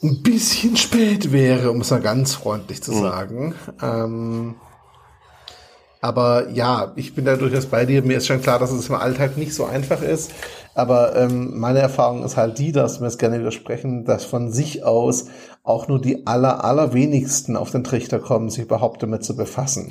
ein 0.03 0.23
bisschen 0.23 0.77
spät 0.77 1.33
wäre, 1.33 1.71
um 1.71 1.81
es 1.81 1.91
mal 1.91 2.01
ganz 2.01 2.35
freundlich 2.35 2.83
zu 2.83 2.93
mhm. 2.93 3.01
sagen. 3.01 3.55
Ähm, 3.81 4.55
aber 6.01 6.51
ja, 6.51 6.93
ich 6.97 7.15
bin 7.15 7.25
da 7.25 7.37
durchaus 7.37 7.67
bei 7.67 7.87
dir. 7.87 8.03
Mir 8.03 8.17
ist 8.17 8.27
schon 8.27 8.43
klar, 8.43 8.59
dass 8.59 8.73
es 8.73 8.89
im 8.89 8.97
Alltag 8.97 9.37
nicht 9.37 9.55
so 9.55 9.65
einfach 9.65 10.03
ist. 10.03 10.33
Aber 10.75 11.15
ähm, 11.15 11.61
meine 11.61 11.79
Erfahrung 11.79 12.25
ist 12.25 12.37
halt 12.37 12.59
die, 12.59 12.73
dass 12.73 13.01
wir 13.01 13.07
es 13.07 13.19
gerne 13.19 13.39
widersprechen, 13.39 14.05
dass 14.05 14.25
von 14.25 14.51
sich 14.51 14.85
aus 14.85 15.27
auch 15.63 15.87
nur 15.87 16.01
die 16.01 16.27
aller, 16.27 16.65
allerwenigsten 16.65 17.57
auf 17.57 17.71
den 17.71 17.85
Trichter 17.85 18.19
kommen, 18.19 18.51
sich 18.51 18.65
überhaupt 18.65 19.01
damit 19.05 19.23
zu 19.23 19.37
befassen. 19.37 19.91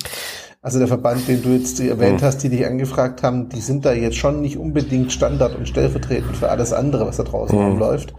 Also 0.64 0.78
der 0.78 0.88
Verband, 0.88 1.28
den 1.28 1.42
du 1.42 1.50
jetzt 1.50 1.80
erwähnt 1.80 2.22
mhm. 2.22 2.26
hast, 2.26 2.44
die 2.44 2.50
dich 2.50 2.66
angefragt 2.66 3.24
haben, 3.24 3.50
die 3.50 3.62
sind 3.62 3.84
da 3.84 3.94
jetzt 3.94 4.18
schon 4.18 4.42
nicht 4.42 4.58
unbedingt 4.58 5.12
Standard 5.12 5.56
und 5.56 5.68
stellvertretend 5.68 6.38
für 6.38 6.50
alles 6.50 6.72
andere, 6.72 7.08
was 7.08 7.18
da 7.18 7.24
draußen 7.24 7.58
mhm. 7.58 7.66
rumläuft. 7.66 8.14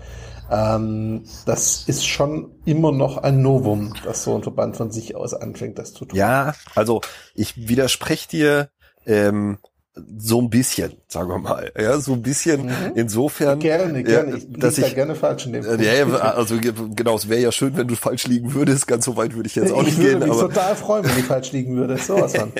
Ähm, 0.50 1.22
das 1.46 1.84
ist 1.86 2.04
schon 2.04 2.50
immer 2.64 2.90
noch 2.90 3.18
ein 3.18 3.42
Novum, 3.42 3.94
dass 4.04 4.24
so 4.24 4.34
ein 4.34 4.42
Verband 4.42 4.76
von 4.76 4.90
sich 4.90 5.14
aus 5.14 5.34
anfängt, 5.34 5.78
das 5.78 5.94
zu 5.94 6.04
tun. 6.04 6.18
Ja, 6.18 6.54
also 6.74 7.00
ich 7.34 7.68
widerspreche 7.68 8.28
dir 8.28 8.68
ähm, 9.06 9.58
so 9.94 10.40
ein 10.40 10.50
bisschen, 10.50 10.94
sagen 11.12 11.28
wir 11.28 11.38
mal, 11.38 11.70
ja, 11.78 11.98
so 11.98 12.14
ein 12.14 12.22
bisschen 12.22 12.66
mhm. 12.66 12.92
insofern. 12.94 13.58
Gerne, 13.58 14.02
gerne. 14.02 14.36
Ich 14.38 14.46
dass 14.50 14.78
ich, 14.78 14.84
da 14.84 14.90
gerne 14.90 15.14
falsch 15.14 15.46
in 15.46 15.52
dem 15.52 15.64
Punkt. 15.64 15.82
Ja, 15.82 16.04
also 16.34 16.56
genau, 16.58 17.16
es 17.16 17.28
wäre 17.28 17.40
ja 17.40 17.52
schön, 17.52 17.76
wenn 17.76 17.86
du 17.86 17.94
falsch 17.94 18.26
liegen 18.26 18.54
würdest. 18.54 18.86
Ganz 18.86 19.04
so 19.04 19.16
weit 19.16 19.34
würde 19.34 19.46
ich 19.46 19.54
jetzt 19.54 19.72
auch 19.72 19.80
ich 19.82 19.88
nicht 19.88 19.96
gehen. 19.98 20.22
Ich 20.22 20.26
würde 20.26 20.26
mich 20.26 20.38
total 20.38 20.74
freuen, 20.74 21.04
wenn 21.04 21.14
du 21.14 21.22
falsch 21.22 21.52
liegen 21.52 21.76
würdest. 21.76 22.06
Sowas 22.06 22.34
von. 22.34 22.52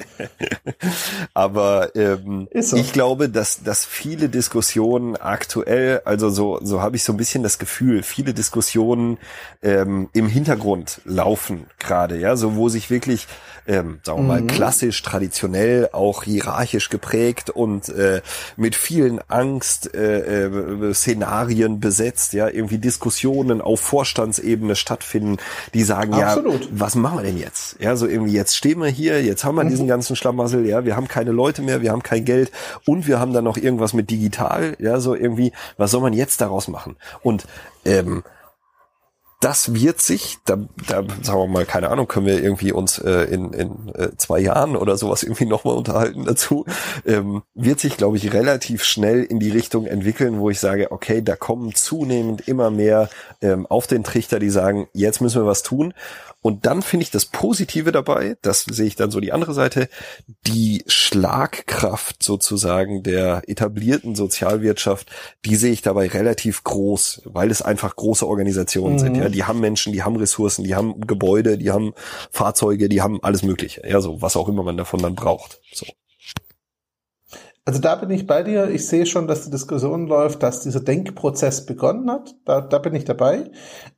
aber 1.34 1.96
ähm, 1.96 2.48
so. 2.60 2.76
ich 2.76 2.92
glaube, 2.92 3.28
dass 3.28 3.62
dass 3.62 3.84
viele 3.84 4.28
Diskussionen 4.28 5.16
aktuell, 5.16 6.02
also 6.04 6.28
so 6.28 6.60
so 6.62 6.82
habe 6.82 6.96
ich 6.96 7.04
so 7.04 7.12
ein 7.12 7.16
bisschen 7.16 7.42
das 7.42 7.58
Gefühl, 7.58 8.02
viele 8.02 8.34
Diskussionen 8.34 9.18
ähm, 9.62 10.10
im 10.12 10.28
Hintergrund 10.28 11.00
laufen 11.04 11.66
gerade, 11.78 12.18
ja, 12.18 12.36
so 12.36 12.56
wo 12.56 12.68
sich 12.68 12.90
wirklich 12.90 13.26
ähm, 13.66 14.00
sagen 14.02 14.20
wir 14.20 14.24
mal, 14.24 14.40
mhm. 14.40 14.48
klassisch, 14.48 15.02
traditionell, 15.02 15.90
auch 15.92 16.24
hierarchisch 16.24 16.88
geprägt 16.88 17.50
und 17.50 17.88
äh, 17.90 18.20
mit 18.56 18.74
vielen 18.74 19.20
Angst-Szenarien 19.28 21.72
äh, 21.72 21.74
äh, 21.74 21.78
besetzt, 21.78 22.32
ja, 22.32 22.48
irgendwie 22.48 22.78
Diskussionen 22.78 23.60
auf 23.60 23.80
Vorstandsebene 23.80 24.76
stattfinden, 24.76 25.36
die 25.74 25.82
sagen, 25.82 26.14
Absolut. 26.14 26.62
ja, 26.62 26.68
was 26.72 26.94
machen 26.94 27.18
wir 27.18 27.24
denn 27.24 27.38
jetzt? 27.38 27.76
Ja, 27.80 27.96
so 27.96 28.06
irgendwie, 28.06 28.32
jetzt 28.32 28.56
stehen 28.56 28.80
wir 28.80 28.88
hier, 28.88 29.22
jetzt 29.22 29.44
haben 29.44 29.56
wir 29.56 29.64
mhm. 29.64 29.70
diesen 29.70 29.86
ganzen 29.86 30.16
Schlamassel, 30.16 30.66
ja, 30.66 30.84
wir 30.84 30.96
haben 30.96 31.08
keine 31.08 31.32
Leute 31.32 31.62
mehr, 31.62 31.82
wir 31.82 31.92
haben 31.92 32.02
kein 32.02 32.24
Geld 32.24 32.50
und 32.86 33.06
wir 33.06 33.20
haben 33.20 33.32
dann 33.32 33.44
noch 33.44 33.56
irgendwas 33.56 33.92
mit 33.92 34.10
digital, 34.10 34.76
ja, 34.78 35.00
so 35.00 35.14
irgendwie, 35.14 35.52
was 35.76 35.90
soll 35.90 36.00
man 36.00 36.12
jetzt 36.12 36.40
daraus 36.40 36.68
machen? 36.68 36.96
Und 37.22 37.46
ähm, 37.84 38.22
das 39.42 39.74
wird 39.74 40.00
sich, 40.00 40.38
da, 40.44 40.56
da 40.88 41.04
sagen 41.20 41.40
wir 41.40 41.46
mal, 41.48 41.66
keine 41.66 41.90
Ahnung, 41.90 42.06
können 42.06 42.26
wir 42.26 42.40
irgendwie 42.40 42.70
uns 42.70 42.98
äh, 42.98 43.24
in, 43.24 43.52
in 43.52 43.92
äh, 43.94 44.16
zwei 44.16 44.38
Jahren 44.38 44.76
oder 44.76 44.96
sowas 44.96 45.24
irgendwie 45.24 45.46
nochmal 45.46 45.74
unterhalten 45.74 46.24
dazu, 46.24 46.64
ähm, 47.04 47.42
wird 47.52 47.80
sich, 47.80 47.96
glaube 47.96 48.16
ich, 48.16 48.32
relativ 48.32 48.84
schnell 48.84 49.24
in 49.24 49.40
die 49.40 49.50
Richtung 49.50 49.86
entwickeln, 49.86 50.38
wo 50.38 50.48
ich 50.48 50.60
sage, 50.60 50.92
okay, 50.92 51.22
da 51.22 51.34
kommen 51.34 51.74
zunehmend 51.74 52.46
immer 52.46 52.70
mehr 52.70 53.10
ähm, 53.40 53.66
auf 53.66 53.88
den 53.88 54.04
Trichter, 54.04 54.38
die 54.38 54.50
sagen, 54.50 54.86
jetzt 54.92 55.20
müssen 55.20 55.42
wir 55.42 55.46
was 55.46 55.64
tun. 55.64 55.92
Und 56.42 56.66
dann 56.66 56.82
finde 56.82 57.04
ich 57.04 57.12
das 57.12 57.24
Positive 57.24 57.92
dabei, 57.92 58.36
das 58.42 58.64
sehe 58.64 58.86
ich 58.86 58.96
dann 58.96 59.12
so 59.12 59.20
die 59.20 59.32
andere 59.32 59.54
Seite, 59.54 59.88
die 60.48 60.82
Schlagkraft 60.88 62.20
sozusagen 62.20 63.04
der 63.04 63.42
etablierten 63.46 64.16
Sozialwirtschaft, 64.16 65.08
die 65.44 65.54
sehe 65.54 65.72
ich 65.72 65.82
dabei 65.82 66.08
relativ 66.08 66.64
groß, 66.64 67.22
weil 67.26 67.52
es 67.52 67.62
einfach 67.62 67.94
große 67.94 68.26
Organisationen 68.26 68.96
mhm. 68.96 68.98
sind. 68.98 69.14
Ja, 69.16 69.28
die 69.32 69.44
haben 69.44 69.60
Menschen, 69.60 69.92
die 69.92 70.02
haben 70.02 70.16
Ressourcen, 70.16 70.64
die 70.64 70.74
haben 70.74 71.00
Gebäude, 71.00 71.58
die 71.58 71.70
haben 71.70 71.94
Fahrzeuge, 72.30 72.88
die 72.88 73.02
haben 73.02 73.22
alles 73.22 73.42
Mögliche. 73.42 73.82
Ja, 73.88 74.00
so 74.00 74.22
was 74.22 74.36
auch 74.36 74.48
immer 74.48 74.62
man 74.62 74.76
davon 74.76 75.00
dann 75.00 75.14
braucht. 75.14 75.60
So. 75.72 75.86
Also 77.64 77.80
da 77.80 77.94
bin 77.94 78.10
ich 78.10 78.26
bei 78.26 78.42
dir. 78.42 78.70
Ich 78.70 78.88
sehe 78.88 79.06
schon, 79.06 79.28
dass 79.28 79.44
die 79.44 79.50
Diskussion 79.50 80.08
läuft, 80.08 80.42
dass 80.42 80.62
dieser 80.62 80.80
Denkprozess 80.80 81.64
begonnen 81.64 82.10
hat. 82.10 82.34
Da, 82.44 82.60
da 82.60 82.78
bin 82.78 82.94
ich 82.94 83.04
dabei. 83.04 83.50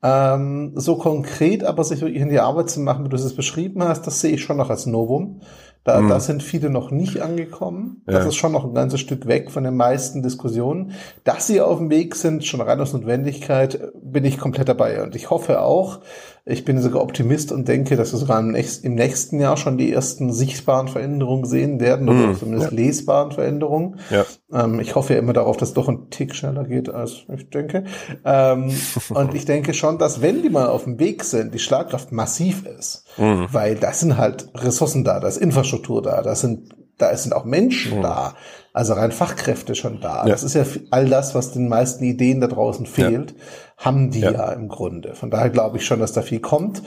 Ähm, 0.03 0.73
so 0.75 0.97
konkret 0.97 1.65
aber 1.65 1.83
sich 1.83 2.03
wirklich 2.03 2.21
in 2.21 2.29
die 2.29 2.41
Arbeit 2.41 2.69
zu 2.69 2.81
machen, 2.81 3.07
wie 3.07 3.09
du 3.09 3.17
es 3.17 3.35
beschrieben 3.35 3.83
hast, 3.83 4.07
das 4.07 4.21
sehe 4.21 4.33
ich 4.33 4.43
schon 4.43 4.59
noch 4.59 4.69
als 4.69 4.85
Novum. 4.85 5.41
Da, 5.85 6.01
mhm. 6.01 6.09
da 6.09 6.19
sind 6.19 6.43
viele 6.43 6.71
noch 6.71 6.91
nicht 6.91 7.21
angekommen. 7.21 8.03
Das 8.07 8.25
ja. 8.25 8.29
ist 8.29 8.37
schon 8.37 8.53
noch 8.53 8.65
ein 8.65 8.75
ganzes 8.75 9.01
Stück 9.01 9.27
weg 9.27 9.51
von 9.51 9.65
den 9.65 9.77
meisten 9.77 10.23
Diskussionen. 10.23 10.93
Dass 11.25 11.47
sie 11.47 11.61
auf 11.61 11.79
dem 11.79 11.91
Weg 11.91 12.17
sind, 12.17 12.45
schon 12.45 12.63
rein 12.63 12.81
aus 12.81 12.95
Notwendigkeit, 12.95 13.93
bin 14.03 14.25
ich 14.25 14.39
komplett 14.39 14.69
dabei. 14.69 15.03
Und 15.03 15.15
ich 15.15 15.29
hoffe 15.29 15.61
auch, 15.61 16.01
ich 16.47 16.67
bin 16.67 16.81
sogar 16.81 17.03
Optimist 17.03 17.53
und 17.53 17.69
denke, 17.69 17.97
dass 17.97 18.13
wir 18.13 18.19
sogar 18.19 18.39
im 18.39 18.51
nächsten 18.51 19.41
Jahr 19.41 19.57
schon 19.57 19.79
die 19.79 19.91
ersten 19.91 20.31
sichtbaren 20.31 20.89
Veränderungen 20.89 21.47
sehen 21.47 21.81
werden, 21.81 22.07
oder 22.07 22.27
mm, 22.27 22.37
zumindest 22.37 22.71
ja. 22.71 22.77
lesbaren 22.77 23.33
Veränderungen. 23.33 24.01
Ja. 24.11 24.27
Ähm, 24.53 24.79
ich 24.79 24.95
hoffe 24.95 25.15
ja 25.15 25.19
immer 25.19 25.33
darauf, 25.33 25.57
dass 25.57 25.71
es 25.71 25.75
doch 25.75 25.89
ein 25.89 26.11
Tick 26.11 26.35
schneller 26.35 26.65
geht, 26.65 26.91
als 26.91 27.25
ich 27.35 27.49
denke. 27.49 27.85
Ähm, 28.27 28.71
und 29.09 29.35
ich 29.35 29.47
denke 29.47 29.73
schon, 29.73 29.97
dass 29.97 30.21
wenn 30.21 30.43
die 30.43 30.51
mal 30.51 30.67
auf 30.67 30.85
dem 30.85 30.99
Weg 30.99 31.25
sind, 31.25 31.55
die 31.55 31.59
Schlagkraft 31.59 32.13
massiv 32.13 32.67
ist, 32.67 33.07
mm. 33.17 33.45
weil 33.51 33.77
da 33.77 33.93
sind 33.95 34.19
halt 34.19 34.49
Ressourcen 34.55 35.03
da, 35.03 35.21
da 35.21 35.29
ist 35.29 35.39
Infrastruktur 35.39 36.03
da, 36.03 36.21
da 36.21 36.35
sind 36.35 36.75
da 36.99 37.17
sind 37.17 37.33
auch 37.33 37.45
Menschen 37.45 37.99
mhm. 37.99 38.03
da, 38.03 38.35
also 38.73 38.95
rein 38.95 39.13
Fachkräfte 39.13 39.75
schon 39.75 40.01
da. 40.01 40.25
Ja. 40.25 40.31
Das 40.31 40.43
ist 40.43 40.55
ja 40.55 40.65
all 40.91 41.09
das, 41.09 41.35
was 41.35 41.53
den 41.53 41.69
meisten 41.69 42.05
Ideen 42.05 42.41
da 42.41 42.47
draußen 42.47 42.87
fehlt, 42.87 43.33
ja. 43.33 43.37
haben 43.85 44.11
die 44.11 44.21
ja. 44.21 44.33
ja. 44.33 44.53
im 44.53 44.69
Grunde. 44.69 45.15
Von 45.15 45.31
daher 45.31 45.51
glaube 45.51 45.79
ich 45.79 45.87
schon, 45.87 46.01
dass 46.01 46.13
da 46.13 46.23
viel 46.23 46.41
kommt. 46.41 46.83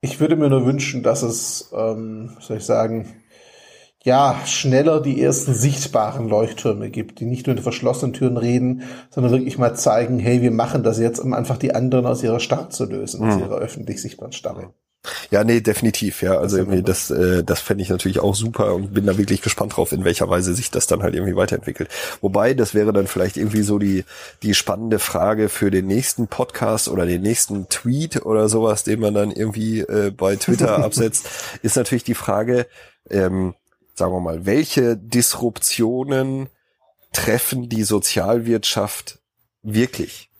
Ich 0.00 0.20
würde 0.20 0.36
mir 0.36 0.48
nur 0.48 0.64
wünschen, 0.64 1.02
dass 1.02 1.22
es, 1.22 1.72
ähm, 1.76 2.36
soll 2.40 2.58
ich 2.58 2.64
sagen, 2.64 3.22
ja, 4.02 4.40
schneller 4.46 5.02
die 5.02 5.22
ersten 5.22 5.52
sichtbaren 5.52 6.26
Leuchttürme 6.26 6.88
gibt, 6.88 7.20
die 7.20 7.26
nicht 7.26 7.46
nur 7.46 7.56
in 7.56 7.62
verschlossenen 7.62 8.14
Türen 8.14 8.38
reden, 8.38 8.82
sondern 9.10 9.32
wirklich 9.32 9.58
mal 9.58 9.74
zeigen, 9.74 10.18
hey, 10.18 10.40
wir 10.40 10.52
machen 10.52 10.82
das 10.82 10.98
jetzt, 10.98 11.18
um 11.18 11.34
einfach 11.34 11.58
die 11.58 11.74
anderen 11.74 12.06
aus 12.06 12.22
ihrer 12.22 12.40
Stadt 12.40 12.72
zu 12.72 12.86
lösen, 12.86 13.22
mhm. 13.22 13.30
aus 13.30 13.38
ihrer 13.40 13.56
öffentlich 13.56 14.00
sichtbaren 14.00 14.32
Starre. 14.32 14.72
Ja, 15.30 15.44
nee, 15.44 15.60
definitiv, 15.60 16.22
ja. 16.22 16.38
Also 16.38 16.58
irgendwie 16.58 16.82
das, 16.82 17.10
äh, 17.10 17.42
das 17.42 17.60
fände 17.60 17.82
ich 17.82 17.88
natürlich 17.88 18.20
auch 18.20 18.34
super 18.34 18.74
und 18.74 18.92
bin 18.92 19.06
da 19.06 19.16
wirklich 19.16 19.40
gespannt 19.40 19.76
drauf, 19.76 19.92
in 19.92 20.04
welcher 20.04 20.28
Weise 20.28 20.54
sich 20.54 20.70
das 20.70 20.86
dann 20.86 21.02
halt 21.02 21.14
irgendwie 21.14 21.36
weiterentwickelt. 21.36 21.88
Wobei, 22.20 22.52
das 22.52 22.74
wäre 22.74 22.92
dann 22.92 23.06
vielleicht 23.06 23.38
irgendwie 23.38 23.62
so 23.62 23.78
die, 23.78 24.04
die 24.42 24.54
spannende 24.54 24.98
Frage 24.98 25.48
für 25.48 25.70
den 25.70 25.86
nächsten 25.86 26.28
Podcast 26.28 26.88
oder 26.88 27.06
den 27.06 27.22
nächsten 27.22 27.68
Tweet 27.68 28.26
oder 28.26 28.48
sowas, 28.48 28.84
den 28.84 29.00
man 29.00 29.14
dann 29.14 29.30
irgendwie 29.30 29.80
äh, 29.80 30.10
bei 30.10 30.36
Twitter 30.36 30.78
absetzt, 30.84 31.26
ist 31.62 31.76
natürlich 31.76 32.04
die 32.04 32.14
Frage, 32.14 32.66
ähm, 33.08 33.54
sagen 33.94 34.12
wir 34.12 34.20
mal, 34.20 34.44
welche 34.44 34.98
Disruptionen 34.98 36.50
treffen 37.12 37.70
die 37.70 37.84
Sozialwirtschaft 37.84 39.18
wirklich? 39.62 40.30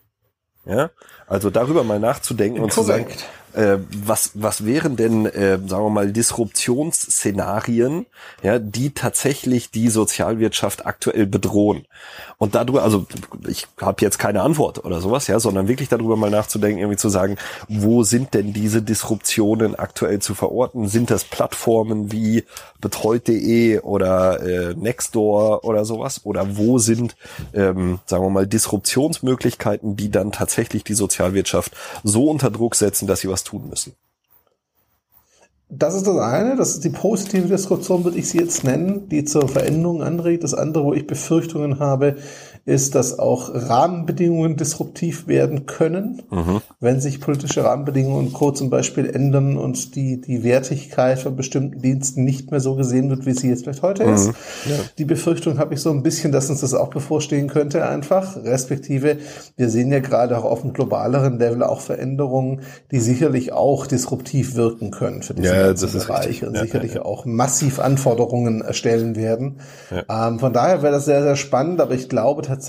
Ja, 0.67 0.91
also 1.27 1.49
darüber 1.49 1.83
mal 1.83 1.99
nachzudenken 1.99 2.61
und 2.61 2.73
Korrekt. 2.73 3.13
zu 3.13 3.19
sagen, 3.19 3.40
äh, 3.55 3.79
was, 4.05 4.33
was 4.35 4.65
wären 4.65 4.97
denn, 4.97 5.27
äh, 5.27 5.59
sagen 5.67 5.85
wir 5.85 5.91
mal, 5.91 6.13
Disruptionsszenarien, 6.13 8.07
ja, 8.43 8.59
die 8.59 8.91
tatsächlich 8.91 9.71
die 9.71 9.89
Sozialwirtschaft 9.89 10.87
aktuell 10.87 11.27
bedrohen? 11.27 11.87
Und 12.39 12.55
darüber, 12.55 12.83
also 12.83 13.07
ich 13.47 13.67
habe 13.81 14.01
jetzt 14.01 14.19
keine 14.19 14.43
Antwort 14.43 14.85
oder 14.85 15.01
sowas, 15.01 15.27
ja, 15.27 15.39
sondern 15.41 15.69
wirklich 15.69 15.89
darüber 15.89 16.17
mal 16.17 16.31
nachzudenken, 16.31 16.79
irgendwie 16.79 16.97
zu 16.97 17.09
sagen, 17.09 17.37
wo 17.69 18.03
sind 18.03 18.33
denn 18.35 18.53
diese 18.53 18.83
Disruptionen 18.83 19.75
aktuell 19.75 20.21
zu 20.21 20.35
verorten? 20.35 20.89
Sind 20.89 21.11
das 21.11 21.25
Plattformen 21.25 22.13
wie 22.13 22.45
betreut.de 22.81 23.81
oder 23.81 24.41
äh, 24.43 24.75
Nextdoor 24.75 25.65
oder 25.65 25.85
sowas? 25.85 26.23
Oder 26.25 26.57
wo 26.57 26.79
sind, 26.79 27.15
ähm, 27.53 27.99
sagen 28.07 28.25
wir 28.25 28.31
mal, 28.31 28.47
Disruptionsmöglichkeiten, 28.47 29.97
die 29.97 30.11
dann 30.11 30.33
tatsächlich 30.33 30.83
die 30.85 30.95
Sozialwirtschaft 30.95 31.73
so 32.05 32.31
unter 32.31 32.51
Druck 32.51 32.75
setzen, 32.75 33.07
dass 33.07 33.21
sie 33.21 33.29
was 33.29 33.40
tun 33.45 33.69
müssen? 33.69 33.95
Das 35.73 35.95
ist 35.95 36.05
das 36.05 36.17
eine, 36.17 36.57
das 36.57 36.71
ist 36.71 36.85
die 36.85 36.91
positive 36.91 37.47
Disruption, 37.47 38.03
würde 38.03 38.19
ich 38.19 38.29
sie 38.29 38.39
jetzt 38.39 38.65
nennen, 38.65 39.09
die 39.09 39.25
zur 39.25 39.49
Veränderung 39.49 40.03
anregt. 40.03 40.43
Das 40.43 40.53
andere, 40.53 40.85
wo 40.85 40.95
ich 40.95 41.07
Befürchtungen 41.07 41.79
habe, 41.79 42.17
ist, 42.71 42.95
dass 42.95 43.19
auch 43.19 43.51
Rahmenbedingungen 43.53 44.57
disruptiv 44.57 45.27
werden 45.27 45.67
können, 45.67 46.23
mhm. 46.31 46.61
wenn 46.79 47.01
sich 47.01 47.21
politische 47.21 47.65
Rahmenbedingungen 47.65 48.29
und 48.29 48.33
Co. 48.33 48.53
zum 48.53 48.71
Beispiel 48.71 49.11
ändern 49.11 49.59
und 49.59 49.97
die, 49.97 50.21
die 50.21 50.45
Wertigkeit 50.45 51.19
von 51.19 51.35
bestimmten 51.35 51.83
Diensten 51.83 52.25
nicht 52.25 52.53
mehr 52.53 52.61
so 52.61 52.77
gesehen 52.77 53.11
wird, 53.11 53.27
wie 53.27 53.33
sie 53.33 53.49
jetzt 53.49 53.65
vielleicht 53.65 53.83
heute 53.83 54.07
mhm. 54.07 54.15
ist. 54.15 54.29
Ja. 54.67 54.77
Die 54.99 55.05
Befürchtung 55.05 55.59
habe 55.59 55.75
ich 55.75 55.81
so 55.81 55.91
ein 55.91 56.05
bisschen, 56.05 56.31
dass 56.31 56.49
uns 56.49 56.61
das 56.61 56.73
auch 56.73 56.91
bevorstehen 56.91 57.49
könnte 57.49 57.87
einfach, 57.87 58.37
respektive 58.37 59.19
wir 59.57 59.69
sehen 59.69 59.91
ja 59.91 59.99
gerade 59.99 60.39
auch 60.39 60.45
auf 60.45 60.63
einem 60.63 60.73
globaleren 60.73 61.39
Level 61.39 61.65
auch 61.65 61.81
Veränderungen, 61.81 62.61
die 62.93 63.01
sicherlich 63.01 63.53
auch 63.53 63.87
disruptiv 63.87 64.55
wirken 64.55 64.93
können 64.93 65.23
für 65.23 65.35
diesen 65.35 65.55
ja, 65.55 65.73
Bereich 65.73 66.29
richtig. 66.29 66.47
und 66.47 66.55
ja, 66.55 66.63
sicherlich 66.63 66.95
ja, 66.95 67.03
auch 67.03 67.25
massiv 67.25 67.81
Anforderungen 67.81 68.61
erstellen 68.61 69.17
werden. 69.17 69.57
Ähm, 70.09 70.39
von 70.39 70.53
daher 70.53 70.83
wäre 70.83 70.93
das 70.93 71.05
sehr, 71.05 71.23
sehr 71.23 71.37
spannend, 71.37 71.81
aber 71.81 71.95
ich 71.95 72.09
glaube 72.09 72.43
tatsächlich, 72.43 72.60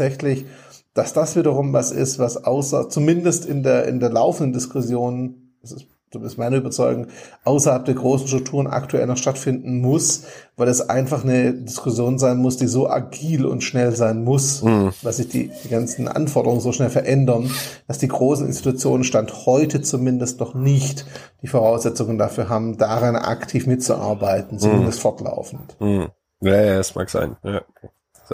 dass 0.93 1.13
das 1.13 1.35
wiederum 1.35 1.73
was 1.73 1.91
ist, 1.91 2.19
was 2.19 2.43
außer, 2.43 2.89
zumindest 2.89 3.45
in 3.45 3.63
der, 3.63 3.87
in 3.87 3.99
der 3.99 4.09
laufenden 4.09 4.53
Diskussion, 4.53 5.53
das 5.61 5.71
ist 5.71 5.87
zumindest 6.11 6.37
meine 6.37 6.57
Überzeugung, 6.57 7.07
außerhalb 7.45 7.85
der 7.85 7.95
großen 7.95 8.27
Strukturen 8.27 8.67
aktuell 8.67 9.07
noch 9.07 9.15
stattfinden 9.15 9.79
muss, 9.79 10.23
weil 10.57 10.67
es 10.67 10.81
einfach 10.89 11.23
eine 11.23 11.53
Diskussion 11.53 12.19
sein 12.19 12.37
muss, 12.37 12.57
die 12.57 12.67
so 12.67 12.89
agil 12.89 13.45
und 13.45 13.63
schnell 13.63 13.95
sein 13.95 14.23
muss, 14.23 14.61
mhm. 14.61 14.91
dass 15.03 15.17
sich 15.17 15.29
die, 15.29 15.51
die 15.63 15.69
ganzen 15.69 16.09
Anforderungen 16.09 16.59
so 16.59 16.73
schnell 16.73 16.89
verändern, 16.89 17.49
dass 17.87 17.97
die 17.97 18.09
großen 18.09 18.45
Institutionen 18.45 19.05
Stand 19.05 19.45
heute 19.45 19.81
zumindest 19.81 20.41
noch 20.41 20.53
nicht 20.53 21.05
die 21.41 21.47
Voraussetzungen 21.47 22.17
dafür 22.17 22.49
haben, 22.49 22.77
daran 22.77 23.15
aktiv 23.15 23.65
mitzuarbeiten, 23.65 24.59
zumindest 24.59 24.99
mhm. 24.99 25.01
fortlaufend. 25.01 25.77
Mhm. 25.79 26.09
Ja, 26.41 26.55
ja, 26.61 26.79
es 26.79 26.93
mag 26.93 27.09
sein. 27.09 27.37
Ja 27.43 27.61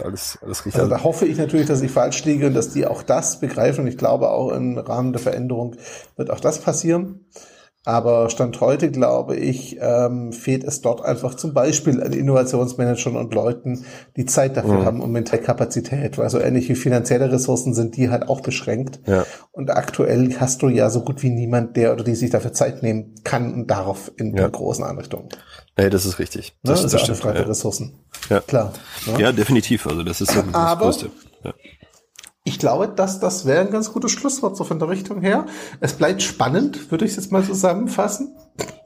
alles, 0.04 0.38
alles 0.42 0.66
richtig. 0.66 0.82
Also 0.82 0.90
da 0.90 1.04
hoffe 1.04 1.26
ich 1.26 1.38
natürlich, 1.38 1.68
dass 1.68 1.82
ich 1.82 1.92
falsch 1.92 2.24
liege 2.26 2.48
und 2.48 2.54
dass 2.54 2.70
die 2.70 2.86
auch 2.86 3.04
das 3.04 3.40
begreifen. 3.40 3.82
Und 3.82 3.88
ich 3.88 3.98
glaube 3.98 4.30
auch 4.30 4.52
im 4.52 4.78
Rahmen 4.78 5.14
der 5.14 5.22
Veränderung 5.22 5.76
wird 6.16 6.32
auch 6.32 6.40
das 6.40 6.60
passieren. 6.60 7.26
Aber 7.88 8.30
Stand 8.30 8.60
heute, 8.60 8.92
glaube 8.92 9.38
ich, 9.38 9.78
ähm, 9.80 10.34
fehlt 10.34 10.66
es 10.66 10.82
dort 10.82 11.06
einfach 11.06 11.36
zum 11.36 11.54
Beispiel 11.54 12.04
an 12.04 12.12
Innovationsmanagern 12.12 13.16
und 13.16 13.34
Leuten, 13.34 13.86
die 14.18 14.26
Zeit 14.26 14.58
dafür 14.58 14.80
mhm. 14.80 14.86
haben 14.86 15.02
und 15.02 15.14
mental 15.14 15.40
Kapazität. 15.40 16.18
Weil 16.18 16.30
so 16.30 16.38
ähnlich 16.38 16.68
wie 16.68 16.76
finanzielle 16.76 17.32
Ressourcen 17.32 17.74
sind 17.74 17.96
die 17.96 18.10
halt 18.10 18.28
auch 18.28 18.42
beschränkt. 18.42 19.00
Ja. 19.08 19.26
Und 19.54 19.72
aktuell 19.72 20.36
hast 20.38 20.64
du 20.64 20.68
ja 20.68 20.90
so 20.90 21.02
gut 21.02 21.24
wie 21.24 21.30
niemand, 21.30 21.78
der 21.78 21.94
oder 21.94 22.04
die 22.04 22.16
sich 22.16 22.30
dafür 22.30 22.52
Zeit 22.52 22.84
nehmen 22.84 23.16
kann 23.24 23.54
und 23.54 23.72
darf 23.72 24.12
in 24.18 24.36
ja. 24.36 24.50
großen 24.50 24.84
Einrichtungen. 24.84 25.30
Nee, 25.78 25.90
das 25.90 26.06
ist 26.06 26.20
richtig. 26.20 26.56
Ne, 26.64 26.72
das, 26.72 26.84
ne? 26.84 26.90
das, 26.90 27.02
ist 27.02 27.10
eine 27.10 27.18
Frage 27.18 27.40
ja. 27.40 27.46
Ressourcen. 27.46 27.94
Ja. 28.30 28.42
Klar. 28.42 28.74
Ne? 29.06 29.22
Ja, 29.22 29.32
definitiv. 29.32 29.86
Also 29.86 30.04
das 30.04 30.22
ist 30.22 30.36
das 30.36 30.44
Aber 30.54 30.86
Größte. 30.86 31.12
Ja. 31.44 31.54
Ich 32.44 32.60
glaube, 32.60 32.88
dass 32.88 33.20
das 33.20 33.46
wäre 33.46 33.62
ein 33.62 33.72
ganz 33.72 33.92
gutes 33.92 34.12
Schlusswort 34.12 34.58
so 34.58 34.64
von 34.64 34.80
der 34.80 34.90
Richtung 34.90 35.22
her. 35.22 35.46
Es 35.80 35.94
bleibt 35.94 36.22
spannend, 36.24 36.92
würde 36.92 37.06
ich 37.06 37.12
es 37.12 37.18
jetzt 37.18 37.32
mal 37.32 37.44
zusammenfassen. 37.44 38.36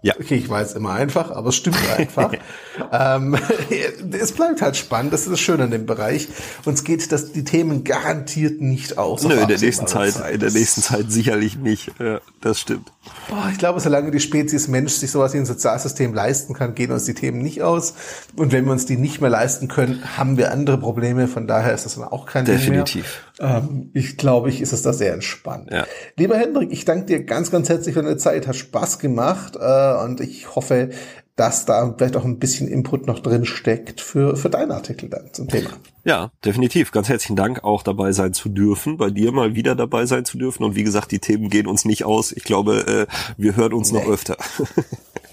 Ja. 0.03 0.15
Okay, 0.19 0.35
ich 0.35 0.49
weiß 0.49 0.73
immer 0.73 0.93
einfach, 0.93 1.29
aber 1.29 1.49
es 1.49 1.55
stimmt 1.55 1.77
einfach. 1.95 2.33
ähm, 2.91 3.37
es 4.19 4.31
bleibt 4.31 4.61
halt 4.61 4.75
spannend, 4.75 5.13
das 5.13 5.21
ist 5.21 5.31
das 5.31 5.39
Schöne 5.39 5.65
an 5.65 5.71
dem 5.71 5.85
Bereich. 5.85 6.27
Uns 6.65 6.83
geht 6.83 7.11
das, 7.11 7.33
die 7.33 7.43
Themen 7.43 7.83
garantiert 7.83 8.61
nicht 8.61 8.97
aus. 8.97 9.23
Nö, 9.23 9.35
in 9.35 9.47
der 9.47 9.59
nächsten 9.59 9.85
Zeit, 9.85 10.13
Zeit, 10.13 10.33
in 10.33 10.39
der 10.39 10.51
nächsten 10.51 10.81
Zeit 10.81 11.11
sicherlich 11.11 11.57
nicht. 11.57 11.91
Ja, 11.99 12.19
das 12.41 12.59
stimmt. 12.59 12.91
Boah, 13.29 13.49
ich 13.51 13.59
glaube, 13.59 13.79
solange 13.79 14.09
die 14.09 14.19
Spezies 14.19 14.67
Mensch 14.67 14.93
sich 14.93 15.11
sowas 15.11 15.33
wie 15.33 15.37
ein 15.37 15.45
Sozialsystem 15.45 16.13
leisten 16.15 16.53
kann, 16.55 16.73
gehen 16.73 16.91
uns 16.91 17.05
die 17.05 17.13
Themen 17.13 17.41
nicht 17.41 17.61
aus. 17.61 17.93
Und 18.35 18.51
wenn 18.51 18.65
wir 18.65 18.71
uns 18.71 18.87
die 18.87 18.97
nicht 18.97 19.21
mehr 19.21 19.29
leisten 19.29 19.67
können, 19.67 20.03
haben 20.17 20.37
wir 20.37 20.51
andere 20.51 20.79
Probleme. 20.79 21.27
Von 21.27 21.45
daher 21.45 21.75
ist 21.75 21.85
das 21.85 21.95
dann 21.95 22.05
auch 22.05 22.25
kein 22.25 22.45
Definitiv. 22.45 23.03
Ding 23.39 23.47
mehr. 23.47 23.57
Ähm, 23.57 23.89
ich 23.93 24.17
glaube, 24.17 24.49
ich 24.49 24.61
ist 24.61 24.71
es 24.71 24.81
da 24.81 24.93
sehr 24.93 25.13
entspannt. 25.13 25.69
Ja. 25.71 25.85
Lieber 26.15 26.37
Hendrik, 26.37 26.71
ich 26.71 26.85
danke 26.85 27.05
dir 27.05 27.23
ganz, 27.23 27.51
ganz 27.51 27.69
herzlich 27.69 27.95
für 27.95 28.03
deine 28.03 28.17
Zeit. 28.17 28.47
Hat 28.47 28.55
Spaß 28.55 28.99
gemacht. 28.99 29.57
Äh, 29.61 30.03
und 30.03 30.19
ich 30.19 30.55
hoffe, 30.55 30.89
dass 31.35 31.65
da 31.65 31.93
vielleicht 31.97 32.17
auch 32.17 32.25
ein 32.25 32.39
bisschen 32.39 32.67
Input 32.67 33.07
noch 33.07 33.19
drin 33.19 33.45
steckt 33.45 34.01
für, 34.01 34.35
für 34.35 34.49
deinen 34.49 34.71
Artikel 34.71 35.09
dann 35.09 35.33
zum 35.33 35.47
Thema. 35.47 35.69
Ja, 36.03 36.31
definitiv. 36.43 36.91
Ganz 36.91 37.09
herzlichen 37.09 37.35
Dank, 37.35 37.63
auch 37.63 37.83
dabei 37.83 38.11
sein 38.11 38.33
zu 38.33 38.49
dürfen, 38.49 38.97
bei 38.97 39.09
dir 39.09 39.31
mal 39.31 39.55
wieder 39.55 39.75
dabei 39.75 40.05
sein 40.05 40.25
zu 40.25 40.37
dürfen. 40.37 40.63
Und 40.63 40.75
wie 40.75 40.83
gesagt, 40.83 41.11
die 41.11 41.19
Themen 41.19 41.49
gehen 41.49 41.67
uns 41.67 41.85
nicht 41.85 42.03
aus. 42.03 42.31
Ich 42.31 42.43
glaube, 42.43 43.07
äh, 43.09 43.33
wir 43.37 43.55
hören 43.55 43.73
uns 43.73 43.91
nee. 43.91 43.99
noch 43.99 44.07
öfter. 44.07 44.37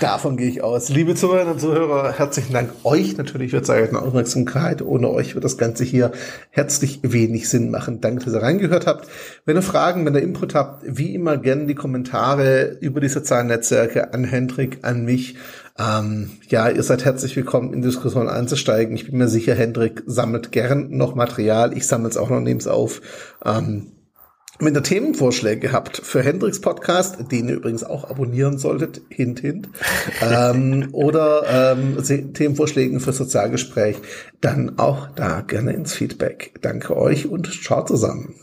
Davon 0.00 0.36
gehe 0.36 0.48
ich 0.48 0.62
aus. 0.62 0.88
Liebe 0.88 1.14
Zuhörerinnen 1.14 1.54
und 1.54 1.60
Zuhörer, 1.60 2.12
herzlichen 2.16 2.52
Dank 2.52 2.70
euch 2.84 3.16
natürlich 3.16 3.50
für 3.50 3.62
eure 3.68 4.00
Aufmerksamkeit. 4.00 4.82
Ohne 4.82 5.10
euch 5.10 5.34
wird 5.34 5.44
das 5.44 5.58
Ganze 5.58 5.84
hier 5.84 6.12
herzlich 6.50 7.00
wenig 7.02 7.48
Sinn 7.48 7.70
machen. 7.70 8.00
Danke, 8.00 8.24
dass 8.24 8.34
ihr 8.34 8.42
reingehört 8.42 8.86
habt. 8.86 9.08
Wenn 9.44 9.56
ihr 9.56 9.62
Fragen, 9.62 10.06
wenn 10.06 10.14
ihr 10.14 10.22
Input 10.22 10.54
habt, 10.54 10.84
wie 10.86 11.14
immer 11.14 11.36
gerne 11.36 11.66
die 11.66 11.74
Kommentare 11.74 12.78
über 12.80 13.00
die 13.00 13.08
sozialen 13.08 13.48
Netzwerke 13.48 14.14
an 14.14 14.24
Hendrik, 14.24 14.78
an 14.82 15.04
mich. 15.04 15.36
Ähm, 15.78 16.30
ja, 16.48 16.68
ihr 16.68 16.82
seid 16.82 17.04
herzlich 17.04 17.36
willkommen, 17.36 17.72
in 17.72 17.82
Diskussion 17.82 18.28
einzusteigen. 18.28 18.94
Ich 18.94 19.06
bin 19.06 19.18
mir 19.18 19.28
sicher, 19.28 19.54
Hendrik 19.54 20.02
sammelt 20.06 20.52
gern 20.52 20.88
noch 20.90 21.14
Material. 21.14 21.76
Ich 21.76 21.86
sammle 21.86 22.08
es 22.08 22.16
auch 22.16 22.30
noch, 22.30 22.40
nehme 22.40 22.60
es 22.60 22.66
auf. 22.66 23.00
Ähm, 23.44 23.92
wenn 24.64 24.74
ihr 24.74 24.82
Themenvorschläge 24.82 25.72
habt 25.72 25.98
für 25.98 26.22
Hendricks 26.22 26.60
Podcast, 26.60 27.30
den 27.30 27.48
ihr 27.48 27.56
übrigens 27.56 27.84
auch 27.84 28.08
abonnieren 28.08 28.58
solltet, 28.58 29.02
hint, 29.08 29.40
hint, 29.40 29.68
ähm, 30.22 30.88
oder 30.92 31.76
ähm, 31.76 31.98
Themenvorschläge 32.34 33.00
für 33.00 33.12
Sozialgespräch, 33.12 33.96
dann 34.40 34.78
auch 34.78 35.08
da 35.14 35.40
gerne 35.40 35.72
ins 35.72 35.94
Feedback. 35.94 36.54
Danke 36.60 36.96
euch 36.96 37.26
und 37.26 37.52
ciao 37.62 37.84
zusammen. 37.84 38.34